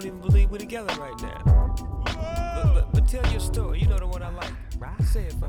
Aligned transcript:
don't 0.00 0.06
even 0.06 0.20
believe 0.20 0.48
we're 0.48 0.58
together 0.58 0.94
right 1.00 1.20
now. 1.22 1.74
But, 2.04 2.74
but, 2.74 2.92
but 2.92 3.08
tell 3.08 3.28
your 3.32 3.40
story. 3.40 3.80
You 3.80 3.88
know 3.88 3.98
the 3.98 4.06
one 4.06 4.22
I 4.22 4.30
like. 4.30 4.52
Say 5.02 5.24
it 5.24 5.34
me. 5.40 5.48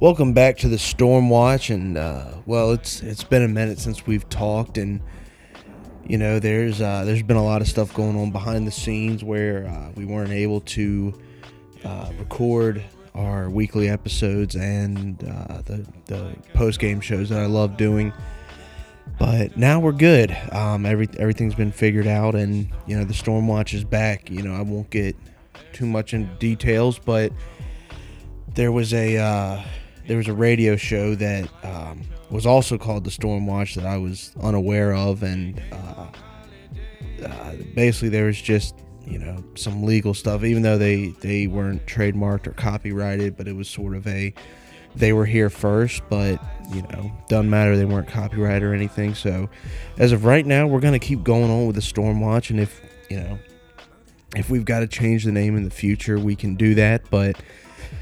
Welcome 0.00 0.32
back 0.32 0.56
to 0.58 0.68
the 0.68 0.78
Storm 0.78 1.30
Watch, 1.30 1.70
and 1.70 1.96
uh, 1.96 2.32
well, 2.44 2.72
it's 2.72 3.02
it's 3.02 3.22
been 3.22 3.42
a 3.42 3.48
minute 3.48 3.78
since 3.78 4.04
we've 4.04 4.28
talked, 4.28 4.78
and 4.78 5.00
you 6.04 6.18
know, 6.18 6.40
there's 6.40 6.80
uh, 6.80 7.04
there's 7.04 7.22
been 7.22 7.36
a 7.36 7.44
lot 7.44 7.60
of 7.60 7.68
stuff 7.68 7.94
going 7.94 8.16
on 8.16 8.32
behind 8.32 8.66
the 8.66 8.72
scenes 8.72 9.22
where 9.22 9.68
uh, 9.68 9.92
we 9.94 10.04
weren't 10.04 10.32
able 10.32 10.62
to 10.62 11.16
uh, 11.84 12.10
record 12.18 12.82
our 13.14 13.48
weekly 13.48 13.88
episodes 13.88 14.56
and 14.56 15.22
uh, 15.22 15.62
the 15.66 15.86
the 16.06 16.34
post 16.52 16.80
game 16.80 17.00
shows 17.00 17.28
that 17.28 17.38
I 17.38 17.46
love 17.46 17.76
doing. 17.76 18.12
But 19.18 19.56
now 19.56 19.80
we're 19.80 19.92
good. 19.92 20.36
Um, 20.52 20.86
every 20.86 21.08
everything's 21.18 21.54
been 21.54 21.72
figured 21.72 22.06
out, 22.06 22.34
and 22.34 22.68
you 22.86 22.98
know 22.98 23.04
the 23.04 23.14
Storm 23.14 23.48
Watch 23.48 23.74
is 23.74 23.84
back. 23.84 24.30
You 24.30 24.42
know, 24.42 24.54
I 24.54 24.62
won't 24.62 24.90
get 24.90 25.16
too 25.72 25.86
much 25.86 26.14
into 26.14 26.32
details, 26.34 26.98
but 26.98 27.32
there 28.54 28.72
was 28.72 28.92
a 28.94 29.16
uh, 29.18 29.62
there 30.06 30.16
was 30.16 30.28
a 30.28 30.34
radio 30.34 30.76
show 30.76 31.14
that 31.16 31.48
um, 31.64 32.02
was 32.30 32.46
also 32.46 32.78
called 32.78 33.04
the 33.04 33.10
Storm 33.10 33.46
Watch 33.46 33.74
that 33.74 33.86
I 33.86 33.96
was 33.98 34.32
unaware 34.42 34.94
of, 34.94 35.22
and 35.22 35.60
uh, 35.72 36.06
uh, 37.24 37.52
basically 37.74 38.08
there 38.08 38.24
was 38.24 38.40
just 38.40 38.74
you 39.06 39.18
know 39.18 39.44
some 39.54 39.82
legal 39.82 40.14
stuff, 40.14 40.44
even 40.44 40.62
though 40.62 40.78
they 40.78 41.08
they 41.20 41.46
weren't 41.46 41.84
trademarked 41.86 42.46
or 42.46 42.52
copyrighted, 42.52 43.36
but 43.36 43.48
it 43.48 43.54
was 43.54 43.68
sort 43.68 43.94
of 43.94 44.06
a 44.06 44.32
they 44.94 45.12
were 45.12 45.26
here 45.26 45.50
first, 45.50 46.02
but 46.08 46.40
you 46.72 46.82
know 46.82 47.10
doesn't 47.28 47.50
matter 47.50 47.76
they 47.76 47.84
weren't 47.84 48.08
copyrighted 48.08 48.62
or 48.62 48.74
anything. 48.74 49.14
So 49.14 49.48
as 49.98 50.12
of 50.12 50.24
right 50.24 50.46
now, 50.46 50.66
we're 50.66 50.80
gonna 50.80 50.98
keep 50.98 51.22
going 51.22 51.50
on 51.50 51.66
with 51.66 51.76
the 51.76 51.82
Storm 51.82 52.20
Watch, 52.20 52.50
and 52.50 52.60
if 52.60 52.80
you 53.08 53.18
know 53.18 53.38
if 54.36 54.48
we've 54.48 54.64
got 54.64 54.80
to 54.80 54.86
change 54.86 55.24
the 55.24 55.32
name 55.32 55.56
in 55.56 55.64
the 55.64 55.70
future, 55.70 56.18
we 56.18 56.36
can 56.36 56.54
do 56.54 56.74
that, 56.76 57.02
but 57.10 57.36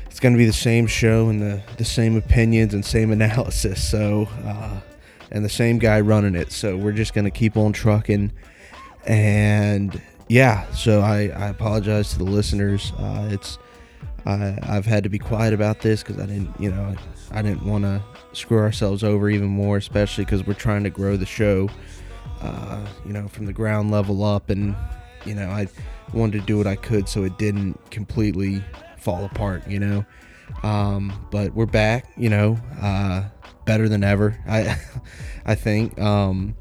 it's 0.06 0.20
to 0.34 0.39
be 0.39 0.47
the 0.47 0.53
same 0.53 0.86
show 0.86 1.28
and 1.28 1.41
the, 1.41 1.62
the 1.77 1.84
same 1.84 2.16
opinions 2.16 2.75
and 2.75 2.84
same 2.84 3.12
analysis. 3.12 3.83
So, 3.89 4.28
uh, 4.44 4.81
and 5.31 5.44
the 5.44 5.50
same 5.50 5.78
guy 5.78 6.00
running 6.00 6.34
it. 6.34 6.53
So 6.53 6.77
we're 6.77 6.92
just 6.92 7.14
to 7.25 7.31
keep 7.31 7.56
on 7.56 7.72
trucking. 7.72 8.33
And 9.06 10.00
yeah, 10.28 10.70
so 10.72 11.00
I, 11.00 11.28
I 11.28 11.48
apologize 11.48 12.12
to 12.12 12.19
the 12.19 12.25
listeners. 12.25 12.92
Uh, 12.98 13.28
it's 13.31 13.59
I, 14.27 14.58
I've 14.62 14.86
had 14.86 15.05
to 15.05 15.08
be 15.08 15.19
quiet 15.19 15.55
about 15.55 15.80
this 15.80 16.02
because 16.02 16.20
I 16.20 16.27
didn't, 16.27 16.58
you 16.61 16.70
know, 16.70 16.94
I 17.30 17.42
didn't 17.42 17.64
want 17.64 17.84
to 17.84 18.02
screw 18.33 18.58
ourselves 18.58 19.05
over 19.05 19.30
even 19.30 19.48
more, 19.48 19.77
especially 19.77 20.25
because 20.25 20.47
we're 20.47 20.55
trying 20.55 20.84
to 20.84 20.91
grow 20.91 21.16
the 21.16 21.27
show, 21.27 21.69
uh, 22.41 22.86
you 23.06 23.12
know, 23.12 23.28
from 23.28 23.47
the 23.47 23.52
ground 23.52 23.91
level 23.91 24.25
up. 24.25 24.50
And, 24.50 24.77
you 25.25 25.34
know, 25.34 25.48
I 25.48 25.69
wanted 26.12 26.41
to 26.41 26.47
do 26.47 26.58
what 26.58 26.66
I 26.66 26.77
could 26.77 27.08
so 27.08 27.25
it 27.25 27.38
didn't 27.38 27.91
completely 27.91 28.62
fall 28.98 29.25
apart, 29.25 29.66
you 29.66 29.78
know. 29.78 30.05
Um, 30.62 31.27
but 31.30 31.55
we're 31.55 31.66
back, 31.66 32.10
you 32.16 32.28
know, 32.28 32.58
uh, 32.80 33.25
better 33.64 33.88
than 33.88 34.03
ever. 34.03 34.38
I, 34.48 34.78
I 35.47 35.55
think, 35.55 35.98
um, 36.00 36.56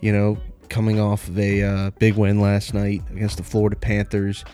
you 0.00 0.12
know, 0.12 0.38
coming 0.68 1.00
off 1.00 1.28
of 1.28 1.38
a 1.38 1.62
uh, 1.62 1.90
big 1.98 2.14
win 2.14 2.40
last 2.40 2.74
night 2.74 3.02
against 3.10 3.36
the 3.36 3.42
Florida 3.42 3.76
Panthers. 3.76 4.44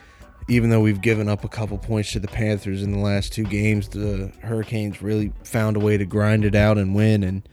Even 0.48 0.70
though 0.70 0.80
we've 0.80 1.00
given 1.00 1.28
up 1.28 1.44
a 1.44 1.48
couple 1.48 1.78
points 1.78 2.12
to 2.12 2.20
the 2.20 2.28
Panthers 2.28 2.82
in 2.82 2.92
the 2.92 2.98
last 2.98 3.32
two 3.32 3.44
games, 3.44 3.88
the 3.88 4.32
Hurricanes 4.42 5.00
really 5.00 5.32
found 5.44 5.76
a 5.76 5.80
way 5.80 5.96
to 5.96 6.04
grind 6.04 6.44
it 6.44 6.54
out 6.54 6.78
and 6.78 6.94
win. 6.94 7.22
And 7.22 7.48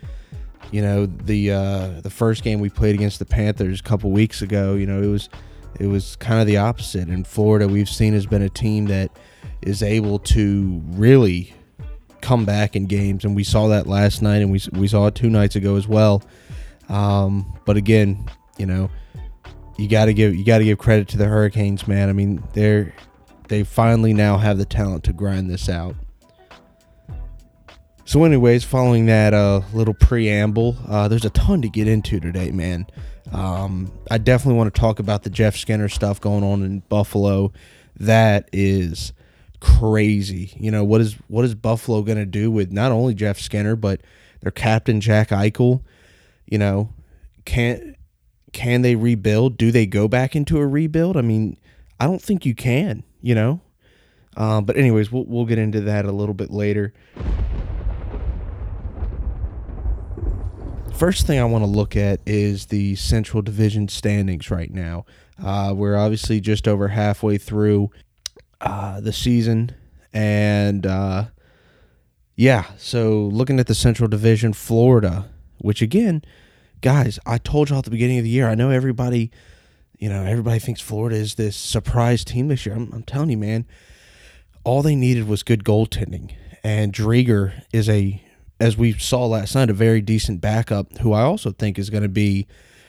you 0.71 0.81
know, 0.81 1.05
the 1.05 1.51
uh, 1.51 2.01
the 2.01 2.09
first 2.09 2.43
game 2.43 2.59
we 2.59 2.69
played 2.69 2.95
against 2.95 3.19
the 3.19 3.25
Panthers 3.25 3.79
a 3.79 3.83
couple 3.83 4.11
weeks 4.11 4.41
ago, 4.41 4.73
you 4.73 4.87
know, 4.87 5.01
it 5.01 5.07
was 5.07 5.29
it 5.79 5.87
was 5.87 6.15
kind 6.15 6.41
of 6.41 6.47
the 6.47 6.57
opposite. 6.57 7.09
In 7.09 7.23
Florida, 7.23 7.67
we've 7.67 7.89
seen 7.89 8.13
has 8.13 8.25
been 8.25 8.41
a 8.41 8.49
team 8.49 8.85
that 8.85 9.11
is 9.61 9.83
able 9.83 10.19
to 10.19 10.81
really 10.87 11.53
come 12.21 12.45
back 12.45 12.75
in 12.75 12.85
games, 12.85 13.23
and 13.23 13.35
we 13.35 13.43
saw 13.43 13.67
that 13.67 13.87
last 13.87 14.21
night, 14.21 14.41
and 14.41 14.51
we 14.51 14.61
we 14.73 14.87
saw 14.87 15.07
it 15.07 15.15
two 15.15 15.29
nights 15.29 15.55
ago 15.55 15.75
as 15.75 15.87
well. 15.87 16.23
Um, 16.89 17.59
but 17.65 17.77
again, 17.77 18.29
you 18.57 18.65
know, 18.65 18.89
you 19.79 19.87
got 19.87 20.05
to 20.05 20.13
give 20.13 20.35
you 20.35 20.43
got 20.43 20.59
to 20.59 20.65
give 20.65 20.77
credit 20.77 21.07
to 21.09 21.17
the 21.17 21.25
Hurricanes, 21.25 21.87
man. 21.87 22.09
I 22.09 22.13
mean, 22.13 22.43
they're 22.53 22.93
they 23.47 23.63
finally 23.63 24.13
now 24.13 24.37
have 24.37 24.57
the 24.57 24.65
talent 24.65 25.03
to 25.05 25.13
grind 25.13 25.49
this 25.49 25.69
out. 25.69 25.95
So, 28.05 28.23
anyways, 28.23 28.63
following 28.63 29.05
that 29.05 29.33
uh, 29.33 29.61
little 29.73 29.93
preamble, 29.93 30.75
uh, 30.87 31.07
there's 31.07 31.25
a 31.25 31.29
ton 31.29 31.61
to 31.61 31.69
get 31.69 31.87
into 31.87 32.19
today, 32.19 32.51
man. 32.51 32.87
Um, 33.31 33.91
I 34.09 34.17
definitely 34.17 34.57
want 34.57 34.73
to 34.73 34.79
talk 34.79 34.99
about 34.99 35.23
the 35.23 35.29
Jeff 35.29 35.55
Skinner 35.55 35.89
stuff 35.89 36.19
going 36.19 36.43
on 36.43 36.63
in 36.63 36.79
Buffalo. 36.89 37.53
That 37.97 38.49
is 38.51 39.13
crazy. 39.59 40.51
You 40.57 40.71
know 40.71 40.83
what 40.83 41.01
is 41.01 41.13
what 41.27 41.45
is 41.45 41.55
Buffalo 41.55 42.01
going 42.01 42.17
to 42.17 42.25
do 42.25 42.49
with 42.51 42.71
not 42.71 42.91
only 42.91 43.13
Jeff 43.13 43.39
Skinner 43.39 43.75
but 43.75 44.01
their 44.41 44.51
captain 44.51 45.01
Jack 45.01 45.29
Eichel? 45.29 45.83
You 46.47 46.57
know, 46.57 46.93
can 47.45 47.95
can 48.53 48.81
they 48.81 48.95
rebuild? 48.95 49.57
Do 49.57 49.71
they 49.71 49.85
go 49.85 50.07
back 50.07 50.35
into 50.35 50.57
a 50.57 50.67
rebuild? 50.67 51.17
I 51.17 51.21
mean, 51.21 51.57
I 51.99 52.05
don't 52.05 52.21
think 52.21 52.45
you 52.45 52.55
can. 52.55 53.03
You 53.21 53.35
know, 53.35 53.61
um, 54.37 54.63
but 54.63 54.77
anyways, 54.77 55.11
we'll 55.11 55.25
we'll 55.25 55.45
get 55.45 55.59
into 55.59 55.81
that 55.81 56.05
a 56.05 56.11
little 56.11 56.33
bit 56.33 56.51
later. 56.51 56.93
First 60.95 61.27
thing 61.27 61.39
I 61.39 61.45
want 61.45 61.63
to 61.63 61.69
look 61.69 61.95
at 61.95 62.19
is 62.25 62.67
the 62.67 62.95
Central 62.95 63.41
Division 63.41 63.87
standings 63.87 64.51
right 64.51 64.71
now. 64.71 65.05
Uh, 65.41 65.73
we're 65.75 65.97
obviously 65.97 66.41
just 66.41 66.67
over 66.67 66.89
halfway 66.89 67.37
through 67.37 67.89
uh, 68.61 68.99
the 68.99 69.13
season, 69.13 69.71
and 70.13 70.85
uh, 70.85 71.25
yeah, 72.35 72.65
so 72.77 73.23
looking 73.23 73.59
at 73.59 73.67
the 73.67 73.75
Central 73.75 74.07
Division, 74.07 74.53
Florida, 74.53 75.29
which 75.57 75.81
again, 75.81 76.21
guys, 76.81 77.19
I 77.25 77.37
told 77.37 77.69
y'all 77.69 77.79
at 77.79 77.85
the 77.85 77.91
beginning 77.91 78.17
of 78.17 78.23
the 78.23 78.29
year, 78.29 78.47
I 78.47 78.55
know 78.55 78.69
everybody, 78.69 79.31
you 79.97 80.09
know, 80.09 80.23
everybody 80.23 80.59
thinks 80.59 80.81
Florida 80.81 81.15
is 81.15 81.35
this 81.35 81.55
surprise 81.55 82.23
team 82.23 82.47
this 82.47 82.65
year. 82.65 82.75
I'm, 82.75 82.91
I'm 82.93 83.03
telling 83.03 83.29
you, 83.29 83.37
man, 83.37 83.65
all 84.63 84.81
they 84.81 84.95
needed 84.95 85.27
was 85.27 85.43
good 85.43 85.63
goaltending, 85.63 86.33
and 86.63 86.93
Driedger 86.93 87.63
is 87.71 87.89
a 87.89 88.23
as 88.59 88.77
we 88.77 88.93
saw 88.93 89.25
last 89.25 89.55
night, 89.55 89.69
a 89.69 89.73
very 89.73 90.01
decent 90.01 90.41
backup 90.41 90.97
who 90.99 91.13
I 91.13 91.21
also 91.21 91.51
think 91.51 91.79
is 91.79 91.89
going 91.89 92.03
to 92.03 92.09
be 92.09 92.47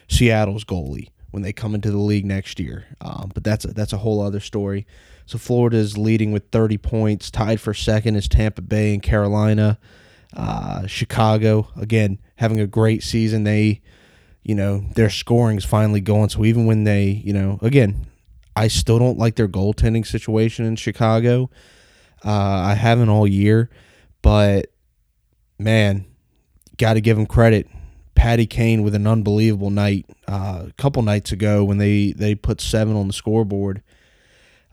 Seattle's 0.09 0.65
goalie 0.65 1.11
when 1.31 1.43
they 1.43 1.53
come 1.53 1.75
into 1.75 1.91
the 1.91 1.99
league 1.99 2.25
next 2.25 2.59
year. 2.59 2.87
Um, 3.01 3.31
but 3.33 3.45
that's 3.45 3.65
a, 3.65 3.69
that's 3.69 3.93
a 3.93 3.99
whole 3.99 4.21
other 4.21 4.41
story. 4.41 4.87
So 5.27 5.39
Florida 5.39 5.77
is 5.77 5.97
leading 5.97 6.33
with 6.33 6.51
30 6.51 6.79
points. 6.79 7.31
Tied 7.31 7.61
for 7.61 7.73
second 7.73 8.17
is 8.17 8.27
Tampa 8.27 8.63
Bay 8.63 8.93
and 8.93 9.03
Carolina. 9.03 9.79
Uh, 10.37 10.87
Chicago 10.87 11.69
again 11.77 12.19
having 12.37 12.61
a 12.61 12.67
great 12.67 13.03
season. 13.03 13.45
They, 13.45 13.81
you 14.43 14.55
know, 14.55 14.85
their 14.95 15.11
scoring 15.11 15.59
is 15.59 15.65
finally 15.65 16.01
going. 16.01 16.29
So 16.29 16.45
even 16.45 16.67
when 16.67 16.85
they, 16.85 17.07
you 17.09 17.33
know, 17.33 17.59
again, 17.63 18.07
I 18.57 18.69
still 18.69 18.99
don't 18.99 19.19
like 19.19 19.37
their 19.37 19.49
goaltending 19.49 20.07
situation 20.07 20.65
in 20.65 20.77
Chicago. 20.77 21.51
Uh, 22.25 22.31
I 22.31 22.75
haven't 22.75 23.09
all 23.09 23.27
year, 23.27 23.71
but 24.23 24.67
man, 25.59 26.05
got 26.77 26.95
to 26.95 27.01
give 27.01 27.19
him 27.19 27.27
credit. 27.27 27.69
Patty 28.15 28.47
Kane 28.47 28.83
with 28.83 28.95
an 28.95 29.07
unbelievable 29.07 29.71
night 29.71 30.05
uh, 30.29 30.65
a 30.69 30.73
couple 30.77 31.01
nights 31.03 31.33
ago 31.33 31.65
when 31.65 31.79
they 31.79 32.13
they 32.13 32.35
put 32.35 32.61
seven 32.61 32.95
on 32.95 33.07
the 33.07 33.15
scoreboard, 33.15 33.83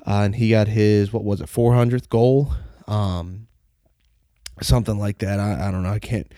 uh, 0.05 0.23
and 0.23 0.35
he 0.35 0.49
got 0.49 0.67
his 0.67 1.13
what 1.13 1.23
was 1.23 1.39
it 1.39 1.47
400th 1.47 2.09
goal, 2.09 2.51
um, 2.87 3.46
something 4.61 4.97
like 4.97 5.19
that. 5.19 5.39
I, 5.39 5.67
I 5.67 5.71
don't 5.71 5.83
know. 5.83 5.91
I 5.91 5.99
can't 5.99 6.31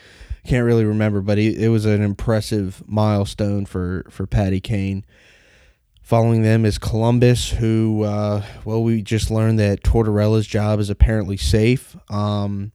can't 0.46 0.66
really 0.66 0.86
remember, 0.86 1.22
but 1.22 1.38
it 1.38 1.70
was 1.70 1.86
an 1.86 2.02
impressive 2.02 2.84
milestone 2.88 3.66
for 3.66 4.06
for 4.10 4.26
Patty 4.26 4.60
Kane. 4.60 5.06
Following 6.02 6.42
them 6.42 6.66
is 6.66 6.80
Columbus, 6.80 7.52
who 7.52 8.04
uh, 8.04 8.44
well 8.66 8.84
we 8.84 9.02
just 9.02 9.30
learned 9.30 9.60
that 9.60 9.84
Tortorella's 9.84 10.48
job 10.48 10.80
is 10.80 10.90
apparently 10.90 11.38
safe. 11.38 11.96
Um, 12.10 12.72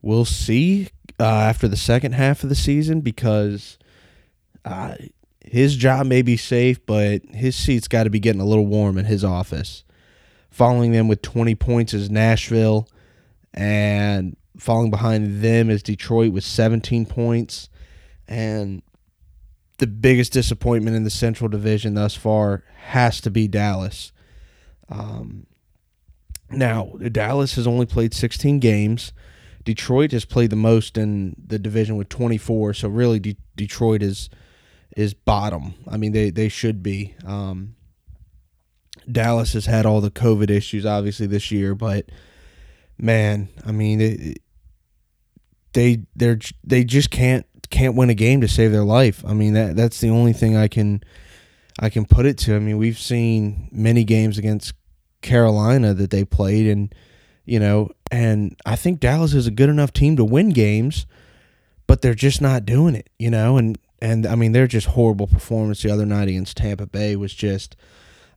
we'll 0.00 0.24
see 0.24 0.88
uh, 1.20 1.24
after 1.24 1.68
the 1.68 1.76
second 1.76 2.12
half 2.12 2.42
of 2.42 2.48
the 2.48 2.56
season 2.56 3.00
because 3.00 3.78
uh, 4.64 4.96
his 5.44 5.76
job 5.76 6.06
may 6.06 6.22
be 6.22 6.36
safe, 6.36 6.84
but 6.86 7.22
his 7.26 7.54
seat's 7.54 7.86
got 7.86 8.04
to 8.04 8.10
be 8.10 8.18
getting 8.18 8.40
a 8.40 8.46
little 8.46 8.66
warm 8.66 8.98
in 8.98 9.04
his 9.04 9.24
office. 9.24 9.84
Following 10.50 10.92
them 10.92 11.08
with 11.08 11.22
20 11.22 11.54
points 11.54 11.94
is 11.94 12.10
Nashville, 12.10 12.88
and 13.54 14.36
following 14.62 14.90
behind 14.90 15.42
them 15.42 15.68
is 15.68 15.82
Detroit 15.82 16.32
with 16.32 16.44
17 16.44 17.04
points. 17.06 17.68
And 18.28 18.82
the 19.78 19.88
biggest 19.88 20.32
disappointment 20.32 20.96
in 20.96 21.02
the 21.02 21.10
Central 21.10 21.48
Division 21.48 21.94
thus 21.94 22.14
far 22.14 22.62
has 22.76 23.20
to 23.22 23.30
be 23.30 23.48
Dallas. 23.48 24.12
Um, 24.88 25.46
now, 26.48 26.92
Dallas 27.10 27.56
has 27.56 27.66
only 27.66 27.86
played 27.86 28.14
16 28.14 28.60
games. 28.60 29.12
Detroit 29.64 30.12
has 30.12 30.24
played 30.24 30.50
the 30.50 30.56
most 30.56 30.96
in 30.96 31.34
the 31.44 31.58
division 31.58 31.96
with 31.96 32.08
24. 32.08 32.74
So 32.74 32.88
really, 32.88 33.18
De- 33.18 33.36
Detroit 33.56 34.02
is 34.02 34.30
is 34.96 35.14
bottom. 35.14 35.74
I 35.88 35.96
mean, 35.96 36.12
they 36.12 36.30
they 36.30 36.48
should 36.48 36.82
be. 36.82 37.14
Um, 37.24 37.76
Dallas 39.10 39.54
has 39.54 39.66
had 39.66 39.86
all 39.86 40.00
the 40.00 40.10
COVID 40.10 40.50
issues, 40.50 40.86
obviously 40.86 41.26
this 41.26 41.50
year, 41.50 41.74
but 41.74 42.06
man, 42.98 43.48
I 43.66 43.72
mean, 43.72 44.00
it, 44.00 44.38
they 45.72 46.04
they're 46.14 46.38
they 46.64 46.84
just 46.84 47.10
can't 47.10 47.46
can't 47.70 47.96
win 47.96 48.10
a 48.10 48.14
game 48.14 48.40
to 48.42 48.48
save 48.48 48.70
their 48.72 48.84
life. 48.84 49.24
I 49.26 49.34
mean, 49.34 49.54
that 49.54 49.76
that's 49.76 50.00
the 50.00 50.10
only 50.10 50.32
thing 50.32 50.56
I 50.56 50.68
can 50.68 51.02
I 51.80 51.88
can 51.88 52.04
put 52.04 52.26
it 52.26 52.38
to. 52.38 52.54
I 52.54 52.58
mean, 52.58 52.78
we've 52.78 52.98
seen 52.98 53.68
many 53.72 54.04
games 54.04 54.38
against 54.38 54.74
Carolina 55.22 55.94
that 55.94 56.10
they 56.10 56.24
played, 56.24 56.66
and 56.66 56.94
you 57.44 57.58
know, 57.58 57.90
and 58.10 58.56
I 58.64 58.76
think 58.76 59.00
Dallas 59.00 59.34
is 59.34 59.46
a 59.46 59.50
good 59.50 59.68
enough 59.68 59.92
team 59.92 60.16
to 60.16 60.24
win 60.24 60.50
games, 60.50 61.06
but 61.86 62.02
they're 62.02 62.14
just 62.14 62.40
not 62.40 62.66
doing 62.66 62.94
it. 62.94 63.10
You 63.18 63.30
know, 63.30 63.56
and 63.56 63.78
and 64.00 64.26
I 64.26 64.34
mean, 64.34 64.52
they're 64.52 64.66
just 64.66 64.88
horrible 64.88 65.26
performance 65.26 65.82
the 65.82 65.90
other 65.90 66.06
night 66.06 66.28
against 66.28 66.58
Tampa 66.58 66.86
Bay 66.86 67.16
was 67.16 67.34
just. 67.34 67.76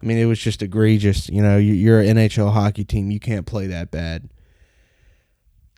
I 0.02 0.08
mean, 0.08 0.18
it 0.18 0.26
was 0.26 0.40
just 0.40 0.62
egregious. 0.62 1.30
You 1.30 1.42
know, 1.42 1.58
you're 1.58 2.02
an 2.02 2.18
NHL 2.18 2.52
hockey 2.52 2.84
team. 2.84 3.12
You 3.12 3.20
can't 3.20 3.48
play 3.48 3.66
that 3.68 3.92
bad. 3.92 4.30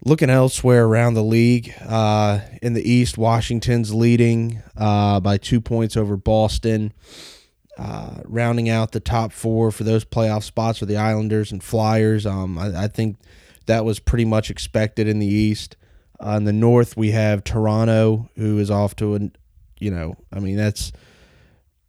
Looking 0.05 0.29
elsewhere 0.29 0.85
around 0.85 1.15
the 1.15 1.23
league, 1.23 1.73
uh, 1.81 2.39
in 2.61 2.73
the 2.73 2.87
East, 2.87 3.17
Washington's 3.17 3.93
leading 3.93 4.61
uh, 4.77 5.19
by 5.19 5.37
two 5.37 5.59
points 5.59 5.97
over 5.97 6.15
Boston. 6.15 6.93
Uh, 7.77 8.21
rounding 8.25 8.69
out 8.69 8.91
the 8.91 8.99
top 8.99 9.31
four 9.31 9.71
for 9.71 9.83
those 9.83 10.03
playoff 10.03 10.43
spots 10.43 10.81
are 10.81 10.87
the 10.87 10.97
Islanders 10.97 11.51
and 11.51 11.63
Flyers. 11.63 12.25
Um, 12.25 12.57
I, 12.57 12.85
I, 12.85 12.87
think 12.87 13.17
that 13.67 13.85
was 13.85 13.99
pretty 13.99 14.25
much 14.25 14.49
expected 14.49 15.07
in 15.07 15.19
the 15.19 15.27
East. 15.27 15.77
Uh, 16.19 16.31
in 16.31 16.45
the 16.45 16.53
North, 16.53 16.97
we 16.97 17.11
have 17.11 17.43
Toronto, 17.43 18.29
who 18.35 18.57
is 18.57 18.71
off 18.71 18.95
to 18.95 19.15
a, 19.15 19.19
you 19.79 19.91
know, 19.91 20.15
I 20.33 20.39
mean 20.39 20.57
that's 20.57 20.91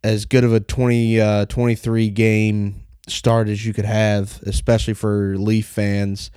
as 0.05 0.27
good 0.27 0.45
of 0.45 0.53
a 0.53 0.61
20, 0.61 1.21
uh, 1.21 1.47
23 1.47 2.11
game 2.11 2.87
start 3.09 3.49
as 3.49 3.65
you 3.65 3.73
could 3.73 3.87
have, 3.87 4.43
especially 4.45 4.95
for 4.95 5.39
Leaf 5.39 5.67
fans. 5.67 6.31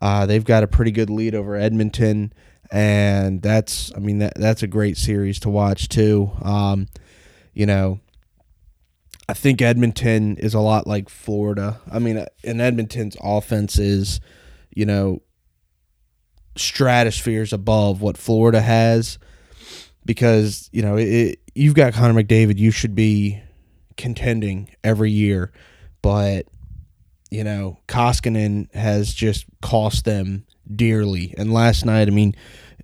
Uh, 0.00 0.26
they've 0.26 0.44
got 0.44 0.62
a 0.62 0.66
pretty 0.66 0.90
good 0.90 1.10
lead 1.10 1.34
over 1.34 1.56
Edmonton, 1.56 2.32
and 2.70 3.42
that's 3.42 3.92
I 3.94 3.98
mean 3.98 4.18
that 4.18 4.34
that's 4.36 4.62
a 4.62 4.66
great 4.66 4.96
series 4.96 5.38
to 5.40 5.50
watch 5.50 5.88
too. 5.88 6.32
Um, 6.42 6.88
you 7.52 7.66
know, 7.66 8.00
I 9.28 9.34
think 9.34 9.62
Edmonton 9.62 10.36
is 10.38 10.54
a 10.54 10.60
lot 10.60 10.86
like 10.86 11.08
Florida. 11.08 11.80
I 11.90 11.98
mean, 11.98 12.24
in 12.42 12.60
Edmonton's 12.60 13.16
offense 13.22 13.78
is, 13.78 14.20
you 14.74 14.86
know, 14.86 15.22
stratospheres 16.56 17.52
above 17.52 18.02
what 18.02 18.16
Florida 18.16 18.60
has 18.60 19.18
because 20.04 20.68
you 20.72 20.82
know 20.82 20.96
it, 20.96 21.38
you've 21.54 21.74
got 21.74 21.94
Connor 21.94 22.22
McDavid. 22.22 22.58
You 22.58 22.70
should 22.70 22.94
be 22.94 23.40
contending 23.96 24.70
every 24.82 25.10
year, 25.10 25.52
but 26.02 26.46
you 27.32 27.44
know 27.44 27.78
Koskinen 27.88 28.72
has 28.74 29.12
just 29.14 29.46
cost 29.62 30.04
them 30.04 30.44
dearly. 30.74 31.34
And 31.38 31.52
last 31.52 31.84
night, 31.84 32.08
I 32.08 32.10
mean, 32.10 32.34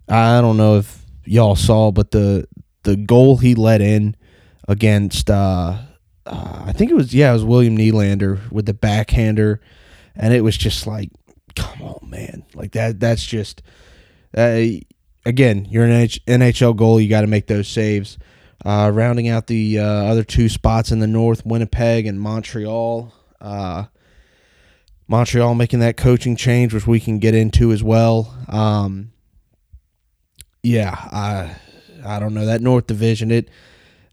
I 0.09 0.41
don't 0.41 0.57
know 0.57 0.79
if 0.79 1.05
y'all 1.25 1.57
saw, 1.57 1.93
but 1.93 2.11
the 2.11 2.49
the 2.83 2.97
goal 2.97 3.37
he 3.37 3.55
let 3.55 3.81
in 3.81 4.17
against 4.67 5.31
uh, 5.31 5.79
uh, 6.25 6.63
I 6.67 6.73
think 6.73 6.91
it 6.91 6.95
was 6.95 7.13
yeah, 7.15 7.31
it 7.31 7.35
was 7.35 7.45
William 7.45 7.77
Nylander 7.77 8.51
with 8.51 8.67
the 8.67 8.75
backhander, 8.75 9.61
and 10.17 10.33
it 10.33 10.41
was 10.41 10.57
just 10.57 10.87
like, 10.87 11.11
come 11.55 11.83
on, 11.83 12.09
man, 12.09 12.45
like 12.55 12.73
that. 12.73 12.99
That's 13.01 13.25
just 13.25 13.63
uh, 14.37 14.63
again, 15.27 15.67
you're 15.71 15.85
an 15.85 16.07
NHL 16.07 16.75
goal. 16.75 17.01
You 17.01 17.09
got 17.09 17.21
to 17.23 17.27
make 17.27 17.47
those 17.47 17.69
saves. 17.69 18.19
Uh, 18.65 18.91
rounding 18.93 19.29
out 19.29 19.47
the 19.47 19.79
uh, 19.79 19.85
other 19.85 20.25
two 20.25 20.49
spots 20.49 20.91
in 20.91 20.99
the 20.99 21.07
North, 21.07 21.47
Winnipeg 21.47 22.07
and 22.07 22.21
Montreal. 22.21 23.13
Uh, 23.41 23.85
Montreal 25.09 25.55
making 25.55 25.81
that 25.81 25.97
coaching 25.97 26.37
change, 26.37 26.75
which 26.75 26.87
we 26.87 27.01
can 27.01 27.19
get 27.19 27.35
into 27.35 27.73
as 27.73 27.83
well. 27.83 28.37
Um, 28.47 29.13
yeah, 30.63 30.91
I 30.95 31.57
I 32.05 32.21
don't 32.21 32.35
know 32.35 32.47
that 32.47 32.61
North 32.61 32.87
Division. 32.87 33.31
It 33.31 33.49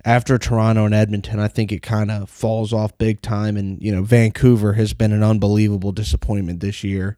after 0.05 0.37
Toronto 0.37 0.85
and 0.85 0.93
Edmonton, 0.93 1.39
I 1.39 1.49
think 1.49 1.71
it 1.71 1.81
kind 1.81 2.11
of 2.11 2.29
falls 2.29 2.71
off 2.71 2.97
big 2.97 3.21
time. 3.21 3.57
And 3.57 3.81
you 3.81 3.91
know, 3.91 4.03
Vancouver 4.03 4.73
has 4.73 4.93
been 4.93 5.11
an 5.11 5.23
unbelievable 5.23 5.91
disappointment 5.91 6.61
this 6.61 6.83
year. 6.83 7.17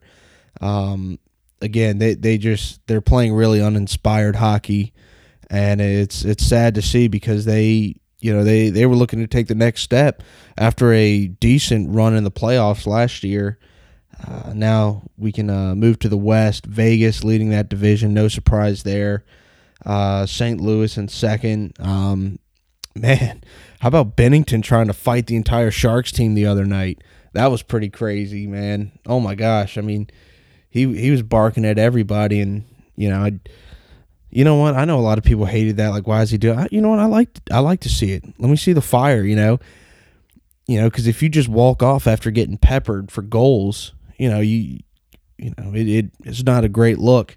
Um, 0.60 1.18
again, 1.60 1.98
they 1.98 2.14
they 2.14 2.36
just 2.36 2.84
they're 2.88 3.00
playing 3.00 3.34
really 3.34 3.62
uninspired 3.62 4.36
hockey, 4.36 4.92
and 5.48 5.80
it's 5.80 6.24
it's 6.24 6.44
sad 6.44 6.74
to 6.74 6.82
see 6.82 7.06
because 7.06 7.44
they 7.44 7.96
you 8.20 8.32
know 8.32 8.44
they 8.44 8.70
they 8.70 8.86
were 8.86 8.96
looking 8.96 9.20
to 9.20 9.26
take 9.26 9.48
the 9.48 9.54
next 9.54 9.82
step 9.82 10.22
after 10.56 10.92
a 10.92 11.26
decent 11.26 11.90
run 11.90 12.14
in 12.14 12.24
the 12.24 12.30
playoffs 12.30 12.86
last 12.86 13.22
year. 13.22 13.58
Uh, 14.26 14.52
now 14.54 15.02
we 15.16 15.30
can 15.30 15.48
uh, 15.48 15.74
move 15.74 15.98
to 16.00 16.08
the 16.08 16.16
West. 16.16 16.66
Vegas 16.66 17.22
leading 17.22 17.50
that 17.50 17.68
division, 17.68 18.12
no 18.12 18.28
surprise 18.28 18.82
there. 18.82 19.24
Uh, 19.86 20.26
St. 20.26 20.60
Louis 20.60 20.96
in 20.96 21.06
second. 21.08 21.74
Um, 21.78 22.40
man, 22.96 23.42
how 23.80 23.88
about 23.88 24.16
Binnington 24.16 24.62
trying 24.62 24.88
to 24.88 24.92
fight 24.92 25.26
the 25.26 25.36
entire 25.36 25.70
Sharks 25.70 26.10
team 26.10 26.34
the 26.34 26.46
other 26.46 26.64
night? 26.64 27.02
That 27.34 27.50
was 27.50 27.62
pretty 27.62 27.90
crazy, 27.90 28.46
man. 28.46 28.92
Oh 29.06 29.20
my 29.20 29.34
gosh! 29.36 29.78
I 29.78 29.82
mean, 29.82 30.08
he 30.68 30.92
he 30.98 31.10
was 31.10 31.22
barking 31.22 31.64
at 31.64 31.78
everybody, 31.78 32.40
and 32.40 32.64
you 32.96 33.08
know, 33.08 33.22
I, 33.24 33.38
you 34.38 34.44
know 34.44 34.54
what? 34.54 34.76
I 34.76 34.84
know 34.84 35.00
a 35.00 35.02
lot 35.02 35.18
of 35.18 35.24
people 35.24 35.46
hated 35.46 35.78
that. 35.78 35.88
Like, 35.88 36.06
why 36.06 36.22
is 36.22 36.30
he 36.30 36.38
doing? 36.38 36.68
You 36.70 36.80
know 36.80 36.90
what? 36.90 37.00
I 37.00 37.06
like 37.06 37.40
I 37.50 37.58
like 37.58 37.80
to 37.80 37.88
see 37.88 38.12
it. 38.12 38.22
Let 38.38 38.48
me 38.48 38.54
see 38.54 38.72
the 38.72 38.80
fire. 38.80 39.24
You 39.24 39.34
know, 39.34 39.58
you 40.68 40.80
know, 40.80 40.88
because 40.88 41.08
if 41.08 41.24
you 41.24 41.28
just 41.28 41.48
walk 41.48 41.82
off 41.82 42.06
after 42.06 42.30
getting 42.30 42.56
peppered 42.56 43.10
for 43.10 43.22
goals, 43.22 43.94
you 44.16 44.30
know, 44.30 44.38
you 44.38 44.78
you 45.38 45.52
know, 45.58 45.74
it, 45.74 45.88
it 45.88 46.10
it's 46.22 46.44
not 46.44 46.62
a 46.62 46.68
great 46.68 46.98
look. 46.98 47.36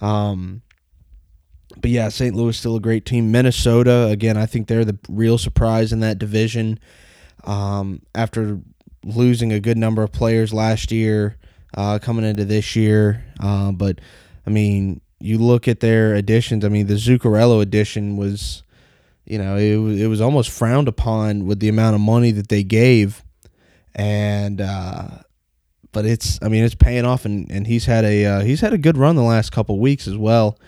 Um, 0.00 0.62
but 1.80 1.92
yeah, 1.92 2.08
St. 2.08 2.34
Louis 2.34 2.56
still 2.56 2.74
a 2.74 2.80
great 2.80 3.06
team. 3.06 3.30
Minnesota 3.30 4.06
again, 4.06 4.36
I 4.36 4.46
think 4.46 4.66
they're 4.66 4.84
the 4.84 4.98
real 5.08 5.38
surprise 5.38 5.92
in 5.92 6.00
that 6.00 6.18
division. 6.18 6.80
Um, 7.44 8.02
after 8.16 8.58
losing 9.04 9.52
a 9.52 9.60
good 9.60 9.78
number 9.78 10.02
of 10.02 10.10
players 10.10 10.52
last 10.52 10.90
year, 10.90 11.36
uh, 11.74 12.00
coming 12.00 12.24
into 12.24 12.44
this 12.44 12.74
year. 12.74 13.24
Uh, 13.38 13.70
but 13.70 14.00
I 14.44 14.50
mean, 14.50 15.00
you 15.22 15.38
look 15.38 15.68
at 15.68 15.80
their 15.80 16.14
additions. 16.14 16.64
I 16.64 16.68
mean, 16.68 16.86
the 16.86 16.94
Zuccarello 16.94 17.62
addition 17.62 18.16
was, 18.16 18.62
you 19.24 19.38
know, 19.38 19.56
it 19.56 20.00
it 20.00 20.06
was 20.08 20.20
almost 20.20 20.50
frowned 20.50 20.88
upon 20.88 21.46
with 21.46 21.60
the 21.60 21.68
amount 21.68 21.94
of 21.94 22.00
money 22.00 22.30
that 22.32 22.48
they 22.48 22.62
gave, 22.64 23.24
and 23.94 24.60
uh, 24.60 25.08
but 25.92 26.04
it's 26.04 26.38
I 26.42 26.48
mean 26.48 26.64
it's 26.64 26.74
paying 26.74 27.04
off, 27.04 27.24
and, 27.24 27.50
and 27.50 27.66
he's 27.66 27.86
had 27.86 28.04
a 28.04 28.24
uh, 28.26 28.40
he's 28.40 28.60
had 28.60 28.72
a 28.72 28.78
good 28.78 28.96
run 28.96 29.16
the 29.16 29.22
last 29.22 29.50
couple 29.50 29.78
weeks 29.78 30.06
as 30.06 30.16
well. 30.16 30.58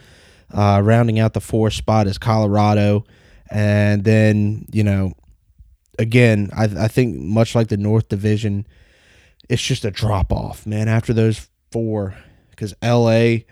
Uh, 0.53 0.81
rounding 0.85 1.19
out 1.19 1.33
the 1.33 1.41
four 1.41 1.71
spot 1.71 2.07
is 2.07 2.19
Colorado, 2.19 3.05
and 3.51 4.05
then 4.05 4.67
you 4.73 4.85
know, 4.85 5.13
again, 5.99 6.51
I 6.57 6.65
I 6.65 6.89
think 6.89 7.17
much 7.17 7.55
like 7.55 7.69
the 7.69 7.77
North 7.77 8.09
Division 8.09 8.67
it's 9.49 9.63
just 9.63 9.85
a 9.85 9.91
drop 9.91 10.33
off, 10.33 10.67
man. 10.67 10.89
After 10.89 11.13
those 11.13 11.49
four, 11.71 12.17
because 12.51 12.75
L.A. 12.83 13.47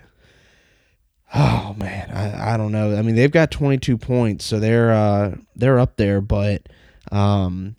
Oh 1.34 1.74
man, 1.78 2.10
I, 2.10 2.54
I 2.54 2.56
don't 2.56 2.72
know. 2.72 2.96
I 2.96 3.02
mean, 3.02 3.14
they've 3.14 3.30
got 3.30 3.50
22 3.50 3.96
points, 3.96 4.44
so 4.44 4.60
they're 4.60 4.92
uh, 4.92 5.36
they're 5.56 5.78
up 5.78 5.96
there, 5.96 6.20
but 6.20 6.68
um, 7.10 7.74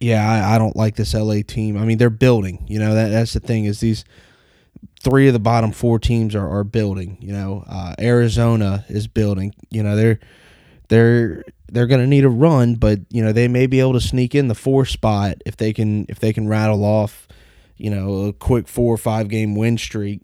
yeah, 0.00 0.28
I, 0.28 0.56
I 0.56 0.58
don't 0.58 0.74
like 0.74 0.96
this 0.96 1.14
LA 1.14 1.42
team. 1.46 1.76
I 1.76 1.84
mean, 1.84 1.98
they're 1.98 2.10
building. 2.10 2.64
You 2.68 2.80
know 2.80 2.94
that 2.94 3.10
that's 3.10 3.32
the 3.32 3.40
thing 3.40 3.64
is 3.66 3.78
these 3.78 4.04
three 5.00 5.28
of 5.28 5.32
the 5.32 5.40
bottom 5.40 5.70
four 5.72 6.00
teams 6.00 6.34
are, 6.34 6.48
are 6.48 6.64
building. 6.64 7.18
You 7.20 7.32
know, 7.32 7.64
uh, 7.68 7.94
Arizona 8.00 8.84
is 8.88 9.06
building. 9.06 9.54
You 9.70 9.84
know, 9.84 9.94
they're 9.94 10.18
they're 10.88 11.44
they're 11.70 11.86
going 11.86 12.00
to 12.00 12.06
need 12.08 12.24
a 12.24 12.28
run, 12.28 12.74
but 12.74 13.00
you 13.10 13.22
know 13.24 13.32
they 13.32 13.46
may 13.46 13.68
be 13.68 13.78
able 13.78 13.94
to 13.94 14.00
sneak 14.00 14.34
in 14.34 14.48
the 14.48 14.54
four 14.56 14.84
spot 14.84 15.36
if 15.46 15.56
they 15.56 15.72
can 15.72 16.06
if 16.08 16.18
they 16.18 16.32
can 16.32 16.48
rattle 16.48 16.84
off, 16.84 17.28
you 17.76 17.88
know, 17.90 18.24
a 18.24 18.32
quick 18.32 18.66
four 18.66 18.92
or 18.92 18.98
five 18.98 19.28
game 19.28 19.54
win 19.54 19.78
streak. 19.78 20.22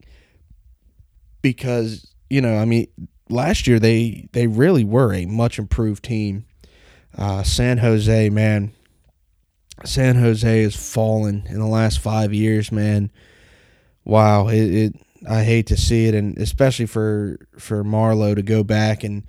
Because 1.41 2.08
you 2.31 2.41
know, 2.41 2.57
I 2.57 2.65
mean, 2.65 2.89
last 3.29 3.67
year 3.67 3.79
they 3.79 4.29
they 4.33 4.47
really 4.47 4.85
were 4.85 5.13
a 5.15 5.27
much 5.27 5.59
improved 5.59 6.05
team. 6.05 6.45
Uh, 7.17 7.43
San 7.43 7.79
Jose, 7.79 8.31
man, 8.31 8.73
San 9.85 10.17
Jose 10.17 10.63
has 10.63 10.77
fallen 10.77 11.45
in 11.49 11.59
the 11.59 11.67
last 11.67 12.01
five 12.01 12.33
years, 12.33 12.71
man. 12.71 13.11
Wow, 14.05 14.49
it, 14.49 14.75
it 14.75 14.93
I 15.29 15.43
hate 15.43 15.67
to 15.69 15.77
see 15.77 16.07
it, 16.07 16.15
and 16.15 16.37
especially 16.39 16.87
for 16.87 17.39
for 17.59 17.83
Marleau 17.83 18.35
to 18.35 18.43
go 18.43 18.63
back 18.63 19.05
and 19.05 19.25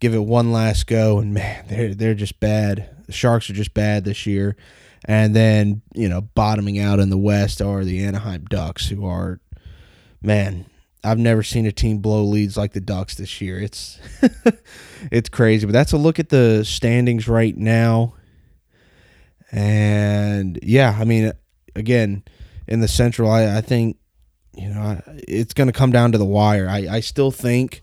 give 0.00 0.14
it 0.14 0.18
one 0.18 0.52
last 0.52 0.86
go. 0.86 1.18
And 1.18 1.34
man, 1.34 1.64
they're 1.68 1.94
they're 1.94 2.14
just 2.14 2.40
bad. 2.40 2.88
The 3.06 3.12
Sharks 3.12 3.48
are 3.50 3.54
just 3.54 3.74
bad 3.74 4.04
this 4.04 4.26
year. 4.26 4.56
And 5.04 5.34
then 5.34 5.82
you 5.94 6.08
know, 6.08 6.22
bottoming 6.22 6.78
out 6.78 6.98
in 6.98 7.10
the 7.10 7.18
West 7.18 7.62
are 7.62 7.84
the 7.84 8.04
Anaheim 8.04 8.44
Ducks, 8.46 8.88
who 8.88 9.06
are, 9.06 9.40
man, 10.20 10.66
I've 11.04 11.18
never 11.18 11.42
seen 11.42 11.66
a 11.66 11.72
team 11.72 11.98
blow 11.98 12.24
leads 12.24 12.56
like 12.56 12.72
the 12.72 12.80
Ducks 12.80 13.14
this 13.14 13.40
year. 13.40 13.58
It's 13.60 13.98
it's 15.10 15.28
crazy, 15.28 15.66
but 15.66 15.72
that's 15.72 15.92
a 15.92 15.96
look 15.98 16.18
at 16.18 16.28
the 16.28 16.64
standings 16.64 17.28
right 17.28 17.56
now. 17.56 18.14
And 19.50 20.58
yeah, 20.62 20.96
I 20.98 21.04
mean, 21.04 21.32
again, 21.74 22.24
in 22.66 22.80
the 22.80 22.88
Central, 22.88 23.30
I, 23.30 23.58
I 23.58 23.60
think 23.60 23.96
you 24.54 24.68
know 24.68 25.00
it's 25.06 25.54
going 25.54 25.68
to 25.68 25.72
come 25.72 25.92
down 25.92 26.12
to 26.12 26.18
the 26.18 26.24
wire. 26.24 26.68
I, 26.68 26.86
I 26.90 27.00
still 27.00 27.30
think, 27.30 27.80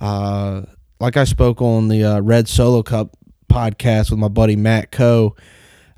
uh, 0.00 0.62
like 1.00 1.16
I 1.16 1.24
spoke 1.24 1.62
on 1.62 1.88
the 1.88 2.04
uh, 2.04 2.20
Red 2.20 2.48
Solo 2.48 2.82
Cup 2.82 3.16
podcast 3.50 4.10
with 4.10 4.20
my 4.20 4.28
buddy 4.28 4.56
Matt 4.56 4.92
Coe, 4.92 5.34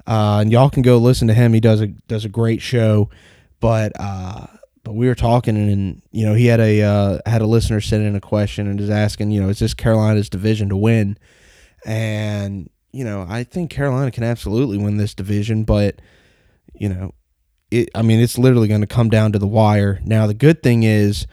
uh, 0.07 0.39
and 0.41 0.53
y'all 0.53 0.71
can 0.71 0.83
go 0.83 0.99
listen 0.99 1.29
to 1.29 1.35
him. 1.35 1.53
He 1.53 1.61
does 1.61 1.81
a 1.81 1.89
does 1.89 2.25
a 2.25 2.29
great 2.29 2.63
show, 2.63 3.11
but 3.59 3.93
uh, 3.99 4.47
but 4.83 4.95
we 4.95 5.07
were 5.07 5.15
talking 5.15 5.57
and 5.57 6.03
you 6.11 6.25
know 6.25 6.35
he 6.35 6.47
had 6.47 6.61
a 6.61 6.83
uh, 6.83 7.19
had 7.27 7.43
a 7.43 7.47
listener 7.47 7.81
send 7.81 8.05
in 8.05 8.17
a 8.17 8.21
question 8.21 8.67
and 8.67 8.81
is 8.81 8.91
asking 8.91 9.31
you 9.31 9.41
know 9.41 9.49
is 9.49 9.59
this 9.59 9.75
Carolina's 9.75 10.31
division 10.31 10.69
to 10.71 10.77
win, 10.77 11.19
and 11.85 12.71
you 12.93 13.05
know 13.05 13.27
I 13.29 13.45
think 13.45 13.71
Carolina 13.71 14.11
can 14.11 14.25
absolutely 14.25 14.79
win 14.79 14.97
this 14.97 15.15
division, 15.15 15.65
but 15.65 16.01
you 16.75 16.89
know 16.89 17.15
it. 17.71 17.91
I 17.95 18.03
mean 18.03 18.21
it's 18.21 18.39
literally 18.39 18.69
going 18.69 18.81
to 18.81 18.87
come 18.87 19.11
down 19.11 19.33
to 19.33 19.39
the 19.39 19.47
wire. 19.47 20.01
Now 20.05 20.27
the 20.27 20.35
good 20.35 20.63
thing 20.63 20.83
is 20.83 21.27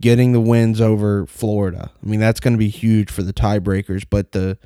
getting 0.00 0.32
the 0.32 0.40
wins 0.40 0.80
over 0.80 1.26
Florida. 1.26 1.92
I 2.02 2.06
mean 2.06 2.20
that's 2.20 2.40
going 2.40 2.54
to 2.54 2.58
be 2.58 2.68
huge 2.70 3.10
for 3.10 3.22
the 3.22 3.32
tiebreakers, 3.32 4.04
but 4.08 4.32
the 4.32 4.58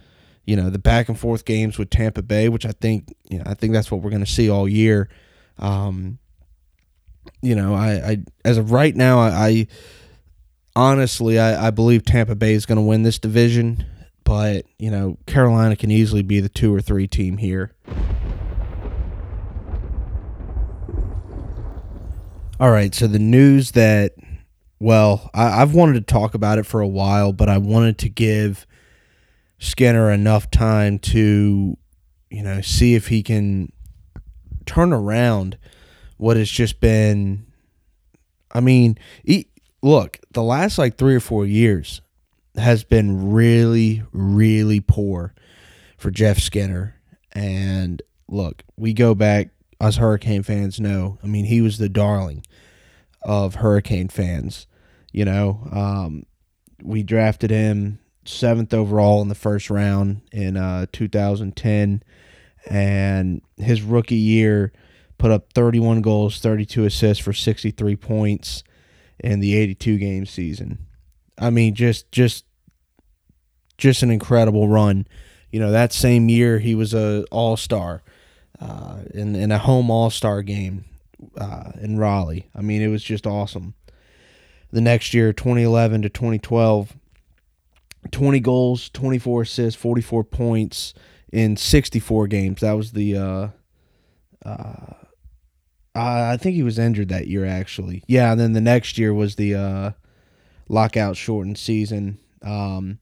you 0.45 0.57
know 0.57 0.71
the 0.71 0.78
back 0.78 1.09
and 1.09 1.18
forth 1.18 1.45
games 1.45 1.76
with 1.76 1.90
Tampa 1.90 2.23
Bay, 2.23 2.49
which 2.49 2.64
I 2.64 2.73
think 2.73 3.14
you 3.28 3.38
know 3.38 3.45
I 3.47 3.54
think 3.54 3.73
that's 3.73 3.90
what 3.90 4.00
we're 4.00 4.11
going 4.11 4.25
to 4.25 4.30
see 4.30 4.49
all 4.49 4.68
year. 4.68 5.09
Um, 5.59 6.18
you 7.42 7.54
know, 7.54 7.75
I, 7.75 7.92
I 7.92 8.16
as 8.44 8.58
of 8.58 8.73
right 8.73 8.94
now, 8.94 9.20
I, 9.20 9.28
I 9.28 9.66
honestly 10.76 11.38
I, 11.38 11.68
I 11.68 11.70
believe 11.70 12.04
Tampa 12.04 12.35
Bay 12.35 12.54
is 12.54 12.66
going 12.66 12.76
to 12.76 12.82
win 12.82 13.02
this 13.02 13.18
division, 13.18 13.85
but 14.25 14.66
you 14.78 14.90
know 14.90 15.18
Carolina 15.26 15.76
can 15.76 15.90
easily 15.90 16.23
be 16.23 16.40
the 16.40 16.49
two 16.49 16.75
or 16.75 16.80
three 16.80 17.06
team 17.06 17.38
here. 17.38 17.73
All 22.61 22.70
right, 22.70 22.92
so 22.92 23.06
the 23.06 23.20
news 23.20 23.73
that 23.73 24.14
well, 24.80 25.30
I, 25.35 25.62
I've 25.62 25.75
wanted 25.75 25.94
to 25.94 26.12
talk 26.12 26.35
about 26.35 26.58
it 26.58 26.66
for 26.66 26.80
a 26.80 26.88
while, 26.88 27.32
but 27.32 27.49
I 27.49 27.58
wanted 27.58 27.99
to 27.99 28.08
give 28.08 28.66
Skinner 29.58 30.11
enough 30.11 30.50
time 30.50 30.99
to, 31.00 31.76
you 32.30 32.42
know, 32.42 32.61
see 32.61 32.94
if 32.94 33.08
he 33.08 33.23
can 33.23 33.73
turn 34.66 34.92
around 34.92 35.58
what 36.19 36.37
has 36.37 36.51
just 36.51 36.81
been. 36.81 37.47
I 38.53 38.61
mean, 38.61 38.99
he, 39.25 39.49
look, 39.83 40.19
the 40.31 40.43
last 40.43 40.79
like 40.79 40.97
three 40.97 41.15
or 41.15 41.21
four 41.21 41.47
years 41.47 42.01
has 42.57 42.85
been 42.85 43.33
really, 43.33 44.03
really 44.13 44.81
poor 44.81 45.35
for 45.97 46.11
Jeff 46.11 46.39
Skinner. 46.39 46.97
And 47.33 48.03
look, 48.29 48.65
we 48.77 48.93
go 48.93 49.15
back, 49.15 49.51
us 49.81 49.97
Hurricane 49.97 50.43
fans 50.43 50.81
know. 50.81 51.19
I 51.23 51.27
mean, 51.27 51.45
he 51.45 51.61
was 51.61 51.79
the 51.79 51.89
darling 51.89 52.45
of 53.23 53.57
Hurricane 53.57 54.09
fans. 54.09 54.67
You 55.13 55.25
know, 55.25 55.69
um, 55.73 56.25
we 56.83 57.03
drafted 57.03 57.51
him 57.51 57.99
seventh 58.25 58.75
overall 58.75 59.23
in 59.23 59.29
the 59.29 59.35
first 59.35 59.71
round 59.71 60.21
in 60.33 60.57
uh, 60.57 60.87
2010, 60.93 62.03
and 62.67 63.43
his 63.57 63.83
rookie 63.83 64.17
year 64.17 64.73
put 65.19 65.31
up 65.31 65.53
31 65.53 66.01
goals, 66.01 66.41
32 66.41 66.85
assists 66.85 67.23
for 67.23 67.33
63 67.33 67.97
points 67.97 68.63
in 69.19 69.41
the 69.41 69.57
82 69.57 69.99
game 69.99 70.27
season. 70.27 70.87
I 71.37 71.51
mean, 71.51 71.75
just 71.75 72.11
just 72.13 72.45
just 73.77 74.03
an 74.03 74.11
incredible 74.11 74.69
run. 74.69 75.07
You 75.51 75.61
know, 75.61 75.71
that 75.71 75.93
same 75.93 76.29
year 76.29 76.59
he 76.59 76.75
was 76.75 76.95
a 76.95 77.25
All 77.31 77.57
Star 77.57 78.03
uh, 78.61 78.99
in 79.15 79.35
in 79.35 79.53
a 79.53 79.59
home 79.59 79.91
All 79.91 80.11
Star 80.11 80.43
game 80.43 80.85
uh, 81.37 81.73
in 81.81 81.99
Raleigh. 81.99 82.49
I 82.55 82.61
mean, 82.61 82.83
it 82.83 82.89
was 82.89 83.03
just 83.03 83.27
awesome. 83.27 83.75
The 84.71 84.81
next 84.81 85.15
year, 85.15 85.33
2011 85.33 86.03
to 86.03 86.09
2012, 86.11 86.95
20 88.11 88.41
goals, 88.41 88.91
24 88.91 89.43
assists, 89.43 89.81
44 89.81 90.25
points 90.25 90.93
in 91.33 91.57
64 91.57 92.27
games. 92.27 92.61
That 92.61 92.73
was 92.73 92.93
the 92.93 93.17
uh, 93.17 93.49
uh, 94.45 94.95
uh, 95.95 96.30
I 96.33 96.37
think 96.37 96.54
he 96.54 96.62
was 96.62 96.78
injured 96.78 97.09
that 97.09 97.26
year, 97.26 97.45
actually. 97.45 98.04
Yeah, 98.07 98.33
and 98.33 98.40
then 98.40 98.52
the 98.52 98.61
next 98.61 98.99
year 98.99 99.12
was 99.12 99.37
the 99.37 99.54
uh, 99.54 99.90
lockout 100.68 101.16
shortened 101.16 101.59
season. 101.59 102.18
Um, 102.42 102.99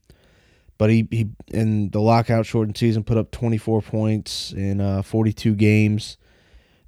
but 0.77 0.89
he, 0.89 1.07
he 1.11 1.29
in 1.47 1.89
the 1.89 2.01
lockout 2.01 2.45
shortened 2.45 2.77
season 2.77 3.03
put 3.03 3.17
up 3.17 3.31
24 3.31 3.81
points 3.81 4.51
in 4.51 4.79
uh, 4.79 5.01
42 5.01 5.55
games. 5.55 6.17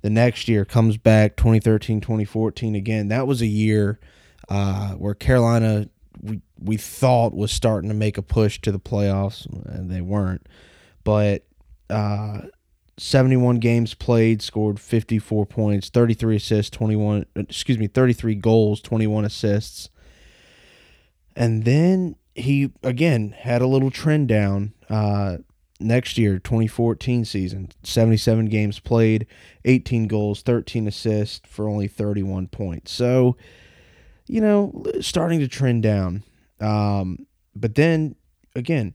The 0.01 0.09
next 0.09 0.47
year 0.47 0.63
comes 0.63 0.97
back 0.97 1.35
2013 1.35 1.99
2014 1.99 2.75
again. 2.75 3.07
That 3.09 3.27
was 3.27 3.41
a 3.41 3.47
year 3.47 3.99
uh, 4.47 4.93
where 4.93 5.13
Carolina 5.13 5.89
we 6.21 6.41
we 6.59 6.77
thought 6.77 7.33
was 7.33 7.51
starting 7.51 7.89
to 7.89 7.95
make 7.95 8.17
a 8.17 8.21
push 8.21 8.59
to 8.61 8.71
the 8.71 8.79
playoffs, 8.79 9.45
and 9.65 9.89
they 9.89 10.01
weren't. 10.01 10.45
But 11.03 11.45
uh, 11.89 12.41
71 12.99 13.59
games 13.59 13.93
played, 13.93 14.41
scored 14.41 14.79
54 14.79 15.45
points, 15.45 15.89
33 15.89 16.35
assists, 16.35 16.69
21 16.75 17.25
excuse 17.35 17.77
me, 17.77 17.87
33 17.87 18.35
goals, 18.35 18.81
21 18.81 19.25
assists. 19.25 19.89
And 21.35 21.63
then 21.63 22.17
he 22.35 22.71
again 22.83 23.33
had 23.37 23.61
a 23.61 23.67
little 23.67 23.89
trend 23.89 24.27
down 24.27 24.73
uh, 24.89 25.37
next 25.79 26.17
year, 26.17 26.39
2014 26.39 27.23
season. 27.23 27.69
77 27.83 28.45
games 28.47 28.79
played, 28.79 29.25
18 29.63 30.07
goals, 30.07 30.41
13 30.41 30.87
assists 30.87 31.47
for 31.47 31.69
only 31.69 31.87
31 31.87 32.47
points. 32.47 32.91
So, 32.91 33.37
you 34.27 34.41
know, 34.41 34.83
starting 34.99 35.39
to 35.39 35.47
trend 35.47 35.83
down. 35.83 36.23
Um, 36.59 37.25
but 37.55 37.75
then 37.75 38.15
again, 38.55 38.93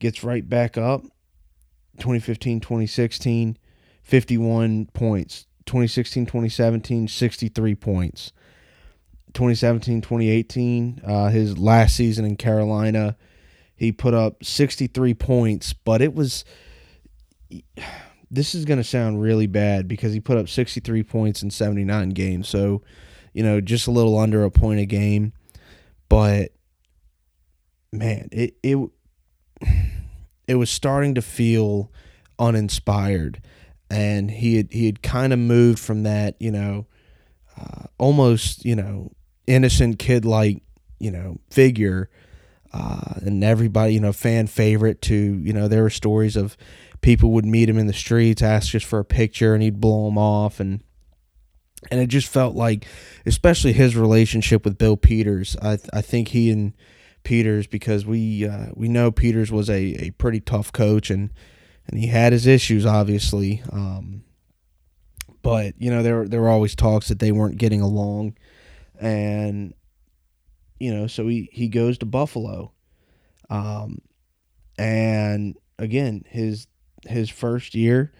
gets 0.00 0.24
right 0.24 0.48
back 0.48 0.76
up 0.76 1.02
2015 1.96 2.60
2016, 2.60 3.58
51 4.02 4.86
points. 4.92 5.46
2016 5.66 6.26
2017, 6.26 7.08
63 7.08 7.74
points. 7.74 8.32
2017 9.34 10.00
2018, 10.00 11.02
uh, 11.04 11.28
his 11.28 11.58
last 11.58 11.94
season 11.94 12.24
in 12.24 12.36
Carolina, 12.36 13.16
he 13.74 13.92
put 13.92 14.14
up 14.14 14.42
63 14.42 15.14
points, 15.14 15.72
but 15.72 16.00
it 16.00 16.14
was. 16.14 16.44
This 18.28 18.56
is 18.56 18.64
going 18.64 18.78
to 18.78 18.84
sound 18.84 19.22
really 19.22 19.46
bad 19.46 19.86
because 19.86 20.12
he 20.12 20.18
put 20.18 20.36
up 20.36 20.48
63 20.48 21.04
points 21.04 21.42
in 21.42 21.50
79 21.50 22.08
games. 22.10 22.48
So, 22.48 22.82
you 23.32 23.44
know, 23.44 23.60
just 23.60 23.86
a 23.86 23.92
little 23.92 24.18
under 24.18 24.42
a 24.42 24.50
point 24.50 24.80
a 24.80 24.84
game. 24.84 25.32
But, 26.08 26.50
man, 27.92 28.28
it, 28.32 28.56
it 28.64 28.90
it 30.46 30.56
was 30.56 30.70
starting 30.70 31.14
to 31.14 31.22
feel 31.22 31.90
uninspired, 32.38 33.42
and 33.90 34.30
he 34.30 34.56
had 34.56 34.72
he 34.72 34.86
had 34.86 35.02
kind 35.02 35.32
of 35.32 35.38
moved 35.38 35.78
from 35.78 36.02
that 36.04 36.36
you 36.40 36.50
know 36.50 36.86
uh, 37.58 37.84
almost 37.98 38.64
you 38.64 38.76
know 38.76 39.12
innocent 39.46 39.98
kid 39.98 40.24
like 40.24 40.62
you 40.98 41.10
know 41.10 41.38
figure. 41.50 42.08
Uh, 42.72 43.14
and 43.22 43.42
everybody, 43.42 43.94
you 43.94 44.00
know, 44.00 44.12
fan 44.12 44.46
favorite 44.46 45.00
to, 45.00 45.14
you 45.14 45.52
know, 45.52 45.66
there 45.66 45.82
were 45.82 45.88
stories 45.88 46.36
of 46.36 46.58
people 47.00 47.30
would 47.30 47.46
meet 47.46 47.70
him 47.70 47.78
in 47.78 47.86
the 47.86 47.92
streets, 47.92 48.42
ask 48.42 48.70
just 48.70 48.84
for 48.84 48.98
a 48.98 49.04
picture, 49.04 49.54
and 49.54 49.62
he'd 49.62 49.80
blow 49.80 50.04
them 50.06 50.18
off, 50.18 50.60
and 50.60 50.82
and 51.90 52.00
it 52.00 52.08
just 52.08 52.28
felt 52.28 52.54
like, 52.54 52.84
especially 53.24 53.72
his 53.72 53.96
relationship 53.96 54.64
with 54.64 54.76
Bill 54.76 54.96
Peters. 54.96 55.56
I 55.62 55.78
I 55.92 56.02
think 56.02 56.28
he 56.28 56.50
and 56.50 56.74
Peters 57.26 57.66
because 57.66 58.06
we 58.06 58.46
uh, 58.46 58.66
we 58.76 58.86
know 58.86 59.10
Peters 59.10 59.50
was 59.50 59.68
a, 59.68 60.06
a 60.06 60.10
pretty 60.12 60.38
tough 60.38 60.70
coach 60.70 61.10
and 61.10 61.32
and 61.88 61.98
he 61.98 62.06
had 62.06 62.32
his 62.32 62.46
issues 62.46 62.86
obviously. 62.86 63.64
Um, 63.72 64.22
but 65.42 65.74
you 65.76 65.90
know 65.90 66.04
there 66.04 66.28
there 66.28 66.40
were 66.40 66.48
always 66.48 66.76
talks 66.76 67.08
that 67.08 67.18
they 67.18 67.32
weren't 67.32 67.58
getting 67.58 67.80
along, 67.80 68.36
and 69.00 69.74
you 70.78 70.94
know 70.94 71.08
so 71.08 71.26
he 71.26 71.48
he 71.50 71.66
goes 71.66 71.98
to 71.98 72.06
Buffalo, 72.06 72.70
um, 73.50 73.98
and 74.78 75.56
again 75.80 76.22
his 76.28 76.68
his 77.08 77.28
first 77.28 77.74
year 77.74 78.12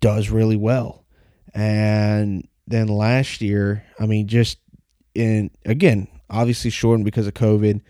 does 0.00 0.30
really 0.30 0.56
well, 0.56 1.04
and 1.52 2.48
then 2.66 2.88
last 2.88 3.42
year 3.42 3.84
I 4.00 4.06
mean 4.06 4.28
just 4.28 4.56
in 5.14 5.50
again 5.66 6.08
obviously 6.30 6.70
shortened 6.70 7.04
because 7.04 7.26
of 7.26 7.34
COVID, 7.34 7.82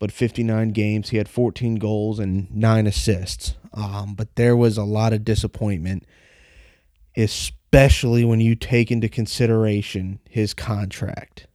but 0.00 0.10
59 0.10 0.70
games. 0.70 1.10
He 1.10 1.18
had 1.18 1.28
14 1.28 1.76
goals 1.76 2.18
and 2.18 2.50
nine 2.52 2.88
assists. 2.88 3.54
Um, 3.72 4.14
but 4.16 4.34
there 4.34 4.56
was 4.56 4.76
a 4.76 4.82
lot 4.82 5.12
of 5.12 5.24
disappointment, 5.24 6.04
especially 7.16 8.24
when 8.24 8.40
you 8.40 8.56
take 8.56 8.90
into 8.90 9.08
consideration 9.08 10.18
his 10.28 10.54
contract, 10.54 11.46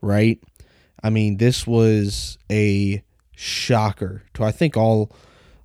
right? 0.00 0.40
I 1.02 1.10
mean, 1.10 1.38
this 1.38 1.66
was 1.66 2.38
a 2.50 3.02
shocker 3.34 4.22
to 4.32 4.42
I 4.44 4.50
think 4.50 4.76
all 4.76 5.12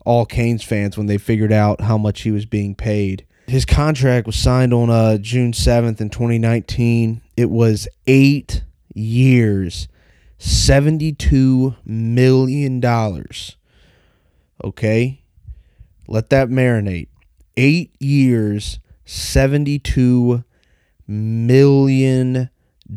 all 0.06 0.26
Canes 0.26 0.64
fans 0.64 0.98
when 0.98 1.06
they 1.08 1.18
figured 1.18 1.54
out 1.54 1.82
how 1.82 1.98
much 1.98 2.22
he 2.22 2.32
was 2.32 2.46
being 2.46 2.74
paid. 2.74 3.26
His 3.48 3.66
contract 3.66 4.26
was 4.26 4.36
signed 4.36 4.74
on 4.74 4.90
uh, 4.90 5.18
June 5.18 5.52
7th 5.52 6.02
in 6.02 6.10
2019. 6.10 7.22
It 7.38 7.50
was 7.50 7.88
8 8.08 8.64
years, 8.96 9.88
72 10.42 11.76
million 11.86 12.80
dollars. 12.80 13.58
Okay? 14.64 15.22
Let 16.08 16.32
that 16.32 16.50
marinate. 16.50 17.10
8 17.58 17.96
years, 18.00 18.80
72 19.06 20.44
million 21.08 22.50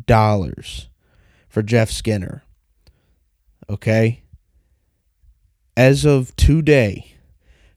dollars 0.06 0.88
for 1.46 1.62
Jeff 1.62 1.90
Skinner. 1.90 2.44
Okay? 3.68 4.22
As 5.76 6.06
of 6.06 6.34
today, 6.36 7.14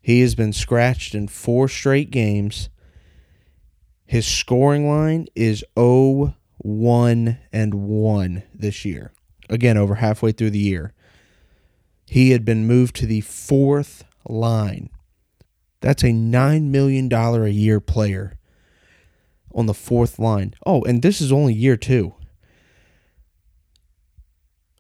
he 0.02 0.22
has 0.22 0.34
been 0.34 0.54
scratched 0.54 1.14
in 1.14 1.28
four 1.28 1.68
straight 1.68 2.10
games. 2.10 2.70
His 4.06 4.26
scoring 4.26 4.88
line 4.88 5.28
is 5.36 5.66
0 5.78 6.36
1 6.60 7.38
and 7.52 7.74
1 7.74 8.44
this 8.56 8.86
year. 8.86 9.12
Again, 9.50 9.78
over 9.78 9.96
halfway 9.96 10.32
through 10.32 10.52
the 10.52 10.60
year. 10.60 10.94
He 12.06 12.32
had 12.32 12.46
been 12.46 12.68
moved 12.68 12.96
to 12.98 13.06
the 13.06 13.22
fourth 13.22 14.04
line. 14.28 14.90
That's 15.82 16.04
a 16.04 16.08
$9 16.08 16.64
million 16.64 17.12
a 17.12 17.48
year 17.48 17.80
player 17.80 18.38
on 19.54 19.66
the 19.66 19.74
fourth 19.74 20.20
line. 20.20 20.54
Oh, 20.66 20.84
and 20.84 21.02
this 21.02 21.22
is 21.22 21.32
only 21.32 21.54
year 21.54 21.78
two. 21.78 22.14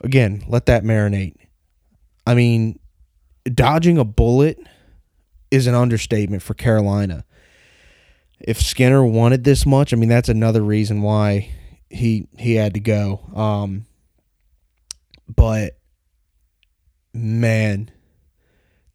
Again, 0.01 0.43
let 0.47 0.67
that 0.67 0.83
marinate. 0.83 1.36
I 2.25 2.36
mean, 2.36 2.79
dodging 3.45 3.97
a 3.97 4.03
bullet 4.03 4.59
is 5.50 5.67
an 5.67 5.75
understatement 5.75 6.43
for 6.43 6.53
Carolina. 6.53 7.25
If 8.39 8.62
Skinner 8.62 9.03
wanted 9.03 9.43
this 9.43 9.65
much, 9.65 9.93
I 9.93 9.95
mean 9.95 10.09
that's 10.09 10.29
another 10.29 10.62
reason 10.62 11.01
why 11.01 11.50
he 11.89 12.27
he 12.38 12.55
had 12.55 12.75
to 12.75 12.79
go. 12.79 13.21
Um, 13.33 13.86
but 15.34 15.77
man, 17.13 17.91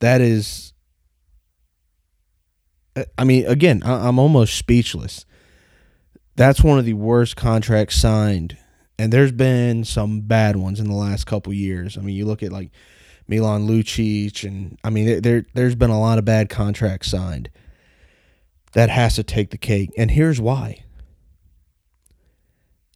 that 0.00 0.20
is. 0.20 0.72
Uh, 2.94 3.04
I 3.16 3.24
mean, 3.24 3.46
again, 3.46 3.82
I'm 3.84 4.18
almost 4.18 4.56
speechless. 4.56 5.24
That's 6.36 6.62
one 6.62 6.78
of 6.78 6.84
the 6.84 6.94
worst 6.94 7.36
contracts 7.36 7.96
signed, 7.96 8.56
and 8.98 9.12
there's 9.12 9.32
been 9.32 9.84
some 9.84 10.22
bad 10.22 10.56
ones 10.56 10.80
in 10.80 10.88
the 10.88 10.94
last 10.94 11.26
couple 11.26 11.52
years. 11.52 11.98
I 11.98 12.00
mean, 12.00 12.14
you 12.14 12.24
look 12.24 12.42
at 12.42 12.52
like 12.52 12.70
Milan 13.28 13.66
Lucic, 13.66 14.46
and 14.46 14.78
I 14.82 14.90
mean, 14.90 15.22
there 15.22 15.44
there's 15.54 15.74
been 15.74 15.90
a 15.90 16.00
lot 16.00 16.18
of 16.18 16.24
bad 16.24 16.48
contracts 16.48 17.10
signed. 17.10 17.50
That 18.72 18.88
has 18.88 19.16
to 19.16 19.22
take 19.22 19.50
the 19.50 19.58
cake, 19.58 19.90
and 19.98 20.10
here's 20.10 20.40
why. 20.40 20.84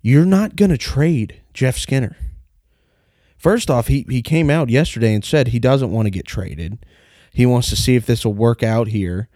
You're 0.00 0.25
not 0.25 0.57
going 0.57 0.71
to 0.71 0.78
trade 0.78 1.43
Jeff 1.52 1.76
Skinner. 1.76 2.16
First 3.47 3.71
off, 3.71 3.87
he 3.87 4.05
he 4.09 4.23
came 4.23 4.50
out 4.50 4.71
yesterday 4.71 5.15
and 5.15 5.25
said 5.25 5.47
he 5.47 5.61
doesn't 5.61 5.93
want 5.93 6.07
to 6.07 6.11
get 6.11 6.26
traded. 6.26 6.85
He 7.33 7.47
wants 7.47 7.71
to 7.71 7.76
see 7.76 7.95
if 7.95 8.05
this 8.05 8.25
will 8.25 8.35
work 8.35 8.65
out 8.65 8.88
here, 8.88 9.29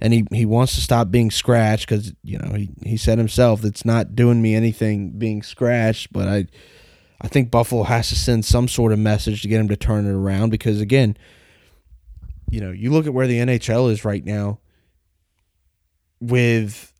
and 0.00 0.14
he 0.14 0.24
he 0.32 0.46
wants 0.46 0.74
to 0.76 0.80
stop 0.80 1.10
being 1.10 1.30
scratched 1.30 1.86
because 1.86 2.14
you 2.22 2.38
know 2.38 2.54
he 2.54 2.70
he 2.86 2.96
said 2.96 3.18
himself 3.18 3.62
it's 3.62 3.84
not 3.84 4.16
doing 4.16 4.40
me 4.40 4.54
anything 4.54 5.10
being 5.18 5.42
scratched, 5.42 6.10
but 6.10 6.26
I 6.26 6.46
I 7.20 7.28
think 7.28 7.50
Buffalo 7.50 7.82
has 7.82 8.08
to 8.08 8.16
send 8.16 8.46
some 8.46 8.66
sort 8.66 8.94
of 8.94 8.98
message 8.98 9.42
to 9.42 9.48
get 9.48 9.60
him 9.60 9.68
to 9.68 9.76
turn 9.76 10.06
it 10.06 10.14
around 10.14 10.48
because 10.48 10.80
again, 10.80 11.18
you 12.48 12.62
know, 12.62 12.70
you 12.70 12.90
look 12.90 13.06
at 13.06 13.12
where 13.12 13.26
the 13.26 13.40
NHL 13.40 13.92
is 13.92 14.06
right 14.06 14.24
now 14.24 14.58
with 16.18 16.94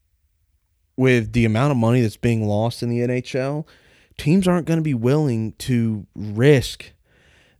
with 0.94 1.32
the 1.32 1.46
amount 1.46 1.70
of 1.70 1.78
money 1.78 2.02
that's 2.02 2.18
being 2.18 2.46
lost 2.46 2.82
in 2.82 2.90
the 2.90 2.98
NHL, 2.98 3.64
teams 4.20 4.46
aren't 4.46 4.66
going 4.66 4.78
to 4.78 4.82
be 4.82 4.94
willing 4.94 5.52
to 5.52 6.06
risk 6.14 6.92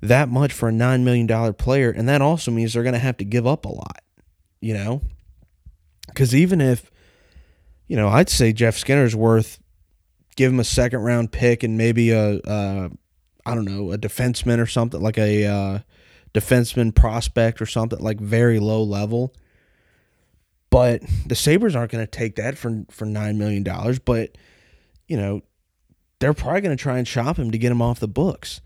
that 0.00 0.28
much 0.28 0.52
for 0.52 0.68
a 0.68 0.72
9 0.72 1.04
million 1.04 1.26
dollar 1.26 1.52
player 1.52 1.90
and 1.90 2.08
that 2.08 2.22
also 2.22 2.50
means 2.50 2.72
they're 2.72 2.82
going 2.82 2.92
to 2.92 2.98
have 2.98 3.16
to 3.18 3.24
give 3.24 3.46
up 3.46 3.64
a 3.64 3.68
lot, 3.68 4.02
you 4.60 4.74
know? 4.74 5.02
Cuz 6.14 6.34
even 6.34 6.60
if 6.60 6.90
you 7.86 7.96
know, 7.96 8.08
I'd 8.08 8.28
say 8.28 8.52
Jeff 8.52 8.76
Skinner's 8.76 9.16
worth 9.16 9.58
give 10.36 10.52
him 10.52 10.60
a 10.60 10.64
second 10.64 11.00
round 11.00 11.32
pick 11.32 11.62
and 11.62 11.76
maybe 11.76 12.10
a 12.10 12.40
uh, 12.40 12.88
don't 13.54 13.64
know 13.64 13.92
a 13.92 13.98
defenseman 13.98 14.58
or 14.58 14.66
something 14.66 15.00
like 15.00 15.18
a 15.18 15.46
uh, 15.46 15.78
defenseman 16.32 16.94
prospect 16.94 17.60
or 17.60 17.66
something 17.66 17.98
like 17.98 18.20
very 18.20 18.58
low 18.58 18.82
level. 18.82 19.34
But 20.70 21.02
the 21.26 21.34
Sabres 21.34 21.74
aren't 21.74 21.92
going 21.92 22.04
to 22.04 22.10
take 22.10 22.36
that 22.36 22.56
for 22.56 22.84
for 22.90 23.04
nine 23.04 23.38
million 23.38 23.62
dollars. 23.62 23.98
But 23.98 24.38
you 25.08 25.16
know 25.16 25.42
they're 26.20 26.34
probably 26.34 26.60
going 26.60 26.76
to 26.76 26.82
try 26.82 26.98
and 26.98 27.08
shop 27.08 27.38
him 27.38 27.50
to 27.50 27.58
get 27.58 27.72
him 27.72 27.82
off 27.82 27.98
the 27.98 28.08
books. 28.08 28.60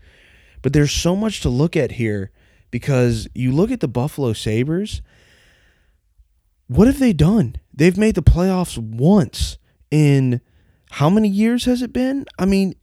But 0.61 0.73
there's 0.73 0.91
so 0.91 1.15
much 1.15 1.41
to 1.41 1.49
look 1.49 1.75
at 1.75 1.93
here 1.93 2.31
because 2.71 3.27
you 3.33 3.51
look 3.51 3.71
at 3.71 3.79
the 3.79 3.87
Buffalo 3.87 4.33
Sabres. 4.33 5.01
What 6.67 6.87
have 6.87 6.99
they 6.99 7.13
done? 7.13 7.55
They've 7.73 7.97
made 7.97 8.15
the 8.15 8.23
playoffs 8.23 8.77
once 8.77 9.57
in 9.91 10.41
how 10.91 11.09
many 11.09 11.27
years 11.27 11.65
has 11.65 11.81
it 11.81 11.93
been? 11.93 12.25
I 12.39 12.45
mean, 12.45 12.75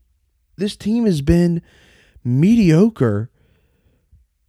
this 0.57 0.75
team 0.75 1.05
has 1.05 1.21
been 1.21 1.61
mediocre 2.23 3.29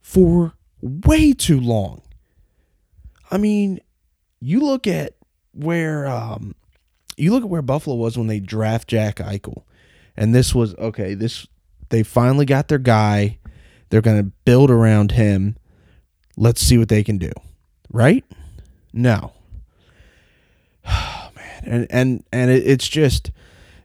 for 0.01 0.55
way 0.81 1.33
too 1.33 1.61
long. 1.61 2.03
I 3.31 3.39
mean, 3.39 3.81
you 4.41 4.61
look 4.61 4.87
at 4.87 5.15
where 5.53 6.07
um, 6.07 6.55
you 7.17 7.33
look 7.33 7.43
at 7.43 7.49
where 7.49 7.63
Buffalo 7.63 7.97
was 7.97 8.17
when 8.19 8.27
they 8.27 8.41
draft 8.41 8.89
Jack 8.89 9.17
Eichel, 9.17 9.63
and 10.17 10.35
this 10.35 10.55
was 10.55 10.75
okay. 10.77 11.15
This 11.15 11.47
they 11.89 12.03
finally 12.03 12.47
got 12.47 12.69
their 12.69 12.79
guy. 12.79 13.39
They're 13.91 14.01
going 14.01 14.17
to 14.17 14.33
build 14.45 14.71
around 14.71 15.13
him. 15.13 15.57
Let's 16.37 16.61
see 16.61 16.79
what 16.79 16.89
they 16.89 17.05
can 17.05 17.19
do. 17.19 17.31
Right? 17.93 18.25
No. 18.93 19.33
Oh 20.87 21.31
man, 21.37 21.63
and 21.65 21.87
and 21.91 22.25
and 22.33 22.51
it, 22.51 22.67
it's 22.67 22.89
just 22.89 23.31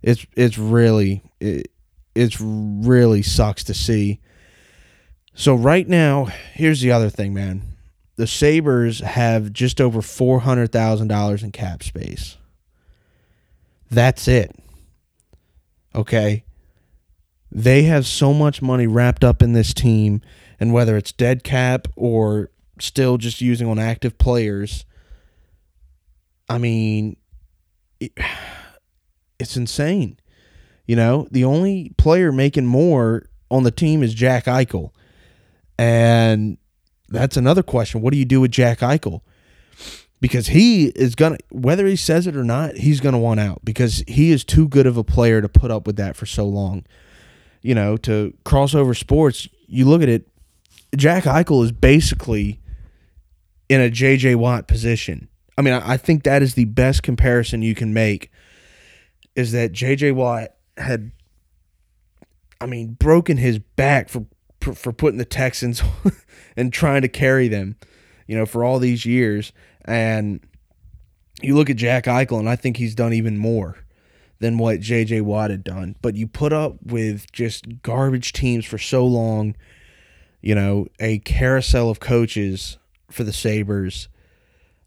it's 0.01 0.25
it's 0.35 0.57
really 0.57 1.23
it, 1.39 1.71
it's 2.15 2.39
really 2.39 3.21
sucks 3.21 3.63
to 3.65 3.73
see. 3.73 4.19
So 5.33 5.55
right 5.55 5.87
now, 5.87 6.25
here's 6.53 6.81
the 6.81 6.91
other 6.91 7.09
thing, 7.09 7.33
man. 7.33 7.61
The 8.17 8.27
Sabres 8.27 8.99
have 8.99 9.53
just 9.53 9.79
over 9.79 10.01
four 10.01 10.41
hundred 10.41 10.71
thousand 10.71 11.07
dollars 11.07 11.43
in 11.43 11.51
cap 11.51 11.83
space. 11.83 12.37
That's 13.89 14.27
it. 14.27 14.58
Okay. 15.99 16.45
They 17.51 17.83
have 17.83 18.05
so 18.05 18.33
much 18.33 18.62
money 18.62 18.88
wrapped 18.88 19.23
up 19.23 19.41
in 19.41 19.51
this 19.51 19.73
team, 19.73 20.21
and 20.59 20.71
whether 20.71 20.95
it's 20.95 21.12
dead 21.12 21.43
cap 21.43 21.89
or 21.97 22.51
still 22.79 23.17
just 23.17 23.41
using 23.41 23.67
on 23.67 23.79
active 23.79 24.17
players, 24.17 24.85
I 26.47 26.57
mean, 26.57 27.17
it, 27.99 28.13
it's 29.39 29.57
insane. 29.57 30.17
You 30.88 30.95
know, 30.95 31.27
the 31.31 31.43
only 31.43 31.93
player 31.97 32.31
making 32.31 32.65
more 32.65 33.27
on 33.51 33.63
the 33.63 33.71
team 33.71 34.01
is 34.01 34.13
Jack 34.13 34.45
Eichel. 34.45 34.91
And 35.77 36.57
that's 37.09 37.35
another 37.35 37.63
question. 37.63 38.01
What 38.01 38.13
do 38.13 38.17
you 38.17 38.25
do 38.25 38.39
with 38.39 38.51
Jack 38.51 38.79
Eichel? 38.79 39.21
Because 40.21 40.47
he 40.47 40.88
is 40.88 41.15
going 41.15 41.38
to, 41.38 41.39
whether 41.49 41.86
he 41.86 41.95
says 41.95 42.27
it 42.27 42.36
or 42.36 42.43
not, 42.43 42.75
he's 42.75 42.99
going 42.99 43.13
to 43.13 43.19
want 43.19 43.39
out 43.39 43.63
because 43.63 44.03
he 44.08 44.32
is 44.32 44.43
too 44.43 44.67
good 44.67 44.86
of 44.86 44.97
a 44.97 45.03
player 45.03 45.41
to 45.41 45.47
put 45.47 45.71
up 45.71 45.88
with 45.88 45.95
that 45.95 46.15
for 46.17 46.25
so 46.25 46.45
long. 46.45 46.86
You 47.62 47.73
know, 47.73 47.95
to 47.97 48.34
crossover 48.45 48.97
sports, 48.97 49.47
you 49.67 49.86
look 49.86 50.01
at 50.01 50.10
it, 50.10 50.27
Jack 50.95 51.23
Eichel 51.23 51.63
is 51.63 51.71
basically 51.71 52.60
in 53.69 53.79
a 53.79 53.89
JJ 53.89 54.36
Watt 54.36 54.67
position. 54.67 55.29
I 55.60 55.62
mean, 55.62 55.73
I 55.73 55.97
think 55.97 56.23
that 56.23 56.41
is 56.41 56.53
the 56.53 56.63
best 56.63 57.03
comparison 57.03 57.62
you 57.62 57.75
can 57.75 57.93
make 57.93 58.32
is 59.36 59.51
that 59.51 59.73
J.J. 59.73 60.13
Watt 60.13 60.49
had, 60.77 61.12
I 62.62 62.65
mean, 62.65 62.93
broken 62.93 63.36
his 63.36 63.60
back 63.60 64.08
for, 64.08 64.25
for 64.62 64.93
putting 64.93 65.17
the 65.17 65.25
Texans 65.25 65.84
and 66.55 66.71
trying 66.71 67.01
to 67.01 67.10
carry 67.10 67.49
them, 67.49 67.75
you 68.25 68.38
know, 68.38 68.45
for 68.45 68.63
all 68.63 68.79
these 68.79 69.05
years. 69.05 69.51
And 69.85 70.41
you 71.41 71.55
look 71.55 71.69
at 71.69 71.77
Jack 71.77 72.05
Eichel, 72.05 72.39
and 72.39 72.49
I 72.49 72.55
think 72.55 72.77
he's 72.77 72.95
done 72.95 73.13
even 73.13 73.37
more 73.37 73.77
than 74.39 74.57
what 74.57 74.79
J.J. 74.79 75.21
Watt 75.21 75.49
had 75.49 75.63
done. 75.63 75.95
But 76.01 76.15
you 76.15 76.27
put 76.27 76.53
up 76.53 76.75
with 76.83 77.31
just 77.31 77.81
garbage 77.81 78.33
teams 78.33 78.65
for 78.65 78.77
so 78.77 79.05
long, 79.05 79.55
you 80.41 80.55
know, 80.55 80.87
a 80.99 81.19
carousel 81.19 81.89
of 81.89 81.99
coaches 81.99 82.77
for 83.09 83.23
the 83.23 83.33
Sabres. 83.33 84.07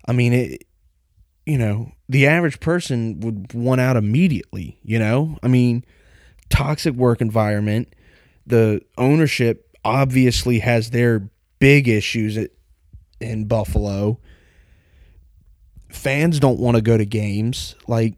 I 0.07 0.13
mean, 0.13 0.33
it 0.33 0.67
you 1.47 1.59
know, 1.59 1.93
the 2.09 2.27
average 2.27 2.61
person 2.61 3.21
would 3.21 3.53
want 3.53 3.81
out 3.81 3.97
immediately, 3.97 4.79
you 4.83 4.99
know? 4.99 5.39
I 5.43 5.49
mean, 5.49 5.85
toxic 6.49 6.95
work 6.95 7.21
environment. 7.21 7.95
the 8.47 8.83
ownership 8.99 9.77
obviously 9.85 10.61
has 10.61 10.91
their 10.91 11.29
big 11.59 11.89
issues 11.89 12.37
at, 12.37 12.51
in 13.21 13.47
Buffalo. 13.47 14.19
Fans 15.93 16.41
don't 16.41 16.59
want 16.59 16.77
to 16.77 16.83
go 16.83 16.97
to 16.97 17.05
games 17.05 17.75
like 17.87 18.15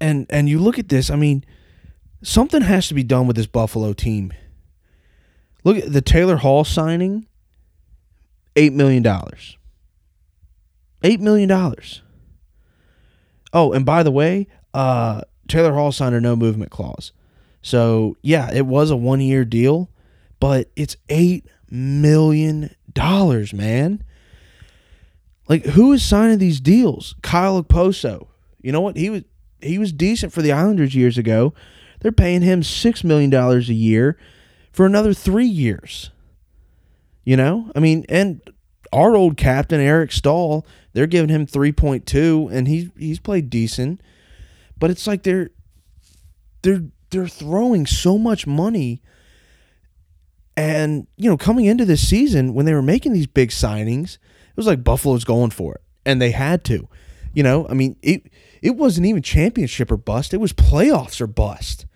and 0.00 0.26
and 0.28 0.48
you 0.48 0.58
look 0.58 0.78
at 0.78 0.88
this, 0.88 1.10
I 1.10 1.16
mean, 1.16 1.44
something 2.22 2.62
has 2.62 2.88
to 2.88 2.94
be 2.94 3.02
done 3.02 3.26
with 3.26 3.36
this 3.36 3.46
Buffalo 3.46 3.92
team. 3.92 4.32
Look 5.64 5.78
at 5.78 5.92
the 5.92 6.02
Taylor 6.02 6.36
Hall 6.36 6.64
signing, 6.64 7.26
$8 8.54 8.72
million. 8.74 9.02
$8 9.02 9.40
million. 11.20 11.74
Oh, 13.52 13.72
and 13.72 13.86
by 13.86 14.02
the 14.02 14.10
way, 14.10 14.46
uh, 14.74 15.22
Taylor 15.48 15.72
Hall 15.72 15.90
signed 15.90 16.14
a 16.14 16.20
no 16.20 16.36
movement 16.36 16.70
clause. 16.70 17.12
So, 17.62 18.18
yeah, 18.20 18.52
it 18.52 18.66
was 18.66 18.90
a 18.90 18.96
one 18.96 19.20
year 19.20 19.46
deal, 19.46 19.88
but 20.38 20.68
it's 20.76 20.96
$8 21.08 21.44
million, 21.70 22.74
man. 23.54 24.04
Like, 25.48 25.64
who 25.66 25.92
is 25.92 26.02
signing 26.02 26.38
these 26.38 26.60
deals? 26.60 27.14
Kyle 27.22 27.62
Okposo. 27.62 28.28
You 28.62 28.72
know 28.72 28.80
what? 28.80 28.96
He 28.96 29.10
was 29.10 29.22
he 29.60 29.78
was 29.78 29.92
decent 29.92 30.32
for 30.32 30.42
the 30.42 30.52
Islanders 30.52 30.94
years 30.94 31.18
ago. 31.18 31.54
They're 32.00 32.12
paying 32.12 32.42
him 32.42 32.60
$6 32.60 33.04
million 33.04 33.32
a 33.32 33.58
year 33.60 34.18
for 34.72 34.84
another 34.84 35.14
three 35.14 35.46
years. 35.46 36.10
You 37.24 37.36
know? 37.36 37.70
I 37.74 37.80
mean, 37.80 38.04
and 38.10 38.42
our 38.92 39.16
old 39.16 39.38
captain, 39.38 39.80
Eric 39.80 40.12
Staal, 40.12 40.66
they're 40.92 41.06
giving 41.06 41.30
him 41.30 41.46
3.2 41.46 42.52
and 42.52 42.68
he's 42.68 42.90
he's 42.96 43.18
played 43.18 43.50
decent. 43.50 44.00
But 44.78 44.90
it's 44.90 45.06
like 45.06 45.22
they're 45.22 45.50
they're 46.62 46.84
they're 47.10 47.28
throwing 47.28 47.86
so 47.86 48.18
much 48.18 48.46
money 48.46 49.02
and 50.56 51.06
you 51.16 51.28
know 51.28 51.36
coming 51.36 51.64
into 51.64 51.84
this 51.84 52.06
season 52.06 52.54
when 52.54 52.66
they 52.66 52.74
were 52.74 52.82
making 52.82 53.12
these 53.12 53.26
big 53.26 53.50
signings 53.50 54.18
it 54.54 54.56
was 54.56 54.66
like 54.66 54.84
buffalo's 54.84 55.24
going 55.24 55.50
for 55.50 55.74
it 55.74 55.82
and 56.06 56.20
they 56.20 56.30
had 56.30 56.64
to. 56.64 56.88
You 57.32 57.42
know 57.42 57.66
i 57.68 57.74
mean 57.74 57.96
it 58.00 58.30
it 58.62 58.76
wasn't 58.76 59.06
even 59.06 59.22
championship 59.22 59.90
or 59.90 59.96
bust. 59.96 60.32
It 60.32 60.40
was 60.40 60.52
playoffs 60.52 61.20
or 61.20 61.26
bust. 61.26 61.86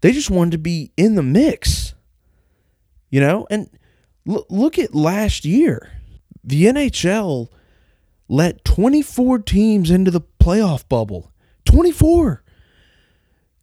They 0.00 0.12
just 0.12 0.30
wanted 0.30 0.52
to 0.52 0.58
be 0.58 0.92
in 0.96 1.14
the 1.14 1.22
mix 1.22 1.94
you 3.10 3.20
know? 3.20 3.46
And 3.50 3.68
l- 4.28 4.46
look 4.48 4.78
at 4.78 4.94
last 4.94 5.44
year. 5.44 5.92
The 6.42 6.64
nhl 6.64 7.48
let 8.28 8.64
24 8.64 9.40
teams 9.40 9.90
into 9.90 10.10
the 10.10 10.22
playoff 10.40 10.88
bubble. 10.88 11.32
24 11.66 12.42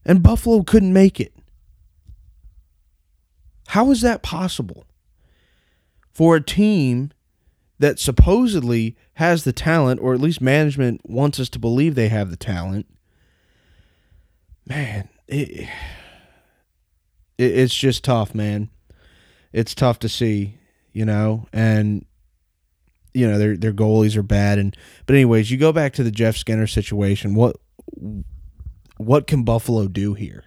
and 0.05 0.21
Buffalo 0.21 0.61
couldn't 0.61 0.93
make 0.93 1.19
it. 1.19 1.33
How 3.67 3.91
is 3.91 4.01
that 4.01 4.21
possible? 4.21 4.85
For 6.13 6.35
a 6.35 6.41
team 6.41 7.11
that 7.79 7.99
supposedly 7.99 8.95
has 9.15 9.43
the 9.43 9.53
talent, 9.53 9.99
or 10.01 10.13
at 10.13 10.21
least 10.21 10.41
management 10.41 11.01
wants 11.03 11.39
us 11.39 11.49
to 11.49 11.59
believe 11.59 11.95
they 11.95 12.09
have 12.09 12.31
the 12.31 12.37
talent, 12.37 12.87
man, 14.65 15.09
it, 15.27 15.49
it, 15.59 15.69
it's 17.37 17.75
just 17.75 18.03
tough, 18.03 18.33
man. 18.33 18.69
It's 19.53 19.75
tough 19.75 19.99
to 19.99 20.09
see, 20.09 20.57
you 20.91 21.05
know, 21.05 21.47
and 21.53 22.05
you 23.13 23.27
know 23.27 23.37
their 23.37 23.57
their 23.57 23.73
goalies 23.73 24.15
are 24.15 24.23
bad, 24.23 24.59
and 24.59 24.75
but 25.05 25.15
anyways, 25.15 25.49
you 25.49 25.57
go 25.57 25.71
back 25.71 25.93
to 25.93 26.03
the 26.03 26.11
Jeff 26.11 26.35
Skinner 26.35 26.67
situation. 26.67 27.33
What 27.33 27.57
what 28.97 29.27
can 29.27 29.43
Buffalo 29.43 29.87
do 29.87 30.13
here? 30.13 30.43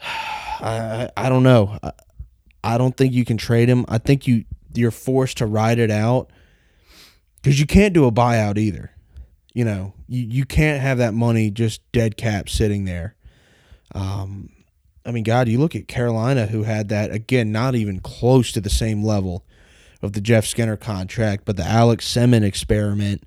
I 0.02 1.10
I 1.16 1.28
don't 1.28 1.42
know. 1.42 1.78
I, 1.82 1.92
I 2.64 2.78
don't 2.78 2.96
think 2.96 3.12
you 3.12 3.24
can 3.24 3.36
trade 3.36 3.68
him. 3.68 3.84
I 3.88 3.98
think 3.98 4.26
you 4.26 4.44
you're 4.74 4.90
forced 4.90 5.38
to 5.38 5.46
ride 5.46 5.78
it 5.78 5.90
out 5.90 6.30
because 7.42 7.58
you 7.58 7.66
can't 7.66 7.94
do 7.94 8.06
a 8.06 8.12
buyout 8.12 8.58
either. 8.58 8.92
You 9.54 9.64
know, 9.64 9.94
you, 10.08 10.22
you 10.22 10.44
can't 10.44 10.80
have 10.80 10.98
that 10.98 11.14
money 11.14 11.50
just 11.50 11.80
dead 11.92 12.16
cap 12.16 12.48
sitting 12.48 12.84
there. 12.84 13.14
Um, 13.94 14.50
I 15.04 15.10
mean, 15.10 15.24
God, 15.24 15.48
you 15.48 15.58
look 15.58 15.74
at 15.74 15.88
Carolina, 15.88 16.46
who 16.46 16.62
had 16.62 16.88
that 16.88 17.10
again, 17.10 17.52
not 17.52 17.74
even 17.74 18.00
close 18.00 18.52
to 18.52 18.60
the 18.60 18.70
same 18.70 19.02
level 19.02 19.44
of 20.00 20.12
the 20.12 20.20
Jeff 20.20 20.46
Skinner 20.46 20.76
contract, 20.76 21.44
but 21.44 21.56
the 21.56 21.64
Alex 21.64 22.06
Semin 22.06 22.42
experiment 22.42 23.24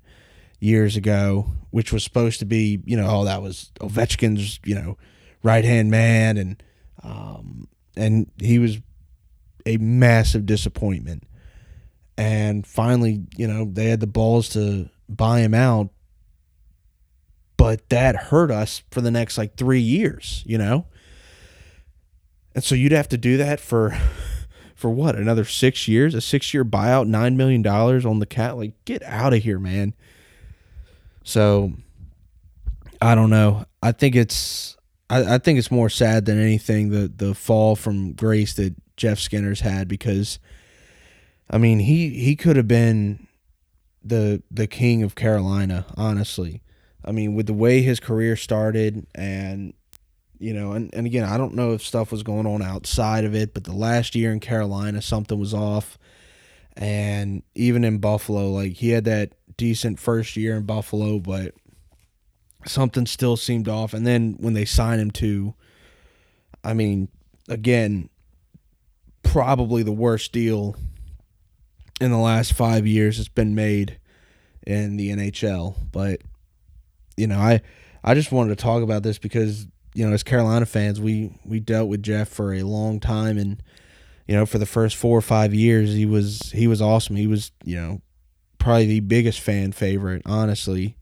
years 0.58 0.96
ago, 0.96 1.52
which 1.70 1.92
was 1.92 2.02
supposed 2.02 2.38
to 2.40 2.46
be, 2.46 2.80
you 2.84 2.96
know, 2.96 3.06
oh, 3.08 3.24
that 3.24 3.42
was 3.42 3.70
Ovechkin's, 3.80 4.58
you 4.64 4.74
know, 4.74 4.96
right 5.42 5.64
hand 5.64 5.90
man, 5.90 6.36
and 6.36 6.62
um, 7.02 7.68
and 7.96 8.30
he 8.38 8.58
was 8.58 8.78
a 9.64 9.76
massive 9.78 10.46
disappointment. 10.46 11.24
And 12.18 12.66
finally, 12.66 13.26
you 13.36 13.46
know, 13.46 13.66
they 13.70 13.86
had 13.86 14.00
the 14.00 14.06
balls 14.06 14.48
to 14.50 14.88
buy 15.08 15.40
him 15.40 15.54
out, 15.54 15.90
but 17.56 17.88
that 17.90 18.16
hurt 18.16 18.50
us 18.50 18.82
for 18.90 19.00
the 19.00 19.10
next 19.10 19.36
like 19.36 19.56
three 19.56 19.80
years, 19.80 20.42
you 20.46 20.58
know. 20.58 20.86
And 22.54 22.64
so 22.64 22.74
you'd 22.74 22.92
have 22.92 23.08
to 23.10 23.18
do 23.18 23.36
that 23.36 23.60
for 23.60 23.96
for 24.74 24.90
what 24.90 25.14
another 25.14 25.44
six 25.44 25.86
years, 25.88 26.14
a 26.14 26.20
six 26.20 26.54
year 26.54 26.64
buyout, 26.64 27.06
nine 27.06 27.36
million 27.36 27.62
dollars 27.62 28.06
on 28.06 28.18
the 28.18 28.26
cat. 28.26 28.56
Like, 28.56 28.72
get 28.84 29.02
out 29.02 29.34
of 29.34 29.42
here, 29.42 29.58
man. 29.58 29.94
So 31.22 31.72
I 33.00 33.14
don't 33.14 33.30
know. 33.30 33.64
I 33.82 33.92
think 33.92 34.16
it's 34.16 34.76
I, 35.10 35.34
I 35.34 35.38
think 35.38 35.58
it's 35.58 35.70
more 35.70 35.90
sad 35.90 36.24
than 36.24 36.40
anything 36.40 36.90
the 36.90 37.12
the 37.14 37.34
fall 37.34 37.76
from 37.76 38.12
grace 38.12 38.54
that 38.54 38.74
Jeff 38.96 39.18
Skinner's 39.18 39.60
had 39.60 39.88
because 39.88 40.38
I 41.48 41.58
mean 41.58 41.78
he 41.80 42.10
he 42.10 42.36
could 42.36 42.56
have 42.56 42.68
been 42.68 43.26
the 44.06 44.42
the 44.50 44.66
king 44.66 45.02
of 45.02 45.14
Carolina, 45.14 45.86
honestly. 45.96 46.62
I 47.04 47.12
mean, 47.12 47.34
with 47.34 47.46
the 47.46 47.54
way 47.54 47.82
his 47.82 48.00
career 48.00 48.36
started 48.36 49.06
and 49.14 49.74
you 50.38 50.52
know, 50.52 50.72
and, 50.72 50.92
and 50.92 51.06
again, 51.06 51.24
I 51.24 51.38
don't 51.38 51.54
know 51.54 51.72
if 51.72 51.82
stuff 51.82 52.12
was 52.12 52.22
going 52.22 52.46
on 52.46 52.60
outside 52.60 53.24
of 53.24 53.34
it, 53.34 53.54
but 53.54 53.64
the 53.64 53.72
last 53.72 54.14
year 54.14 54.32
in 54.32 54.40
Carolina, 54.40 55.00
something 55.00 55.38
was 55.38 55.54
off. 55.54 55.98
And 56.76 57.42
even 57.54 57.84
in 57.84 57.98
Buffalo, 57.98 58.50
like 58.50 58.74
he 58.74 58.90
had 58.90 59.04
that 59.04 59.32
decent 59.56 59.98
first 59.98 60.36
year 60.36 60.56
in 60.56 60.64
Buffalo, 60.64 61.20
but 61.20 61.54
something 62.66 63.06
still 63.06 63.36
seemed 63.36 63.66
off. 63.66 63.94
And 63.94 64.06
then 64.06 64.36
when 64.38 64.52
they 64.52 64.66
signed 64.66 65.00
him 65.00 65.10
to, 65.12 65.54
I 66.62 66.74
mean, 66.74 67.08
again, 67.48 68.10
probably 69.22 69.82
the 69.82 69.92
worst 69.92 70.32
deal 70.32 70.76
in 72.00 72.10
the 72.10 72.18
last 72.18 72.52
five 72.52 72.86
years 72.86 73.16
has 73.16 73.28
been 73.28 73.54
made 73.54 73.98
in 74.66 74.96
the 74.96 75.10
NHL. 75.10 75.76
But 75.92 76.22
you 77.16 77.26
know, 77.26 77.38
I 77.38 77.62
I 78.04 78.14
just 78.14 78.32
wanted 78.32 78.56
to 78.56 78.62
talk 78.62 78.82
about 78.82 79.02
this 79.02 79.18
because 79.18 79.66
you 79.94 80.06
know, 80.06 80.12
as 80.12 80.22
Carolina 80.22 80.66
fans, 80.66 81.00
we 81.00 81.32
we 81.44 81.60
dealt 81.60 81.88
with 81.88 82.02
Jeff 82.02 82.28
for 82.28 82.52
a 82.52 82.62
long 82.62 83.00
time, 83.00 83.38
and 83.38 83.62
you 84.26 84.34
know, 84.34 84.46
for 84.46 84.58
the 84.58 84.66
first 84.66 84.96
four 84.96 85.16
or 85.16 85.22
five 85.22 85.54
years, 85.54 85.94
he 85.94 86.04
was 86.04 86.52
he 86.54 86.66
was 86.66 86.82
awesome. 86.82 87.16
He 87.16 87.26
was 87.26 87.52
you 87.64 87.76
know 87.76 88.00
probably 88.58 88.86
the 88.86 89.00
biggest 89.00 89.40
fan 89.40 89.72
favorite, 89.72 90.22
honestly. 90.26 90.96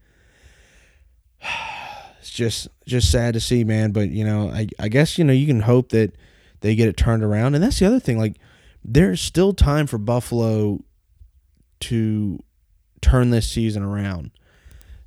It's 2.21 2.33
just 2.33 2.69
just 2.87 3.13
sad 3.13 3.35
to 3.35 3.41
see, 3.41 3.65
man. 3.65 3.93
But 3.93 4.09
you 4.09 4.25
know, 4.25 4.49
I 4.49 4.67
I 4.79 4.89
guess 4.89 5.19
you 5.19 5.25
know 5.25 5.35
you 5.35 5.47
can 5.47 5.61
hope 5.61 5.91
that 5.91 6.17
they 6.65 6.75
get 6.75 6.89
it 6.89 6.97
turned 6.97 7.23
around. 7.23 7.55
And 7.55 7.63
that's 7.63 7.79
the 7.79 7.85
other 7.85 8.01
thing. 8.01 8.19
Like, 8.19 8.37
there's 8.85 9.21
still 9.21 9.55
time 9.55 9.87
for 9.87 9.99
Buffalo 9.99 10.85
to 11.81 12.39
turn 13.01 13.31
this 13.31 13.49
season 13.49 13.83
around. 13.83 14.31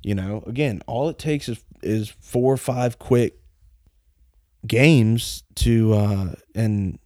You 0.02 0.14
know, 0.14 0.42
again, 0.46 0.82
all 0.86 1.08
it 1.08 1.18
takes 1.18 1.48
is 1.48 1.62
is 1.82 2.08
four 2.08 2.52
or 2.52 2.56
five 2.56 2.98
quick 2.98 3.38
games 4.66 5.44
to 5.54 5.94
uh 5.94 6.32
and 6.54 6.98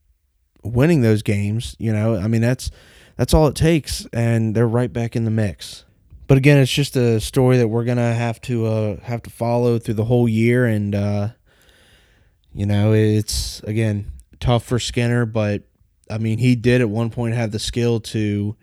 winning 0.65 1.03
those 1.03 1.23
games, 1.23 1.77
you 1.79 1.93
know, 1.93 2.17
I 2.17 2.29
mean 2.29 2.41
that's 2.41 2.71
that's 3.17 3.35
all 3.35 3.47
it 3.47 3.55
takes, 3.55 4.07
and 4.13 4.55
they're 4.55 4.67
right 4.67 4.93
back 4.93 5.15
in 5.15 5.25
the 5.25 5.31
mix. 5.31 5.85
But 6.27 6.39
again, 6.39 6.59
it's 6.59 6.73
just 6.73 6.97
a 6.97 7.21
story 7.21 7.59
that 7.59 7.69
we're 7.69 7.85
gonna 7.85 8.15
have 8.15 8.41
to 8.43 8.67
uh, 8.67 9.01
have 9.03 9.23
to 9.23 9.31
follow 9.31 9.79
through 9.79 9.95
the 9.95 10.05
whole 10.05 10.29
year, 10.29 10.65
and 10.65 10.95
uh, 10.95 11.29
you 12.55 12.65
know, 12.67 12.93
it's 12.93 13.61
again 13.65 14.13
tough 14.41 14.65
for 14.65 14.79
Skinner, 14.79 15.27
but 15.27 15.65
I 16.11 16.19
mean, 16.19 16.39
he 16.39 16.57
did 16.57 16.81
at 16.81 16.91
one 16.91 17.11
point 17.11 17.35
have 17.35 17.53
the 17.53 17.59
skill 17.59 18.01
to 18.01 18.57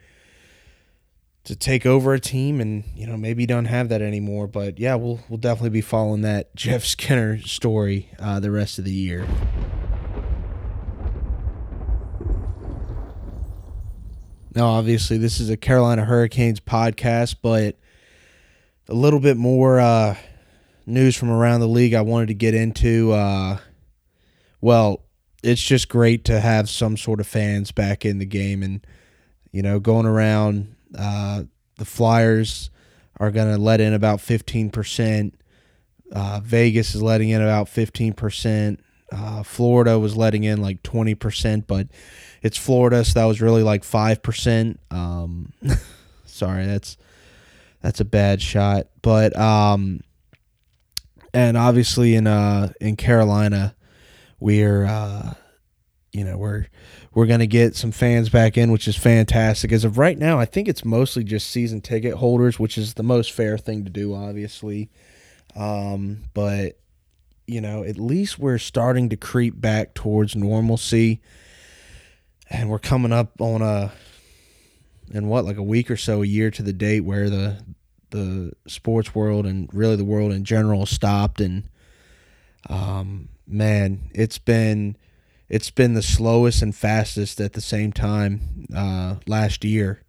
to 1.46 1.56
take 1.56 1.86
over 1.86 2.14
a 2.14 2.20
team, 2.20 2.62
and 2.62 2.84
you 2.96 3.08
know, 3.08 3.18
maybe 3.18 3.46
don't 3.46 3.66
have 3.66 3.90
that 3.90 4.02
anymore. 4.02 4.48
But 4.48 4.80
yeah, 4.80 4.96
we'll 4.96 5.20
we'll 5.30 5.38
definitely 5.38 5.72
be 5.72 5.82
following 5.82 6.22
that 6.22 6.56
Jeff 6.56 6.84
Skinner 6.86 7.40
story 7.42 8.10
uh, 8.20 8.40
the 8.40 8.52
rest 8.52 8.80
of 8.80 8.86
the 8.86 8.92
year. 8.92 9.28
Now, 14.56 14.68
obviously, 14.68 15.18
this 15.18 15.40
is 15.40 15.50
a 15.50 15.58
Carolina 15.58 16.06
Hurricanes 16.06 16.60
podcast, 16.60 17.36
but 17.42 17.78
a 18.90 18.94
little 18.94 19.20
bit 19.20 19.38
more 19.38 19.80
uh, 19.80 20.16
news 20.86 21.16
from 21.16 21.30
around 21.30 21.60
the 21.60 21.68
league 21.68 21.94
I 21.94 22.02
wanted 22.02 22.28
to 22.28 22.34
get 22.34 22.56
into. 22.56 23.12
Uh, 23.12 23.60
well, 24.60 25.04
it's 25.44 25.62
just 25.62 25.90
great 25.90 26.26
to 26.26 26.40
have 26.40 26.70
some 26.70 26.98
sort 26.98 27.20
of 27.20 27.28
fans 27.28 27.72
back 27.72 28.06
in 28.06 28.20
the 28.20 28.26
game 28.26 28.64
and 28.64 28.86
you 29.52 29.62
know 29.62 29.80
going 29.80 30.06
around 30.06 30.76
uh, 30.98 31.44
the 31.78 31.86
flyers 31.86 32.70
are 33.20 33.32
going 33.32 33.54
to 33.54 33.62
let 33.62 33.82
in 33.82 33.94
about 33.94 34.20
15% 34.20 35.34
uh, 36.14 36.40
vegas 36.44 36.96
is 36.96 37.02
letting 37.02 37.30
in 37.30 37.42
about 37.42 37.68
15% 37.68 38.80
uh, 39.12 39.44
florida 39.44 39.98
was 39.98 40.16
letting 40.16 40.44
in 40.44 40.62
like 40.62 40.82
20% 40.84 41.66
but 41.68 41.88
it's 42.42 42.58
florida 42.58 43.04
so 43.04 43.20
that 43.20 43.26
was 43.26 43.42
really 43.42 43.64
like 43.64 43.84
5% 43.84 44.78
um, 44.92 45.54
sorry 46.26 46.66
that's 46.66 46.98
that's 47.82 48.00
a 48.00 48.06
bad 48.06 48.42
shot. 48.42 48.88
But 49.02 49.38
um, 49.38 50.02
and 51.34 51.58
obviously 51.58 52.16
in 52.16 52.26
uh 52.26 52.72
in 52.82 52.96
carolina 52.96 53.76
we're 54.40 54.86
uh, 54.86 55.34
you 56.12 56.24
know 56.24 56.38
we're 56.38 56.68
we're 57.14 57.26
gonna 57.26 57.48
get 57.48 57.76
some 57.76 57.92
fans 57.92 58.30
back 58.30 58.58
in, 58.58 58.72
which 58.72 58.88
is 58.88 58.96
fantastic. 58.96 59.72
As 59.72 59.84
of 59.84 59.98
right 59.98 60.18
now, 60.18 60.40
I 60.40 60.46
think 60.46 60.68
it's 60.68 60.86
mostly 60.86 61.24
just 61.24 61.50
season 61.50 61.82
ticket 61.82 62.16
holders, 62.16 62.60
which 62.60 62.78
is 62.78 62.96
the 62.96 63.04
most 63.04 63.32
fair 63.32 63.58
thing 63.58 63.84
to 63.86 63.90
do, 63.90 64.14
obviously. 64.14 64.90
Um, 65.56 66.24
but 66.34 66.80
you 67.48 67.62
know, 67.62 67.84
at 67.84 67.98
least 67.98 68.38
we're 68.38 68.60
starting 68.60 69.10
to 69.10 69.18
creep 69.18 69.60
back 69.60 69.94
towards 69.94 70.36
normalcy, 70.36 71.22
and 72.50 72.70
we're 72.70 72.80
coming 72.80 73.12
up 73.12 73.40
on 73.42 73.62
a 73.62 73.92
in 75.12 75.28
what 75.28 75.46
like 75.46 75.58
a 75.58 75.64
week 75.64 75.90
or 75.90 75.98
so, 75.98 76.22
a 76.22 76.26
year 76.26 76.52
to 76.52 76.64
the 76.64 76.74
date 76.74 77.02
where 77.02 77.30
the 77.30 77.64
the 78.12 78.52
sports 78.68 79.14
world 79.14 79.46
and 79.46 79.70
really 79.74 79.96
the 79.96 80.06
world 80.06 80.32
in 80.32 80.44
general 80.44 80.86
stopped 80.86 81.40
and 81.40 81.64
um 82.70 83.30
man, 83.50 84.10
it's 84.14 84.38
been 84.38 84.96
it's 85.50 85.72
been 85.72 85.96
the 85.96 86.04
slowest 86.04 86.62
and 86.62 86.76
fastest 86.76 87.42
at 87.42 87.54
the 87.54 87.62
same 87.62 87.92
time 87.92 88.68
uh, 88.76 89.16
last 89.26 89.66
year. 89.66 90.04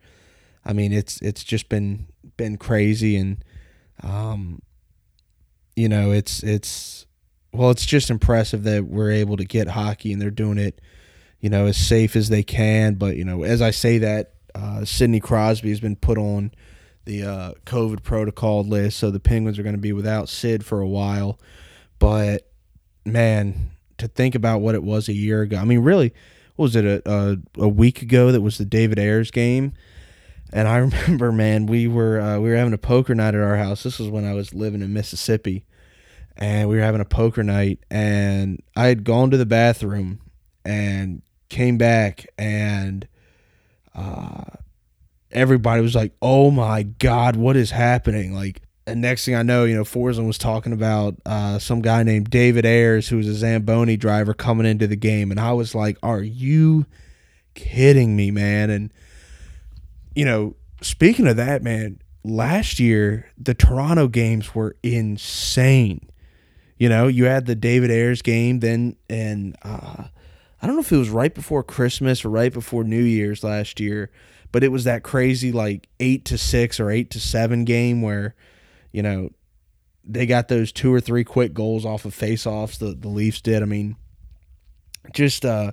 I 0.64 0.72
mean, 0.72 0.92
it's 0.92 1.20
it's 1.22 1.42
just 1.42 1.68
been 1.68 2.07
been 2.37 2.59
crazy, 2.59 3.16
and 3.16 3.42
um, 4.03 4.61
you 5.74 5.88
know, 5.88 6.11
it's 6.12 6.42
it's 6.42 7.07
well, 7.53 7.70
it's 7.70 7.87
just 7.87 8.11
impressive 8.11 8.64
that 8.64 8.85
we're 8.85 9.11
able 9.11 9.37
to 9.38 9.44
get 9.44 9.68
hockey, 9.68 10.12
and 10.12 10.20
they're 10.20 10.31
doing 10.31 10.59
it, 10.59 10.81
you 11.40 11.48
know, 11.48 11.66
as 11.66 11.76
safe 11.76 12.14
as 12.14 12.29
they 12.29 12.42
can. 12.42 12.94
But 12.94 13.16
you 13.16 13.24
know, 13.24 13.42
as 13.42 13.62
I 13.62 13.70
say 13.70 13.98
that, 13.98 14.35
uh, 14.55 14.85
Sidney 14.85 15.20
Crosby 15.20 15.70
has 15.70 15.81
been 15.81 15.96
put 15.96 16.18
on 16.18 16.53
the 17.07 17.24
uh, 17.24 17.53
COVID 17.64 18.03
protocol 18.03 18.62
list, 18.62 18.98
so 18.98 19.11
the 19.11 19.20
Penguins 19.20 19.59
are 19.59 19.62
going 19.62 19.74
to 19.74 19.81
be 19.81 19.94
without 19.94 20.29
Sid 20.29 20.64
for 20.64 20.81
a 20.81 20.88
while. 20.88 21.40
But 21.98 22.50
man, 23.05 23.71
to 23.99 24.09
think 24.09 24.35
about 24.35 24.61
what 24.61 24.75
it 24.75 24.83
was 24.83 25.09
a 25.09 25.13
year 25.13 25.43
ago. 25.43 25.57
I 25.59 25.65
mean, 25.65 25.81
really, 25.81 26.13
was 26.57 26.77
it 26.77 26.85
a, 26.85 27.03
a, 27.07 27.37
a 27.59 27.69
week 27.69 28.03
ago 28.03 28.33
that 28.33 28.41
was 28.41 28.59
the 28.59 28.65
David 28.65 28.99
Ayres 28.99 29.31
game? 29.31 29.73
And 30.53 30.67
I 30.67 30.77
remember, 30.79 31.33
man, 31.33 31.67
we 31.67 31.87
were 31.87 32.21
uh, 32.21 32.39
we 32.39 32.51
were 32.51 32.57
having 32.57 32.75
a 32.75 32.79
poker 32.79 33.15
night 33.15 33.35
at 33.35 33.41
our 33.41 33.57
house. 33.57 33.83
This 33.83 33.99
was 33.99 34.09
when 34.09 34.25
I 34.25 34.35
was 34.35 34.55
living 34.55 34.83
in 34.83 34.93
Mississippi, 34.93 35.65
and 36.37 36.69
we 36.69 36.77
were 36.77 36.83
having 36.83 37.01
a 37.01 37.07
poker 37.07 37.43
night. 37.43 37.81
And 37.91 38.63
I 38.77 38.87
had 38.87 39.05
gone 39.05 39.31
to 39.31 39.37
the 39.37 39.47
bathroom 39.47 40.21
and 40.65 41.23
came 41.49 41.79
back, 41.79 42.27
and 42.37 43.07
uh, 43.95 44.45
everybody 45.31 45.83
was 45.83 45.95
like, 45.95 46.13
"Oh 46.21 46.51
my 46.51 46.83
god, 46.83 47.37
what 47.37 47.57
is 47.57 47.71
happening?" 47.71 48.35
Like 48.35 48.63
and 48.87 49.01
next 49.01 49.25
thing 49.25 49.35
I 49.35 49.43
know, 49.43 49.64
you 49.64 49.77
know, 49.77 49.85
Forslund 49.85 50.27
was 50.27 50.38
talking 50.38 50.73
about 50.73 51.16
uh, 51.27 51.59
some 51.59 51.81
guy 51.83 52.03
named 52.03 52.31
David 52.31 52.64
Ayres, 52.64 53.09
who 53.09 53.19
was 53.19 53.29
a 53.29 53.35
Zamboni 53.35 53.97
driver 53.97 54.35
coming 54.35 54.66
into 54.66 54.87
the 54.87 54.97
game, 54.97 55.31
and 55.31 55.38
I 55.38 55.53
was 55.53 55.75
like, 55.75 55.99
"Are 56.03 56.23
you 56.23 56.87
kidding 57.55 58.16
me, 58.16 58.31
man?" 58.31 58.71
And 58.71 58.93
you 60.14 60.25
know, 60.25 60.57
speaking 60.81 61.27
of 61.27 61.37
that, 61.37 61.62
man, 61.62 62.01
last 62.25 62.81
year 62.81 63.31
the 63.38 63.55
Toronto 63.55 64.09
games 64.09 64.55
were 64.55 64.77
insane. 64.83 66.09
You 66.79 66.88
know, 66.88 67.09
you 67.09 67.27
had 67.27 67.47
the 67.47 67.55
David 67.55 67.90
Ayres 67.90 68.23
game, 68.23 68.61
then 68.61 68.97
and 69.09 69.57
uh, 69.62 70.05
I 70.62 70.66
don't 70.66 70.77
know 70.77 70.83
if 70.83 70.93
it 70.93 70.97
was 70.97 71.11
right 71.11 71.35
before 71.35 71.62
Christmas 71.62 72.25
or 72.25 72.31
right 72.31 72.53
before 72.53 72.85
New 72.85 73.03
Year's 73.03 73.45
last 73.45 73.81
year, 73.81 74.11
but 74.53 74.64
it 74.64 74.73
was 74.73 74.85
that 74.85 75.03
crazy 75.03 75.53
like 75.53 75.88
eight 76.01 76.25
to 76.27 76.38
six 76.38 76.81
or 76.81 76.90
eight 76.90 77.11
to 77.11 77.21
seven 77.21 77.64
game 77.64 78.03
where 78.03 78.35
you 78.92 79.03
know, 79.03 79.31
they 80.05 80.26
got 80.26 80.48
those 80.48 80.72
two 80.72 80.92
or 80.92 81.00
three 81.00 81.24
quick 81.24 81.55
goals 81.55 81.85
off 81.85 82.05
of 82.05 82.14
faceoffs. 82.14 82.79
The 82.79 82.94
the 82.94 83.09
Leafs 83.09 83.40
did. 83.40 83.62
I 83.62 83.66
mean, 83.66 83.96
just 85.12 85.44
uh, 85.44 85.72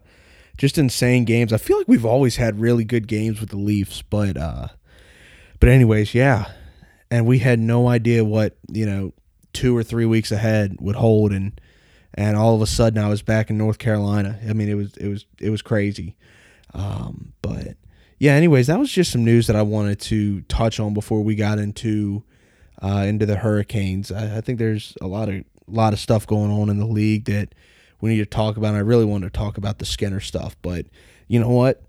just 0.58 0.77
insane 0.77 1.25
games. 1.25 1.53
I 1.53 1.58
feel 1.58 1.77
like 1.77 1.88
we've 1.88 2.06
always 2.06 2.36
had 2.36 2.60
really 2.60 2.84
good 2.84 3.08
games 3.08 3.39
with 3.39 3.49
the 3.49 3.58
Leafs, 3.58 4.01
but 4.01 4.38
uh, 4.38 4.67
but 5.60 5.69
anyways, 5.69 6.13
yeah. 6.13 6.51
And 7.10 7.25
we 7.25 7.39
had 7.39 7.60
no 7.60 7.88
idea 7.88 8.25
what 8.25 8.58
you 8.71 8.86
know 8.86 9.13
two 9.53 9.75
or 9.75 9.84
three 9.84 10.06
weeks 10.06 10.32
ahead 10.32 10.77
would 10.80 10.95
hold, 10.95 11.32
and 11.32 11.60
and 12.13 12.36
all 12.36 12.56
of 12.56 12.62
a 12.62 12.67
sudden 12.67 13.03
I 13.03 13.10
was 13.10 13.21
back 13.21 13.49
in 13.49 13.58
North 13.58 13.77
Carolina. 13.77 14.39
I 14.47 14.53
mean, 14.53 14.69
it 14.69 14.75
was 14.75 14.95
it 14.97 15.08
was 15.08 15.25
it 15.39 15.49
was 15.49 15.62
crazy. 15.62 16.15
Um, 16.73 17.34
but 17.41 17.77
yeah. 18.19 18.34
Anyways, 18.34 18.67
that 18.67 18.80
was 18.80 18.91
just 18.91 19.12
some 19.12 19.23
news 19.23 19.47
that 19.47 19.56
I 19.56 19.62
wanted 19.62 20.01
to 20.01 20.41
touch 20.41 20.80
on 20.80 20.93
before 20.93 21.23
we 21.23 21.36
got 21.36 21.60
into 21.60 22.23
uh, 22.82 23.06
into 23.08 23.26
the 23.26 23.38
Hurricanes. 23.38 24.12
I, 24.12 24.38
I, 24.38 24.42
think 24.42 24.60
there's 24.60 24.96
a 25.02 25.08
lot 25.08 25.30
of 25.30 25.44
lot 25.68 25.94
of 25.94 26.00
stuff 26.00 26.26
going 26.28 26.52
on 26.52 26.70
in 26.70 26.78
the 26.78 26.86
league 26.86 27.26
that 27.26 27.54
we 28.00 28.12
need 28.12 28.18
to 28.20 28.26
talk 28.26 28.58
about. 28.58 28.70
And 28.70 28.78
I 28.78 28.82
really 28.82 29.06
want 29.06 29.24
to 29.24 29.30
talk 29.30 29.58
about 29.58 29.80
the 29.80 29.86
Skinner 29.86 30.20
stuff, 30.20 30.56
but 30.62 30.86
you 31.28 31.40
know 31.40 31.50
what? 31.50 31.84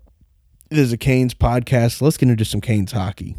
This 0.69 0.79
is 0.79 0.93
a 0.93 0.97
Canes 0.97 1.33
podcast. 1.33 2.01
Let's 2.01 2.17
get 2.17 2.29
into 2.29 2.45
some 2.45 2.61
Canes 2.61 2.91
hockey. 2.91 3.35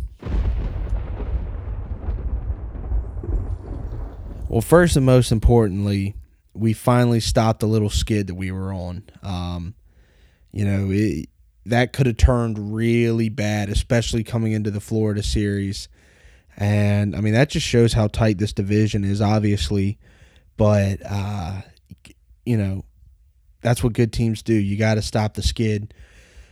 Well, 4.49 4.61
first 4.61 4.97
and 4.97 5.07
most 5.07 5.31
importantly, 5.31 6.17
we 6.55 6.73
finally 6.73 7.21
stopped 7.21 7.61
the 7.61 7.69
little 7.69 7.91
skid 7.91 8.27
that 8.27 8.35
we 8.35 8.51
were 8.51 8.73
on. 8.73 9.05
Um, 9.23 9.75
you 10.51 10.65
know, 10.65 10.89
it, 10.91 11.29
that 11.67 11.93
could 11.93 12.07
have 12.07 12.17
turned 12.17 12.75
really 12.75 13.29
bad, 13.29 13.69
especially 13.69 14.25
coming 14.25 14.51
into 14.51 14.73
the 14.73 14.81
Florida 14.81 15.23
series. 15.23 15.89
And 16.61 17.17
I 17.17 17.21
mean, 17.23 17.33
that 17.33 17.49
just 17.49 17.67
shows 17.67 17.95
how 17.95 18.07
tight 18.07 18.37
this 18.37 18.53
division 18.53 19.03
is, 19.03 19.23
obviously. 19.23 19.99
But, 20.59 21.01
uh, 21.09 21.63
you 22.45 22.59
know, 22.59 22.85
that's 23.63 23.83
what 23.83 23.95
good 23.95 24.13
teams 24.13 24.43
do. 24.43 24.53
You 24.53 24.77
got 24.77 24.95
to 24.95 25.03
stop 25.03 25.35
the 25.35 25.43
skid. 25.43 25.95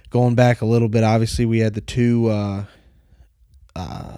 Going 0.08 0.34
back 0.34 0.62
a 0.62 0.66
little 0.66 0.88
bit, 0.88 1.04
obviously, 1.04 1.44
we 1.44 1.58
had 1.58 1.74
the 1.74 1.82
two 1.82 2.28
uh, 2.28 2.64
uh, 3.76 4.16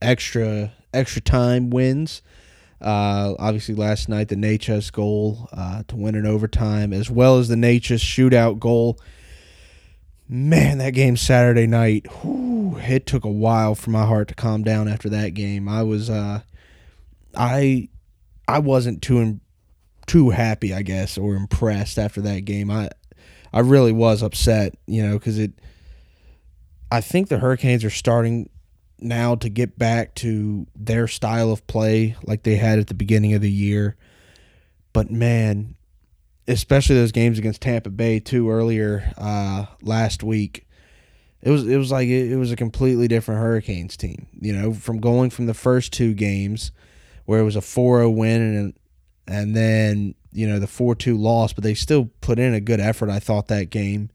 extra 0.00 0.72
extra 0.94 1.20
time 1.20 1.70
wins. 1.70 2.22
Uh, 2.80 3.34
obviously, 3.40 3.74
last 3.74 4.08
night 4.08 4.28
the 4.28 4.36
Necas 4.36 4.92
goal 4.92 5.48
uh, 5.52 5.82
to 5.88 5.96
win 5.96 6.14
in 6.14 6.24
overtime, 6.24 6.92
as 6.92 7.10
well 7.10 7.38
as 7.38 7.48
the 7.48 7.56
Necas 7.56 7.98
shootout 7.98 8.60
goal 8.60 8.96
man, 10.30 10.78
that 10.78 10.90
game 10.90 11.16
Saturday 11.16 11.66
night, 11.66 12.06
whew, 12.22 12.78
it 12.78 13.04
took 13.04 13.24
a 13.24 13.30
while 13.30 13.74
for 13.74 13.90
my 13.90 14.06
heart 14.06 14.28
to 14.28 14.34
calm 14.34 14.62
down 14.62 14.86
after 14.86 15.08
that 15.08 15.34
game. 15.34 15.68
I 15.68 15.82
was, 15.82 16.08
uh, 16.08 16.42
I, 17.36 17.88
I 18.46 18.60
wasn't 18.60 19.02
too, 19.02 19.40
too 20.06 20.30
happy, 20.30 20.72
I 20.72 20.82
guess, 20.82 21.18
or 21.18 21.34
impressed 21.34 21.98
after 21.98 22.20
that 22.20 22.44
game. 22.44 22.70
I, 22.70 22.90
I 23.52 23.60
really 23.60 23.90
was 23.90 24.22
upset, 24.22 24.76
you 24.86 25.02
know, 25.02 25.18
because 25.18 25.38
it. 25.38 25.52
I 26.92 27.00
think 27.00 27.28
the 27.28 27.38
Hurricanes 27.38 27.84
are 27.84 27.90
starting 27.90 28.48
now 28.98 29.34
to 29.36 29.48
get 29.48 29.78
back 29.78 30.14
to 30.16 30.66
their 30.76 31.08
style 31.08 31.52
of 31.52 31.66
play 31.66 32.16
like 32.24 32.42
they 32.42 32.56
had 32.56 32.78
at 32.78 32.88
the 32.88 32.94
beginning 32.94 33.32
of 33.34 33.40
the 33.40 33.50
year. 33.50 33.96
But 34.92 35.10
man, 35.10 35.76
especially 36.48 36.96
those 36.96 37.12
games 37.12 37.38
against 37.38 37.62
Tampa 37.62 37.90
Bay 37.90 38.20
too 38.20 38.50
earlier 38.50 39.12
uh, 39.18 39.66
last 39.82 40.22
week. 40.22 40.66
It 41.42 41.50
was 41.50 41.66
it 41.66 41.76
was 41.76 41.90
like 41.90 42.08
it, 42.08 42.32
it 42.32 42.36
was 42.36 42.52
a 42.52 42.56
completely 42.56 43.08
different 43.08 43.40
Hurricanes 43.40 43.96
team. 43.96 44.26
You 44.40 44.52
know, 44.52 44.74
from 44.74 45.00
going 45.00 45.30
from 45.30 45.46
the 45.46 45.54
first 45.54 45.92
two 45.92 46.14
games 46.14 46.72
where 47.24 47.40
it 47.40 47.44
was 47.44 47.56
a 47.56 47.60
4-0 47.60 48.14
win 48.14 48.40
and 48.42 48.74
and 49.26 49.56
then 49.56 50.14
you 50.32 50.46
know 50.46 50.58
the 50.58 50.66
4-2 50.66 51.18
loss, 51.18 51.52
but 51.52 51.64
they 51.64 51.74
still 51.74 52.10
put 52.20 52.38
in 52.38 52.54
a 52.54 52.60
good 52.60 52.80
effort. 52.80 53.10
I 53.10 53.20
thought 53.20 53.48
that 53.48 53.70
game. 53.70 54.10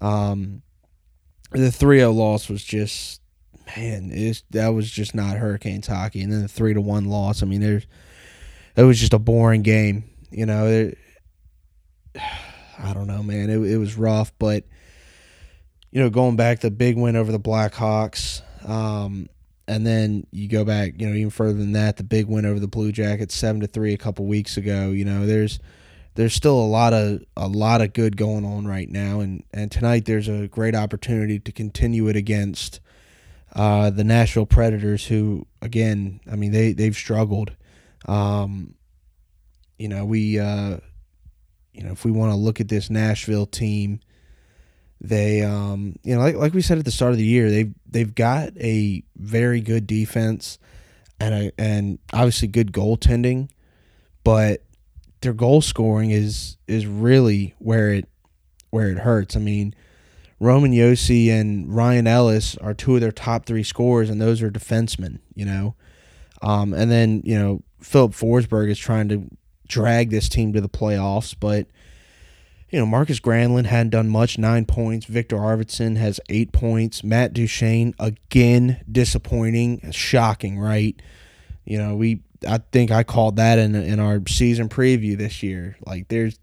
Um, 0.00 0.62
the 1.52 1.68
3-0 1.68 2.14
loss 2.14 2.48
was 2.48 2.64
just 2.64 3.20
man, 3.76 4.10
it 4.12 4.42
that 4.50 4.68
was 4.68 4.90
just 4.90 5.14
not 5.14 5.36
Hurricanes 5.36 5.86
hockey. 5.86 6.22
And 6.22 6.32
then 6.32 6.42
the 6.42 6.48
three 6.48 6.74
to 6.74 6.80
one 6.80 7.06
loss. 7.06 7.42
I 7.42 7.46
mean, 7.46 7.60
there's 7.60 7.86
it 8.76 8.82
was 8.82 8.98
just 8.98 9.14
a 9.14 9.18
boring 9.18 9.62
game. 9.62 10.04
You 10.30 10.46
know, 10.46 10.92
I 12.16 12.92
don't 12.92 13.06
know, 13.06 13.22
man. 13.22 13.50
It, 13.50 13.58
it 13.58 13.78
was 13.78 13.96
rough, 13.96 14.32
but 14.38 14.64
you 15.90 16.00
know, 16.00 16.10
going 16.10 16.36
back 16.36 16.60
the 16.60 16.70
big 16.70 16.96
win 16.96 17.16
over 17.16 17.30
the 17.30 17.40
Blackhawks, 17.40 18.42
um, 18.68 19.28
and 19.66 19.86
then 19.86 20.26
you 20.32 20.48
go 20.48 20.64
back, 20.64 21.00
you 21.00 21.08
know, 21.08 21.14
even 21.14 21.30
further 21.30 21.58
than 21.58 21.72
that, 21.72 21.96
the 21.96 22.04
big 22.04 22.26
win 22.26 22.44
over 22.44 22.58
the 22.58 22.68
Blue 22.68 22.92
Jackets, 22.92 23.34
seven 23.34 23.60
to 23.60 23.66
three, 23.66 23.94
a 23.94 23.98
couple 23.98 24.26
weeks 24.26 24.56
ago. 24.56 24.90
You 24.90 25.04
know, 25.04 25.26
there's 25.26 25.60
there's 26.14 26.34
still 26.34 26.58
a 26.58 26.66
lot 26.66 26.92
of 26.92 27.22
a 27.36 27.48
lot 27.48 27.80
of 27.80 27.92
good 27.92 28.16
going 28.16 28.44
on 28.44 28.66
right 28.66 28.88
now, 28.88 29.20
and 29.20 29.44
and 29.52 29.70
tonight 29.70 30.04
there's 30.04 30.28
a 30.28 30.48
great 30.48 30.74
opportunity 30.74 31.38
to 31.38 31.52
continue 31.52 32.08
it 32.08 32.16
against 32.16 32.80
uh, 33.54 33.90
the 33.90 34.04
Nashville 34.04 34.46
Predators, 34.46 35.06
who 35.06 35.46
again, 35.62 36.20
I 36.30 36.36
mean 36.36 36.52
they 36.52 36.72
they've 36.72 36.96
struggled. 36.96 37.52
Um, 38.06 38.74
you 39.78 39.88
know 39.88 40.04
we 40.04 40.38
uh, 40.38 40.78
you 41.74 41.82
know 41.82 41.92
if 41.92 42.04
we 42.04 42.10
want 42.10 42.32
to 42.32 42.36
look 42.36 42.60
at 42.60 42.68
this 42.68 42.88
Nashville 42.88 43.46
team, 43.46 44.00
they 45.00 45.42
um, 45.42 45.96
you 46.02 46.14
know 46.14 46.20
like 46.20 46.36
like 46.36 46.54
we 46.54 46.62
said 46.62 46.78
at 46.78 46.84
the 46.84 46.90
start 46.90 47.12
of 47.12 47.18
the 47.18 47.24
year, 47.24 47.50
they've 47.50 47.74
they've 47.86 48.14
got 48.14 48.56
a 48.58 49.02
very 49.16 49.60
good 49.60 49.86
defense 49.86 50.58
and 51.20 51.34
a, 51.34 51.52
and 51.58 51.98
obviously 52.12 52.48
good 52.48 52.72
goaltending, 52.72 53.48
but 54.22 54.62
their 55.20 55.32
goal 55.32 55.60
scoring 55.60 56.10
is 56.10 56.56
is 56.68 56.86
really 56.86 57.54
where 57.58 57.92
it 57.92 58.08
where 58.70 58.88
it 58.88 58.98
hurts. 58.98 59.36
I 59.36 59.40
mean, 59.40 59.74
Roman 60.38 60.72
Josi 60.72 61.28
and 61.28 61.74
Ryan 61.74 62.06
Ellis 62.06 62.56
are 62.58 62.74
two 62.74 62.94
of 62.94 63.00
their 63.00 63.12
top 63.12 63.46
three 63.46 63.62
scorers, 63.62 64.10
and 64.10 64.20
those 64.20 64.42
are 64.42 64.50
defensemen. 64.50 65.18
You 65.34 65.46
know, 65.46 65.74
um, 66.40 66.72
and 66.72 66.90
then 66.90 67.22
you 67.24 67.38
know 67.38 67.62
Filip 67.80 68.12
Forsberg 68.12 68.70
is 68.70 68.78
trying 68.78 69.08
to 69.08 69.28
drag 69.66 70.10
this 70.10 70.28
team 70.28 70.52
to 70.52 70.60
the 70.60 70.68
playoffs, 70.68 71.34
but 71.38 71.66
you 72.70 72.78
know 72.78 72.86
Marcus 72.86 73.20
Granlund 73.20 73.66
hadn't 73.66 73.90
done 73.90 74.08
much, 74.08 74.38
nine 74.38 74.64
points. 74.64 75.06
Viktor 75.06 75.36
Arvidsson 75.36 75.96
has 75.96 76.20
eight 76.28 76.52
points. 76.52 77.04
Matt 77.04 77.32
Duchene 77.32 77.94
again 77.98 78.84
disappointing, 78.90 79.90
shocking, 79.92 80.58
right? 80.58 81.00
You 81.64 81.78
know 81.78 81.96
we 81.96 82.20
I 82.48 82.58
think 82.72 82.90
I 82.90 83.04
called 83.04 83.36
that 83.36 83.58
in 83.58 83.74
in 83.74 84.00
our 84.00 84.20
season 84.26 84.68
preview 84.68 85.16
this 85.16 85.42
year. 85.42 85.76
Like 85.86 86.08
there's 86.08 86.38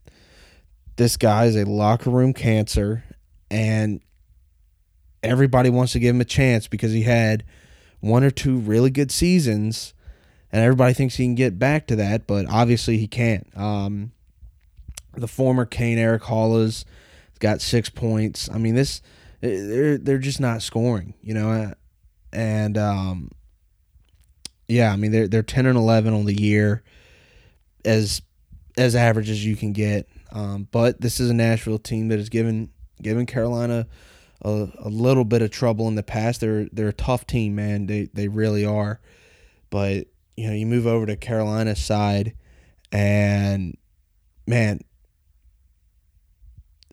this 0.95 1.17
guy 1.17 1.45
is 1.45 1.55
a 1.55 1.65
locker 1.65 2.10
room 2.10 2.34
cancer 2.34 3.03
and 3.49 4.01
everybody 5.23 5.69
wants 5.69 5.93
to 5.93 5.99
give 5.99 6.15
him 6.15 6.21
a 6.21 6.25
chance 6.25 6.67
because 6.67 6.91
he 6.91 7.03
had 7.03 7.43
one 7.99 8.23
or 8.23 8.31
two 8.31 8.57
really 8.57 8.89
good 8.89 9.12
seasons 9.12 9.93
and 10.51 10.61
everybody 10.61 10.93
thinks 10.93 11.15
he 11.15 11.25
can 11.25 11.35
get 11.35 11.57
back 11.57 11.87
to 11.87 11.95
that, 11.97 12.27
but 12.27 12.45
obviously 12.49 12.97
he 12.97 13.07
can't. 13.07 13.47
Um, 13.57 14.11
the 15.13 15.27
former 15.27 15.65
Cane 15.65 15.97
Erik 15.97 16.23
Haula's 16.23 16.85
got 17.39 17.61
six 17.61 17.89
points. 17.89 18.49
I 18.49 18.57
mean, 18.57 18.75
this 18.75 19.01
they're 19.41 19.97
they're 19.97 20.17
just 20.17 20.39
not 20.39 20.61
scoring, 20.61 21.13
you 21.21 21.33
know, 21.33 21.73
and 22.31 22.77
um, 22.77 23.31
yeah, 24.67 24.91
I 24.91 24.95
mean 24.95 25.11
they're 25.11 25.27
they're 25.27 25.43
ten 25.43 25.65
and 25.65 25.77
eleven 25.77 26.13
on 26.13 26.25
the 26.25 26.39
year, 26.39 26.83
as 27.83 28.21
as 28.77 28.95
average 28.95 29.29
as 29.29 29.45
you 29.45 29.55
can 29.55 29.73
get. 29.73 30.07
Um, 30.31 30.67
but 30.71 31.01
this 31.01 31.19
is 31.19 31.29
a 31.29 31.33
Nashville 31.33 31.79
team 31.79 32.07
that 32.09 32.19
has 32.19 32.29
given 32.29 32.69
given 33.01 33.25
Carolina 33.25 33.87
a, 34.43 34.69
a 34.79 34.89
little 34.89 35.25
bit 35.25 35.41
of 35.41 35.51
trouble 35.51 35.87
in 35.87 35.95
the 35.95 36.03
past. 36.03 36.41
They're 36.41 36.67
they're 36.71 36.89
a 36.89 36.93
tough 36.93 37.27
team, 37.27 37.55
man. 37.55 37.87
They 37.87 38.09
they 38.13 38.27
really 38.27 38.65
are. 38.65 39.01
But 39.69 40.07
you 40.36 40.48
know, 40.48 40.54
you 40.54 40.65
move 40.65 40.88
over 40.88 41.06
to 41.06 41.15
Carolina's 41.15 41.84
side, 41.84 42.34
and 42.91 43.78
man, 44.48 44.80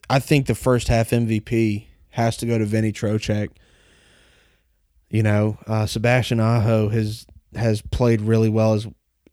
I 0.09 0.19
think 0.19 0.47
the 0.47 0.55
first 0.55 0.87
half 0.87 1.11
MVP 1.11 1.85
has 2.09 2.37
to 2.37 2.45
go 2.45 2.57
to 2.57 2.65
Vinny 2.65 2.91
Trocheck. 2.91 3.49
You 5.09 5.23
know, 5.23 5.57
uh, 5.67 5.85
Sebastian 5.85 6.39
Aho 6.39 6.89
has 6.89 7.25
has 7.55 7.81
played 7.81 8.21
really 8.21 8.49
well 8.49 8.73
as 8.73 8.87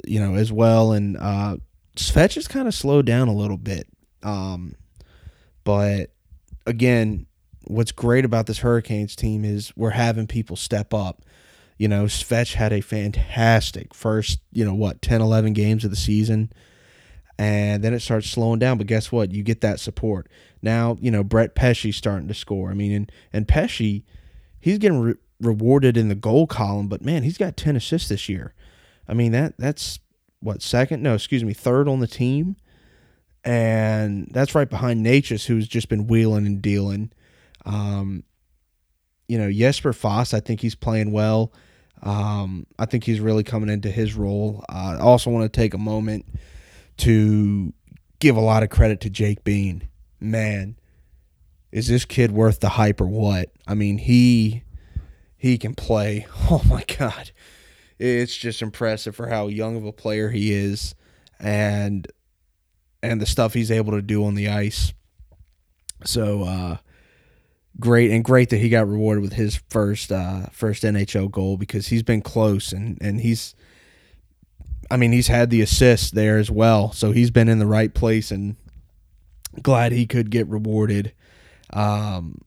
you 0.06 0.20
know 0.20 0.34
as 0.34 0.52
well, 0.52 0.92
and 0.92 1.16
uh, 1.16 1.56
Svetch 1.96 2.34
has 2.34 2.48
kind 2.48 2.68
of 2.68 2.74
slowed 2.74 3.06
down 3.06 3.28
a 3.28 3.34
little 3.34 3.58
bit. 3.58 3.86
Um, 4.22 4.74
but 5.64 6.10
again, 6.66 7.26
what's 7.64 7.92
great 7.92 8.24
about 8.24 8.46
this 8.46 8.58
Hurricanes 8.58 9.16
team 9.16 9.44
is 9.44 9.72
we're 9.76 9.90
having 9.90 10.26
people 10.26 10.56
step 10.56 10.94
up. 10.94 11.22
You 11.78 11.88
know, 11.88 12.04
Svetch 12.04 12.54
had 12.54 12.72
a 12.72 12.80
fantastic 12.80 13.92
first, 13.94 14.40
you 14.52 14.64
know, 14.64 14.74
what, 14.74 15.02
10, 15.02 15.20
11 15.20 15.52
games 15.52 15.84
of 15.84 15.90
the 15.90 15.96
season. 15.96 16.52
And 17.38 17.84
then 17.84 17.92
it 17.92 18.00
starts 18.00 18.30
slowing 18.30 18.58
down. 18.58 18.78
But 18.78 18.86
guess 18.86 19.12
what? 19.12 19.30
You 19.30 19.42
get 19.42 19.60
that 19.60 19.78
support. 19.78 20.28
Now, 20.62 20.96
you 21.00 21.10
know, 21.10 21.22
Brett 21.22 21.54
Pesce's 21.54 21.96
starting 21.96 22.28
to 22.28 22.34
score. 22.34 22.70
I 22.70 22.74
mean, 22.74 22.92
and, 22.92 23.12
and 23.32 23.46
Pesce, 23.46 24.02
he's 24.58 24.78
getting 24.78 25.00
re- 25.00 25.14
rewarded 25.40 25.96
in 25.96 26.08
the 26.08 26.14
goal 26.14 26.46
column, 26.46 26.88
but 26.88 27.02
man, 27.02 27.22
he's 27.22 27.38
got 27.38 27.56
10 27.56 27.76
assists 27.76 28.08
this 28.08 28.28
year. 28.28 28.54
I 29.08 29.14
mean, 29.14 29.32
that 29.32 29.54
that's 29.58 30.00
what 30.40 30.62
second? 30.62 31.02
No, 31.02 31.14
excuse 31.14 31.44
me, 31.44 31.52
third 31.52 31.88
on 31.88 32.00
the 32.00 32.06
team. 32.06 32.56
And 33.44 34.28
that's 34.32 34.54
right 34.54 34.68
behind 34.68 35.06
Necas, 35.06 35.46
who's 35.46 35.68
just 35.68 35.88
been 35.88 36.08
wheeling 36.08 36.46
and 36.46 36.60
dealing. 36.60 37.12
Um, 37.64 38.24
you 39.28 39.38
know, 39.38 39.50
Jesper 39.50 39.92
Fast, 39.92 40.34
I 40.34 40.40
think 40.40 40.60
he's 40.60 40.74
playing 40.74 41.12
well. 41.12 41.52
Um, 42.02 42.66
I 42.78 42.86
think 42.86 43.04
he's 43.04 43.20
really 43.20 43.42
coming 43.42 43.68
into 43.68 43.90
his 43.90 44.14
role. 44.14 44.64
Uh, 44.68 44.96
I 44.98 45.00
also 45.00 45.30
want 45.30 45.50
to 45.50 45.60
take 45.60 45.74
a 45.74 45.78
moment 45.78 46.26
to 46.98 47.72
give 48.18 48.36
a 48.36 48.40
lot 48.40 48.62
of 48.62 48.70
credit 48.70 49.00
to 49.02 49.10
Jake 49.10 49.44
Bean. 49.44 49.88
Man, 50.20 50.76
is 51.72 51.88
this 51.88 52.04
kid 52.04 52.30
worth 52.30 52.60
the 52.60 52.70
hype 52.70 53.00
or 53.00 53.06
what? 53.06 53.50
I 53.66 53.74
mean, 53.74 53.98
he 53.98 54.62
he 55.36 55.58
can 55.58 55.74
play. 55.74 56.26
Oh 56.48 56.62
my 56.68 56.84
god. 56.84 57.32
It's 57.98 58.36
just 58.36 58.62
impressive 58.62 59.16
for 59.16 59.26
how 59.26 59.48
young 59.48 59.76
of 59.76 59.84
a 59.84 59.92
player 59.92 60.30
he 60.30 60.52
is 60.52 60.94
and 61.40 62.06
and 63.02 63.20
the 63.20 63.26
stuff 63.26 63.52
he's 63.52 63.70
able 63.72 63.92
to 63.92 64.02
do 64.02 64.24
on 64.24 64.36
the 64.36 64.48
ice. 64.48 64.92
So 66.04 66.44
uh 66.44 66.76
great 67.78 68.10
and 68.10 68.24
great 68.24 68.50
that 68.50 68.58
he 68.58 68.68
got 68.68 68.88
rewarded 68.88 69.22
with 69.22 69.34
his 69.34 69.56
first 69.68 70.10
uh 70.10 70.46
first 70.52 70.82
NHL 70.82 71.30
goal 71.30 71.56
because 71.56 71.88
he's 71.88 72.02
been 72.02 72.22
close 72.22 72.72
and 72.72 72.98
and 73.00 73.20
he's 73.20 73.54
I 74.90 74.96
mean 74.96 75.12
he's 75.12 75.28
had 75.28 75.50
the 75.50 75.62
assist 75.62 76.14
there 76.14 76.38
as 76.38 76.50
well. 76.50 76.92
So 76.92 77.12
he's 77.12 77.30
been 77.30 77.48
in 77.48 77.58
the 77.58 77.66
right 77.66 77.92
place 77.92 78.30
and 78.30 78.56
glad 79.60 79.92
he 79.92 80.06
could 80.06 80.30
get 80.30 80.46
rewarded. 80.46 81.12
Um 81.72 82.40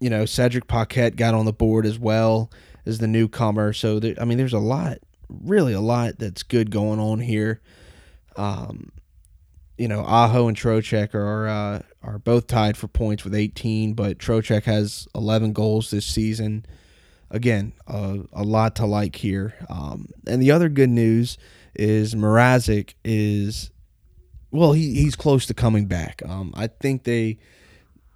you 0.00 0.10
know, 0.10 0.24
Cedric 0.24 0.66
Paquette 0.68 1.16
got 1.16 1.34
on 1.34 1.44
the 1.44 1.52
board 1.52 1.84
as 1.84 1.98
well 1.98 2.50
as 2.86 2.98
the 2.98 3.08
newcomer. 3.08 3.72
So 3.72 3.98
there, 3.98 4.14
I 4.20 4.24
mean, 4.24 4.38
there's 4.38 4.52
a 4.52 4.58
lot, 4.58 4.98
really 5.28 5.72
a 5.72 5.80
lot 5.80 6.18
that's 6.18 6.42
good 6.42 6.70
going 6.70 7.00
on 7.00 7.18
here. 7.18 7.60
Um, 8.36 8.92
you 9.78 9.88
know, 9.88 10.04
Aho 10.04 10.48
and 10.48 10.56
Trocheck 10.56 11.14
are 11.14 11.48
uh, 11.48 11.82
are 12.02 12.18
both 12.18 12.46
tied 12.48 12.76
for 12.76 12.88
points 12.88 13.24
with 13.24 13.34
18, 13.34 13.94
but 13.94 14.18
Trocheck 14.18 14.64
has 14.64 15.06
11 15.14 15.52
goals 15.52 15.90
this 15.90 16.04
season. 16.04 16.66
Again, 17.30 17.72
uh, 17.86 18.18
a 18.32 18.42
lot 18.42 18.76
to 18.76 18.86
like 18.86 19.16
here. 19.16 19.54
Um, 19.68 20.08
and 20.26 20.42
the 20.42 20.50
other 20.50 20.68
good 20.68 20.88
news 20.88 21.38
is 21.74 22.14
Mrazek 22.14 22.94
is, 23.04 23.70
well, 24.50 24.72
he, 24.72 24.94
he's 24.94 25.14
close 25.14 25.46
to 25.46 25.54
coming 25.54 25.86
back. 25.86 26.22
Um, 26.26 26.52
I 26.56 26.68
think 26.68 27.04
they 27.04 27.38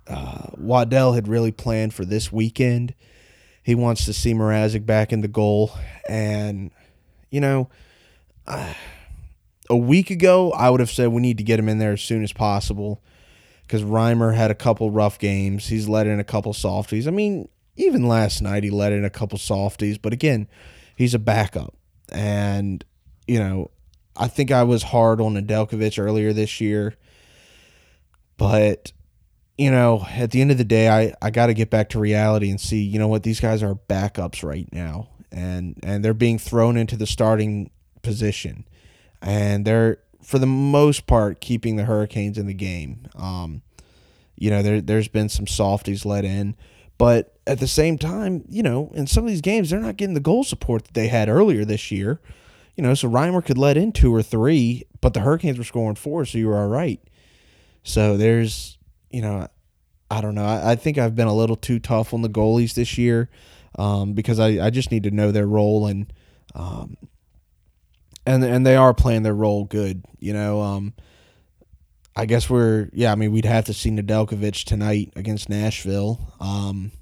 uh, 0.07 0.49
Waddell 0.57 1.13
had 1.13 1.29
really 1.29 1.53
planned 1.53 1.95
for 1.95 2.05
this 2.05 2.33
weekend. 2.33 2.95
He 3.63 3.75
wants 3.75 4.05
to 4.07 4.13
see 4.13 4.35
Mrazek 4.35 4.85
back 4.85 5.13
in 5.13 5.21
the 5.21 5.29
goal, 5.29 5.71
and 6.09 6.73
you 7.31 7.41
know, 7.41 7.71
uh, 8.47 8.75
a 9.73 9.77
week 9.77 10.11
ago 10.11 10.53
I 10.53 10.69
would 10.69 10.81
have 10.81 10.91
said 10.91 11.09
we 11.09 11.23
need 11.23 11.39
to 11.39 11.45
get 11.45 11.59
him 11.59 11.69
in 11.69 11.79
there 11.79 11.93
as 11.93 12.03
soon 12.03 12.23
as 12.23 12.33
possible 12.33 13.03
because 13.63 13.83
Reimer 13.83 14.35
had 14.35 14.51
a 14.51 14.55
couple 14.55 14.91
rough 14.91 15.19
games. 15.19 15.69
He's 15.69 15.89
let 15.89 16.07
in 16.07 16.21
a 16.21 16.25
couple 16.25 16.53
softies. 16.53 17.09
I 17.09 17.11
mean, 17.11 17.49
even 17.77 18.07
last 18.07 18.43
night 18.43 18.65
he 18.65 18.71
let 18.71 18.93
in 18.93 19.03
a 19.03 19.11
couple 19.11 19.39
softies, 19.39 19.97
but 19.97 20.13
again, 20.13 20.47
he's 20.95 21.15
a 21.15 21.19
backup, 21.19 21.75
and 22.11 22.85
you 23.27 23.39
know, 23.39 23.71
I 24.15 24.29
think 24.29 24.51
I 24.51 24.63
was 24.65 24.83
hard 24.83 25.23
on 25.23 25.35
Nedeljkovic 25.35 25.99
earlier 25.99 26.35
this 26.35 26.61
year, 26.61 26.95
but 28.37 28.93
you 29.57 29.71
know, 29.71 30.05
at 30.11 30.33
the 30.33 30.43
end 30.43 30.51
of 30.51 30.59
the 30.59 30.65
day, 30.65 30.89
I, 30.89 31.15
I 31.23 31.31
got 31.31 31.47
to 31.47 31.55
get 31.55 31.71
back 31.71 31.89
to 31.91 31.99
reality 31.99 32.51
and 32.51 32.61
see, 32.61 32.83
you 32.83 32.99
know 32.99 33.09
what, 33.09 33.23
these 33.23 33.41
guys 33.41 33.63
are 33.63 33.75
backups 33.75 34.43
right 34.43 34.69
now, 34.71 35.09
and 35.31 35.79
and 35.83 36.05
they're 36.05 36.13
being 36.13 36.39
thrown 36.39 36.77
into 36.77 36.97
the 36.97 37.07
starting 37.07 37.71
position, 38.03 38.67
and 39.23 39.65
they're 39.65 39.99
for 40.23 40.39
the 40.39 40.47
most 40.47 41.07
part 41.07 41.41
keeping 41.41 41.77
the 41.77 41.85
Hurricanes 41.85 42.39
in 42.39 42.47
the 42.47 42.55
game. 42.55 43.07
Um, 43.15 43.63
you 44.37 44.51
know, 44.51 44.63
there 44.63 44.81
there's 44.81 45.09
been 45.09 45.29
some 45.29 45.47
softies 45.47 46.05
let 46.05 46.25
in, 46.25 46.57
but 46.99 47.37
at 47.47 47.61
the 47.61 47.69
same 47.69 47.99
time, 47.99 48.45
you 48.49 48.63
know, 48.63 48.91
in 48.95 49.07
some 49.07 49.25
of 49.25 49.31
these 49.31 49.41
games, 49.41 49.71
they're 49.71 49.81
not 49.81 49.97
getting 49.97 50.15
the 50.15 50.21
goal 50.21 50.45
support 50.45 50.85
that 50.85 50.95
they 50.95 51.09
had 51.09 51.29
earlier 51.29 51.65
this 51.65 51.91
year. 51.91 52.21
You 52.77 52.83
know, 52.83 52.95
so 52.95 53.09
Reimer 53.09 53.45
could 53.45 53.59
let 53.59 53.77
in 53.77 53.93
two 53.93 54.15
or 54.15 54.23
three, 54.23 54.85
but 55.01 55.13
the 55.13 55.21
Hurricanes 55.21 55.59
were 55.59 55.65
scoring 55.65 55.95
four, 55.95 56.25
so 56.25 56.39
you 56.39 56.49
were 56.49 56.57
all 56.57 56.69
right. 56.69 57.01
So 57.85 58.17
there's 58.17 58.79
you 59.11 59.21
know, 59.21 59.47
I 60.11 60.21
don't 60.21 60.35
know. 60.35 60.45
I, 60.45 60.73
I, 60.73 60.77
think 60.77 60.99
I've 60.99 61.15
been 61.15 61.29
a 61.29 61.35
little 61.35 61.57
too 61.57 61.79
tough 61.79 62.15
on 62.15 62.23
the 62.23 62.29
goalies 62.29 62.75
this 62.75 62.97
year 62.97 63.29
um, 63.79 64.15
because 64.15 64.41
I, 64.41 64.67
I 64.67 64.71
just 64.71 64.91
need 64.91 65.03
to 65.03 65.11
know 65.11 65.31
their 65.31 65.47
role 65.47 65.87
and 65.87 66.11
um, 66.55 66.97
and 68.27 68.45
and 68.45 68.67
they 68.67 68.77
are 68.77 68.95
playing 68.95 69.23
their 69.23 69.35
role 69.35 69.65
good. 69.65 70.05
You 70.19 70.33
know, 70.33 70.61
um, 70.61 70.95
I 72.15 72.27
guess 72.27 72.49
we're 72.49 72.89
yeah. 72.93 73.13
I 73.13 73.15
mean, 73.15 73.33
we'd 73.33 73.45
have 73.45 73.65
to 73.67 73.75
see 73.75 73.91
Nedeljkovic 73.91 74.65
tonight 74.65 75.13
against 75.17 75.49
Nashville. 75.49 76.35
Um, 76.41 76.93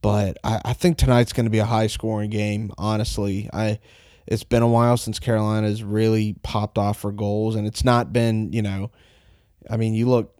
but 0.00 0.36
I, 0.44 0.60
I 0.64 0.72
think 0.74 0.98
tonight's 0.98 1.32
going 1.32 1.46
to 1.46 1.50
be 1.50 1.58
a 1.58 1.64
high 1.64 1.86
scoring 1.86 2.30
game. 2.30 2.72
Honestly, 2.76 3.48
I 3.52 3.78
it's 4.26 4.44
been 4.44 4.62
a 4.62 4.68
while 4.68 4.96
since 4.96 5.18
Carolina's 5.18 5.82
really 5.82 6.34
popped 6.42 6.78
off 6.78 6.98
for 6.98 7.12
goals, 7.12 7.54
and 7.54 7.66
it's 7.66 7.84
not 7.84 8.12
been 8.12 8.52
you 8.52 8.62
know, 8.62 8.90
I 9.70 9.76
mean, 9.76 9.94
you 9.94 10.06
look, 10.06 10.34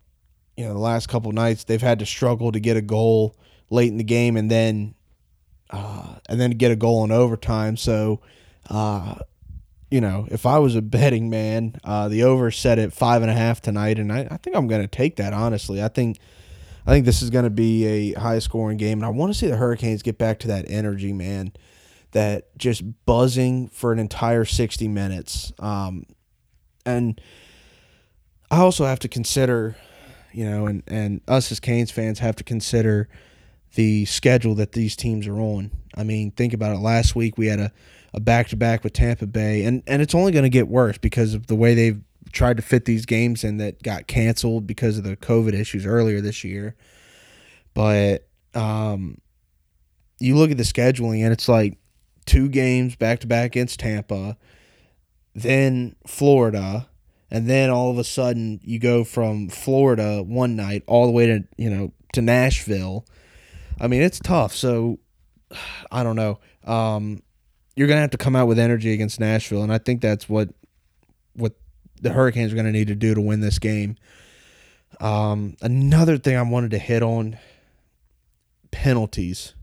you 0.57 0.65
know, 0.65 0.73
the 0.73 0.79
last 0.79 1.09
couple 1.09 1.33
nights 1.33 1.65
they've 1.65 1.81
had 1.81 1.99
to 1.99 2.07
struggle 2.07 2.53
to 2.53 2.61
get 2.61 2.77
a 2.77 2.83
goal 2.83 3.37
late 3.71 3.89
in 3.89 3.99
the 3.99 4.05
game, 4.05 4.37
and 4.37 4.51
then, 4.51 4.95
uh, 5.71 6.17
and 6.29 6.41
then 6.41 6.53
get 6.53 6.71
a 6.71 6.77
goal 6.77 7.05
in 7.05 7.13
overtime. 7.13 7.77
So, 7.77 8.21
uh, 8.71 9.17
you 9.95 10.01
know, 10.01 10.27
if 10.29 10.45
I 10.45 10.59
was 10.59 10.75
a 10.75 10.83
betting 10.83 11.31
man, 11.31 11.77
uh, 11.85 12.09
the 12.09 12.25
over 12.25 12.51
set 12.51 12.81
at 12.81 12.93
five 12.93 13.23
and 13.23 13.31
a 13.31 13.35
half 13.35 13.61
tonight, 13.61 14.01
and 14.01 14.13
I, 14.13 14.27
I 14.29 14.39
think 14.39 14.57
I'm 14.57 14.67
going 14.67 14.83
to 14.83 14.89
take 14.89 15.17
that. 15.17 15.33
Honestly, 15.33 15.81
I 15.81 15.89
think. 15.89 16.19
I 16.87 16.91
think 16.91 17.07
this 17.07 17.23
is 17.23 17.31
going 17.31 17.45
to 17.45 17.51
be 17.51 17.87
a 17.87 18.21
high 18.21 18.41
scoring 18.41 18.77
game, 18.77 18.99
and 18.99 19.07
I 19.07 19.09
want 19.09 19.33
to 19.33 19.39
see 19.39 19.47
the 19.47 19.57
Hurricanes 19.57 20.03
get 20.03 20.19
back 20.19 20.39
to 20.41 20.49
that 20.49 20.67
energy, 20.69 21.15
man 21.15 21.55
that 22.11 22.57
just 22.59 22.83
buzzing 23.07 23.69
for 23.69 23.91
an 23.91 23.99
entire 23.99 24.45
60 24.45 24.87
minutes. 24.89 25.51
Um, 25.59 26.05
and 26.85 27.19
I 28.51 28.59
also 28.59 28.85
have 28.85 28.99
to 29.01 29.09
consider, 29.09 29.77
you 30.31 30.45
know, 30.45 30.67
and, 30.67 30.83
and 30.87 31.23
us 31.27 31.51
as 31.51 31.59
Canes 31.59 31.91
fans 31.91 32.19
have 32.19 32.37
to 32.37 32.45
consider 32.45 33.09
the 33.77 34.05
schedule 34.05 34.55
that 34.57 34.73
these 34.73 34.95
teams 34.95 35.27
are 35.27 35.41
on. 35.41 35.71
I 35.97 36.05
mean, 36.05 36.33
think 36.33 36.53
about 36.53 36.77
it. 36.77 36.81
Last 36.81 37.17
week 37.17 37.39
we 37.39 37.47
had 37.47 37.61
a, 37.61 37.73
a 38.15 38.21
back-to-back 38.21 38.85
with 38.85 38.93
Tampa 38.93 39.27
Bay, 39.27 39.65
and, 39.65 39.83
and 39.87 40.01
it's 40.01 40.15
only 40.15 40.31
going 40.31 40.45
to 40.45 40.49
get 40.49 40.69
worse 40.69 40.97
because 40.97 41.35
of 41.35 41.49
the 41.49 41.57
way 41.57 41.75
they've 41.75 42.01
tried 42.33 42.57
to 42.57 42.63
fit 42.63 42.85
these 42.85 43.05
games 43.05 43.43
in 43.43 43.57
that 43.59 43.83
got 43.83 44.07
canceled 44.07 44.67
because 44.67 44.97
of 44.97 45.05
the 45.05 45.17
COVID 45.17 45.53
issues 45.53 45.85
earlier 45.85 46.21
this 46.21 46.45
year. 46.45 46.77
But 47.75 48.29
um, 48.55 49.19
you 50.21 50.37
look 50.37 50.53
at 50.53 50.57
the 50.57 50.63
scheduling, 50.63 51.25
and 51.25 51.33
it's 51.33 51.49
like 51.49 51.77
two 52.25 52.49
games 52.49 52.95
back 52.95 53.19
to 53.21 53.27
back 53.27 53.47
against 53.47 53.81
Tampa, 53.81 54.37
then 55.35 55.97
Florida, 56.07 56.89
and 57.33 57.49
then 57.49 57.69
all 57.69 57.91
of 57.91 57.99
a 57.99 58.05
sudden 58.05 58.61
you 58.63 58.79
go 58.79 59.03
from 59.03 59.49
Florida 59.49 60.23
one 60.23 60.55
night 60.55 60.85
all 60.87 61.07
the 61.07 61.13
way 61.13 61.27
to 61.27 61.45
you 61.57 61.69
know 61.69 61.93
to 62.13 62.23
Nashville. 62.23 63.05
I 63.81 63.89
mean, 63.89 64.03
it's 64.03 64.21
tough. 64.21 64.55
So 64.55 65.01
I 65.91 66.05
don't 66.05 66.17
know. 66.17 66.39
Um, 66.65 67.24
you're 67.77 67.89
gonna 67.89 68.01
have 68.01 68.11
to 68.11 68.19
come 68.19 68.37
out 68.37 68.49
with 68.49 68.59
energy 68.59 68.93
against 68.93 69.21
Nashville, 69.21 69.63
and 69.63 69.73
I 69.73 69.79
think 69.79 70.01
that's 70.01 70.29
what 70.29 70.51
what 71.35 71.55
the 72.01 72.11
Hurricanes 72.11 72.53
are 72.53 72.57
gonna 72.57 72.73
need 72.73 72.89
to 72.89 72.95
do 72.95 73.15
to 73.15 73.21
win 73.21 73.41
this 73.41 73.59
game. 73.59 73.97
Um, 75.01 75.57
another 75.61 76.19
thing 76.19 76.37
I 76.37 76.43
wanted 76.43 76.71
to 76.73 76.79
hit 76.79 77.03
on 77.03 77.39
penalties 78.71 79.55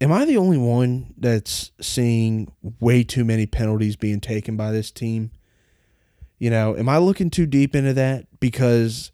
am 0.00 0.12
I 0.12 0.24
the 0.24 0.36
only 0.36 0.58
one 0.58 1.14
that's 1.18 1.72
seeing 1.80 2.50
way 2.80 3.02
too 3.02 3.24
many 3.24 3.46
penalties 3.46 3.96
being 3.96 4.20
taken 4.20 4.56
by 4.56 4.72
this 4.72 4.90
team? 4.90 5.30
You 6.38 6.50
know, 6.50 6.76
am 6.76 6.88
I 6.88 6.98
looking 6.98 7.30
too 7.30 7.46
deep 7.46 7.74
into 7.74 7.92
that? 7.94 8.26
Because 8.40 9.12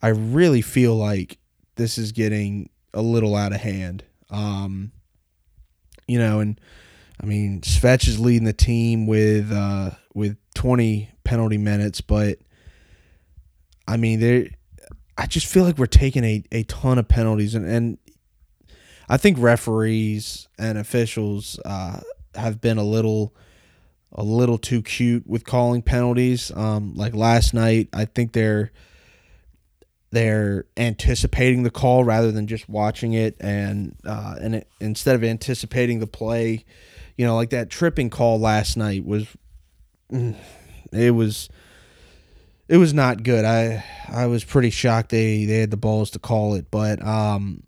I 0.00 0.08
really 0.08 0.62
feel 0.62 0.94
like 0.94 1.38
this 1.74 1.98
is 1.98 2.12
getting 2.12 2.70
a 2.94 3.02
little 3.02 3.34
out 3.34 3.52
of 3.52 3.60
hand. 3.60 4.04
Um, 4.30 4.92
you 6.06 6.18
know, 6.18 6.38
and 6.38 6.60
I 7.20 7.26
mean, 7.26 7.60
Svetch 7.62 8.06
is 8.06 8.20
leading 8.20 8.44
the 8.44 8.52
team 8.52 9.06
with 9.06 9.50
uh, 9.52 9.90
with 10.14 10.36
20 10.54 11.10
penalty 11.24 11.58
minutes, 11.58 12.00
but 12.00 12.38
I 13.86 13.96
mean, 13.96 14.20
there. 14.20 14.46
I 15.16 15.26
just 15.26 15.46
feel 15.46 15.64
like 15.64 15.78
we're 15.78 15.86
taking 15.86 16.22
a, 16.22 16.44
a 16.52 16.62
ton 16.62 16.96
of 16.96 17.08
penalties, 17.08 17.56
and, 17.56 17.66
and 17.68 17.98
I 19.08 19.16
think 19.16 19.36
referees 19.40 20.46
and 20.60 20.78
officials 20.78 21.58
uh, 21.64 22.00
have 22.36 22.60
been 22.60 22.78
a 22.78 22.84
little 22.84 23.34
a 24.12 24.22
little 24.22 24.58
too 24.58 24.82
cute 24.82 25.26
with 25.26 25.44
calling 25.44 25.82
penalties. 25.82 26.52
Um, 26.54 26.94
like 26.94 27.14
last 27.14 27.52
night, 27.52 27.88
I 27.92 28.04
think 28.04 28.32
they're 28.32 28.70
they're 30.10 30.64
anticipating 30.76 31.62
the 31.62 31.70
call 31.70 32.04
rather 32.04 32.32
than 32.32 32.46
just 32.46 32.68
watching 32.68 33.12
it, 33.12 33.36
and 33.40 33.96
uh, 34.04 34.36
and 34.40 34.54
it, 34.56 34.68
instead 34.80 35.14
of 35.14 35.24
anticipating 35.24 36.00
the 36.00 36.06
play, 36.06 36.64
you 37.18 37.26
know, 37.26 37.36
like 37.36 37.50
that 37.50 37.68
tripping 37.68 38.08
call 38.08 38.40
last 38.40 38.78
night 38.78 39.04
was, 39.04 39.26
mm, 40.10 40.34
it 40.92 41.10
was. 41.10 41.50
It 42.68 42.76
was 42.76 42.92
not 42.92 43.22
good. 43.22 43.46
I 43.46 43.82
I 44.08 44.26
was 44.26 44.44
pretty 44.44 44.68
shocked 44.68 45.08
they, 45.08 45.46
they 45.46 45.60
had 45.60 45.70
the 45.70 45.78
balls 45.78 46.10
to 46.10 46.18
call 46.18 46.54
it, 46.54 46.70
but 46.70 47.02
um, 47.02 47.62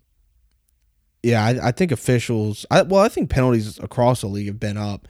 yeah, 1.23 1.43
I, 1.43 1.69
I 1.69 1.71
think 1.71 1.91
officials. 1.91 2.65
I, 2.71 2.81
well, 2.81 3.01
I 3.01 3.09
think 3.09 3.29
penalties 3.29 3.79
across 3.79 4.21
the 4.21 4.27
league 4.27 4.47
have 4.47 4.59
been 4.59 4.77
up. 4.77 5.07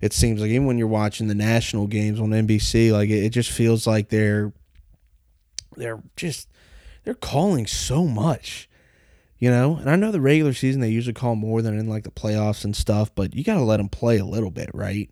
It 0.00 0.12
seems 0.12 0.40
like 0.40 0.50
even 0.50 0.66
when 0.66 0.76
you're 0.76 0.86
watching 0.86 1.28
the 1.28 1.34
national 1.34 1.86
games 1.86 2.20
on 2.20 2.30
NBC, 2.30 2.92
like 2.92 3.08
it, 3.08 3.24
it 3.24 3.30
just 3.30 3.50
feels 3.50 3.86
like 3.86 4.10
they're 4.10 4.52
they're 5.76 6.02
just 6.16 6.48
they're 7.04 7.14
calling 7.14 7.66
so 7.66 8.06
much, 8.06 8.68
you 9.38 9.50
know. 9.50 9.76
And 9.76 9.90
I 9.90 9.96
know 9.96 10.10
the 10.10 10.20
regular 10.20 10.52
season 10.52 10.80
they 10.80 10.90
usually 10.90 11.14
call 11.14 11.36
more 11.36 11.62
than 11.62 11.78
in 11.78 11.88
like 11.88 12.04
the 12.04 12.10
playoffs 12.10 12.64
and 12.64 12.74
stuff, 12.74 13.14
but 13.14 13.34
you 13.34 13.44
got 13.44 13.54
to 13.54 13.62
let 13.62 13.78
them 13.78 13.88
play 13.88 14.18
a 14.18 14.24
little 14.24 14.50
bit, 14.50 14.70
right? 14.74 15.10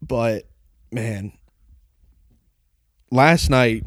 But 0.00 0.48
man, 0.90 1.32
last 3.10 3.48
night, 3.50 3.84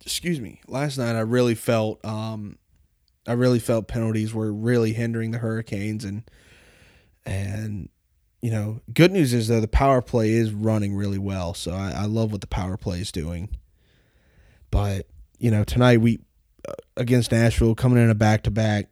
excuse 0.00 0.40
me, 0.40 0.60
last 0.66 0.98
night 0.98 1.16
I 1.16 1.20
really 1.20 1.54
felt 1.54 2.04
um 2.04 2.58
I 3.26 3.32
really 3.32 3.60
felt 3.60 3.88
penalties 3.88 4.34
were 4.34 4.52
really 4.52 4.92
hindering 4.92 5.30
the 5.30 5.38
Hurricanes 5.38 6.04
and 6.04 6.24
and 7.24 7.88
you 8.40 8.50
know, 8.50 8.80
good 8.92 9.12
news 9.12 9.32
is 9.32 9.46
though 9.46 9.60
the 9.60 9.68
power 9.68 10.02
play 10.02 10.32
is 10.32 10.52
running 10.52 10.96
really 10.96 11.18
well, 11.18 11.54
so 11.54 11.72
I, 11.72 11.92
I 11.92 12.04
love 12.06 12.32
what 12.32 12.40
the 12.40 12.48
power 12.48 12.76
play 12.76 13.00
is 13.00 13.12
doing. 13.12 13.50
But 14.72 15.06
you 15.38 15.50
know, 15.50 15.62
tonight 15.62 16.00
we 16.00 16.20
against 16.96 17.32
Nashville 17.32 17.74
coming 17.74 18.02
in 18.02 18.10
a 18.10 18.14
back 18.14 18.42
to 18.44 18.50
back, 18.50 18.88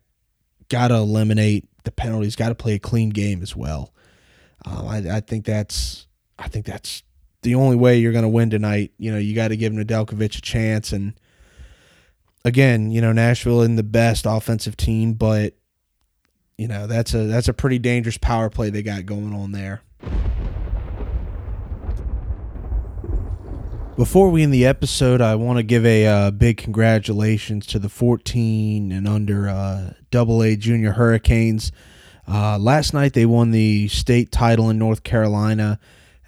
got 0.68 0.88
to 0.88 0.94
eliminate 0.94 1.68
the 1.84 1.90
penalties, 1.90 2.36
got 2.36 2.48
to 2.48 2.54
play 2.54 2.74
a 2.74 2.78
clean 2.78 3.10
game 3.10 3.42
as 3.42 3.54
well. 3.56 3.92
Um, 4.64 4.86
I, 4.86 5.16
I 5.16 5.20
think 5.20 5.44
that's 5.44 6.06
I 6.38 6.48
think 6.48 6.66
that's 6.66 7.02
the 7.42 7.54
only 7.54 7.76
way 7.76 7.98
you're 7.98 8.12
going 8.12 8.22
to 8.22 8.28
win 8.28 8.50
tonight. 8.50 8.92
You 8.98 9.12
know, 9.12 9.18
you 9.18 9.34
got 9.34 9.48
to 9.48 9.56
give 9.56 9.72
Nedeljkovic 9.72 10.38
a 10.38 10.40
chance 10.40 10.92
and 10.92 11.14
again, 12.44 12.90
you 12.90 13.00
know, 13.00 13.12
Nashville 13.12 13.62
in 13.62 13.76
the 13.76 13.82
best 13.82 14.26
offensive 14.26 14.76
team, 14.76 15.14
but 15.14 15.54
you 16.58 16.68
know, 16.68 16.86
that's 16.86 17.14
a 17.14 17.24
that's 17.24 17.48
a 17.48 17.54
pretty 17.54 17.78
dangerous 17.78 18.18
power 18.18 18.50
play 18.50 18.70
they 18.70 18.82
got 18.82 19.06
going 19.06 19.34
on 19.34 19.52
there. 19.52 19.82
Before 24.00 24.30
we 24.30 24.42
end 24.42 24.54
the 24.54 24.64
episode, 24.64 25.20
I 25.20 25.34
want 25.34 25.58
to 25.58 25.62
give 25.62 25.84
a 25.84 26.06
uh, 26.06 26.30
big 26.30 26.56
congratulations 26.56 27.66
to 27.66 27.78
the 27.78 27.90
14 27.90 28.92
and 28.92 29.06
under 29.06 29.46
uh, 29.46 29.92
Double 30.10 30.42
A 30.42 30.56
Junior 30.56 30.92
Hurricanes. 30.92 31.70
Uh, 32.26 32.56
last 32.58 32.94
night 32.94 33.12
they 33.12 33.26
won 33.26 33.50
the 33.50 33.88
state 33.88 34.32
title 34.32 34.70
in 34.70 34.78
North 34.78 35.02
Carolina, 35.02 35.78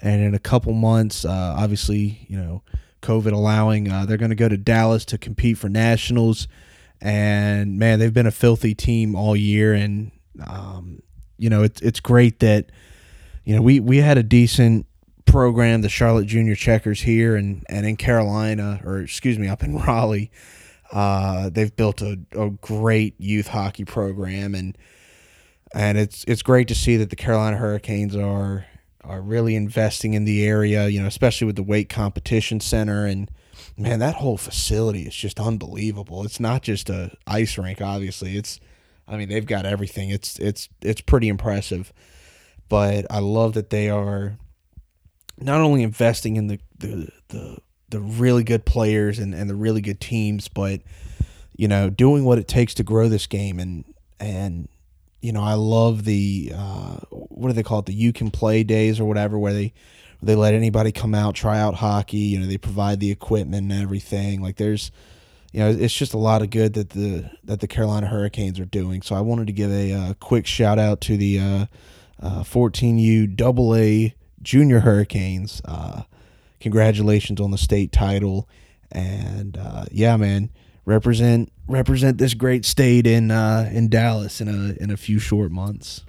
and 0.02 0.20
in 0.20 0.34
a 0.34 0.38
couple 0.38 0.74
months, 0.74 1.24
uh, 1.24 1.54
obviously, 1.56 2.26
you 2.28 2.36
know, 2.36 2.62
COVID 3.00 3.32
allowing. 3.32 3.90
Uh, 3.90 4.04
they're 4.04 4.18
going 4.18 4.28
to 4.28 4.36
go 4.36 4.50
to 4.50 4.58
Dallas 4.58 5.06
to 5.06 5.16
compete 5.16 5.56
for 5.56 5.70
nationals, 5.70 6.48
and 7.00 7.78
man, 7.78 7.98
they've 7.98 8.12
been 8.12 8.26
a 8.26 8.30
filthy 8.30 8.74
team 8.74 9.14
all 9.14 9.34
year. 9.34 9.72
And 9.72 10.10
um, 10.46 11.00
you 11.38 11.48
know, 11.48 11.62
it's 11.62 11.80
it's 11.80 12.00
great 12.00 12.40
that 12.40 12.70
you 13.44 13.56
know 13.56 13.62
we 13.62 13.80
we 13.80 13.96
had 13.96 14.18
a 14.18 14.22
decent 14.22 14.84
program, 15.24 15.82
the 15.82 15.88
Charlotte 15.88 16.26
Junior 16.26 16.54
Checkers 16.54 17.02
here, 17.02 17.36
and 17.36 17.64
and 17.68 17.86
in 17.86 17.96
Carolina, 17.96 18.80
or 18.84 18.98
excuse 18.98 19.38
me, 19.38 19.48
up 19.48 19.62
in 19.62 19.76
Raleigh. 19.86 20.30
Uh, 20.92 21.48
they've 21.48 21.74
built 21.74 22.02
a, 22.02 22.18
a 22.32 22.50
great 22.50 23.18
youth 23.18 23.48
hockey 23.48 23.84
program, 23.84 24.54
and 24.54 24.76
and 25.74 25.98
it's 25.98 26.24
it's 26.28 26.42
great 26.42 26.68
to 26.68 26.74
see 26.74 26.96
that 26.96 27.10
the 27.10 27.16
Carolina 27.16 27.56
Hurricanes 27.56 28.14
are 28.14 28.66
are 29.04 29.20
really 29.20 29.56
investing 29.56 30.14
in 30.14 30.24
the 30.24 30.44
area, 30.44 30.88
you 30.88 31.00
know, 31.00 31.08
especially 31.08 31.46
with 31.46 31.56
the 31.56 31.62
Wake 31.62 31.88
Competition 31.88 32.60
Center 32.60 33.04
and 33.06 33.30
man, 33.76 33.98
that 33.98 34.16
whole 34.16 34.36
facility 34.36 35.02
is 35.02 35.14
just 35.14 35.40
unbelievable. 35.40 36.24
It's 36.24 36.40
not 36.40 36.62
just 36.62 36.88
a 36.90 37.12
ice 37.26 37.58
rink, 37.58 37.80
obviously. 37.80 38.36
It's 38.36 38.60
I 39.08 39.16
mean, 39.16 39.28
they've 39.28 39.46
got 39.46 39.66
everything. 39.66 40.10
It's 40.10 40.38
it's 40.38 40.68
it's 40.80 41.00
pretty 41.00 41.28
impressive. 41.28 41.92
But 42.68 43.06
I 43.10 43.18
love 43.18 43.52
that 43.54 43.70
they 43.70 43.90
are 43.90 44.38
not 45.38 45.60
only 45.60 45.82
investing 45.82 46.36
in 46.36 46.46
the 46.46 46.60
the 46.78 47.08
the, 47.28 47.58
the 47.90 48.00
really 48.00 48.44
good 48.44 48.64
players 48.64 49.18
and, 49.18 49.34
and 49.34 49.48
the 49.48 49.54
really 49.54 49.80
good 49.80 50.00
teams, 50.00 50.48
but 50.48 50.80
you 51.56 51.68
know, 51.68 51.90
doing 51.90 52.24
what 52.24 52.38
it 52.38 52.48
takes 52.48 52.74
to 52.74 52.82
grow 52.82 53.08
this 53.08 53.26
game 53.26 53.58
and 53.58 53.84
and 54.18 54.68
you 55.22 55.32
know, 55.32 55.42
I 55.42 55.54
love 55.54 56.04
the 56.04 56.52
uh, 56.54 56.96
what 57.10 57.48
do 57.48 57.54
they 57.54 57.62
call 57.62 57.78
it? 57.78 57.86
The 57.86 57.94
you 57.94 58.12
can 58.12 58.30
play 58.30 58.64
days 58.64 58.98
or 58.98 59.04
whatever, 59.04 59.38
where 59.38 59.52
they 59.52 59.72
they 60.20 60.34
let 60.34 60.52
anybody 60.52 60.92
come 60.92 61.14
out 61.14 61.34
try 61.34 61.58
out 61.58 61.74
hockey. 61.74 62.18
You 62.18 62.40
know, 62.40 62.46
they 62.46 62.58
provide 62.58 63.00
the 63.00 63.10
equipment 63.10 63.70
and 63.70 63.82
everything. 63.82 64.42
Like 64.42 64.56
there's, 64.56 64.90
you 65.52 65.60
know, 65.60 65.70
it's 65.70 65.94
just 65.94 66.12
a 66.12 66.18
lot 66.18 66.42
of 66.42 66.50
good 66.50 66.74
that 66.74 66.90
the 66.90 67.30
that 67.44 67.60
the 67.60 67.68
Carolina 67.68 68.08
Hurricanes 68.08 68.58
are 68.58 68.64
doing. 68.64 69.00
So 69.00 69.14
I 69.14 69.20
wanted 69.20 69.46
to 69.46 69.52
give 69.52 69.70
a 69.70 69.92
uh, 69.92 70.14
quick 70.14 70.46
shout 70.46 70.78
out 70.78 71.00
to 71.02 71.16
the 71.16 71.38
uh, 71.38 71.66
uh, 72.20 72.42
14U 72.42 73.36
Double 73.36 73.76
A 73.76 74.14
Junior 74.42 74.80
Hurricanes. 74.80 75.62
Uh, 75.64 76.02
congratulations 76.60 77.40
on 77.40 77.50
the 77.50 77.58
state 77.58 77.92
title, 77.92 78.48
and 78.90 79.56
uh, 79.56 79.84
yeah, 79.90 80.16
man, 80.16 80.50
represent 80.84 81.52
represent 81.68 82.18
this 82.18 82.34
great 82.34 82.64
state 82.64 83.06
in 83.06 83.30
uh, 83.30 83.70
in 83.72 83.88
Dallas 83.88 84.40
in 84.40 84.48
a 84.48 84.82
in 84.82 84.90
a 84.90 84.96
few 84.96 85.18
short 85.18 85.50
months. 85.50 86.04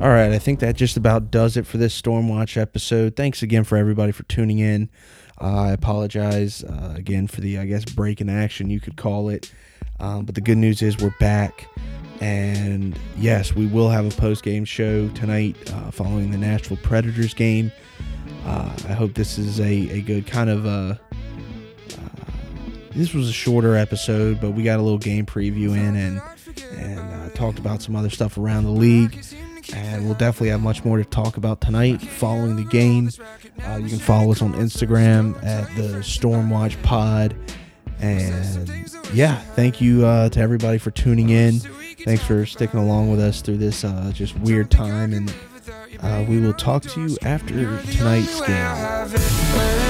All 0.00 0.08
right, 0.08 0.32
I 0.32 0.40
think 0.40 0.58
that 0.58 0.74
just 0.74 0.96
about 0.96 1.30
does 1.30 1.56
it 1.56 1.64
for 1.64 1.78
this 1.78 1.94
Storm 1.94 2.28
Watch 2.28 2.56
episode. 2.56 3.14
Thanks 3.14 3.40
again 3.40 3.62
for 3.62 3.76
everybody 3.76 4.10
for 4.10 4.24
tuning 4.24 4.58
in. 4.58 4.90
Uh, 5.40 5.60
I 5.60 5.70
apologize 5.70 6.64
uh, 6.64 6.94
again 6.96 7.28
for 7.28 7.40
the, 7.40 7.58
I 7.58 7.66
guess, 7.66 7.84
break 7.84 8.20
in 8.20 8.28
action, 8.28 8.68
you 8.68 8.80
could 8.80 8.96
call 8.96 9.28
it. 9.28 9.52
Um, 10.00 10.24
but 10.24 10.34
the 10.34 10.40
good 10.40 10.58
news 10.58 10.82
is 10.82 10.98
we're 10.98 11.14
back. 11.20 11.68
And 12.22 12.96
yes, 13.18 13.52
we 13.52 13.66
will 13.66 13.88
have 13.88 14.06
a 14.06 14.16
post 14.20 14.44
game 14.44 14.64
show 14.64 15.08
tonight 15.08 15.56
uh, 15.72 15.90
following 15.90 16.30
the 16.30 16.38
Nashville 16.38 16.78
Predators 16.80 17.34
game. 17.34 17.72
Uh, 18.46 18.72
I 18.88 18.92
hope 18.92 19.14
this 19.14 19.38
is 19.38 19.58
a, 19.58 19.64
a 19.90 20.00
good 20.02 20.28
kind 20.28 20.48
of. 20.48 20.64
Uh, 20.64 20.94
uh, 21.90 22.24
this 22.92 23.12
was 23.12 23.28
a 23.28 23.32
shorter 23.32 23.74
episode, 23.76 24.40
but 24.40 24.52
we 24.52 24.62
got 24.62 24.78
a 24.78 24.82
little 24.82 24.98
game 24.98 25.26
preview 25.26 25.70
in 25.70 25.96
and 25.96 26.22
and 26.74 27.34
talked 27.34 27.58
about 27.58 27.82
some 27.82 27.96
other 27.96 28.10
stuff 28.10 28.38
around 28.38 28.64
the 28.64 28.70
league 28.70 29.24
and 29.74 30.04
we'll 30.04 30.14
definitely 30.14 30.50
have 30.50 30.60
much 30.60 30.84
more 30.84 30.98
to 30.98 31.04
talk 31.04 31.36
about 31.36 31.60
tonight 31.60 32.00
following 32.00 32.54
the 32.54 32.64
game. 32.64 33.10
Uh, 33.66 33.76
you 33.76 33.88
can 33.88 33.98
follow 33.98 34.30
us 34.30 34.42
on 34.42 34.52
Instagram 34.52 35.42
at 35.42 35.66
the 35.76 35.98
Stormwatch 36.00 36.80
Pod. 36.82 37.34
And 38.00 38.68
yeah, 39.12 39.36
thank 39.54 39.80
you 39.80 40.04
uh, 40.04 40.28
to 40.30 40.40
everybody 40.40 40.78
for 40.78 40.90
tuning 40.90 41.30
in. 41.30 41.60
Thanks 42.04 42.24
for 42.24 42.44
sticking 42.46 42.80
along 42.80 43.10
with 43.10 43.20
us 43.20 43.40
through 43.42 43.58
this 43.58 43.84
uh, 43.84 44.10
just 44.14 44.36
weird 44.40 44.70
time. 44.70 45.12
And 45.12 45.34
uh, 46.00 46.24
we 46.28 46.40
will 46.40 46.54
talk 46.54 46.82
to 46.82 47.00
you 47.08 47.16
after 47.22 47.80
tonight's 47.92 48.40
game. 48.40 49.81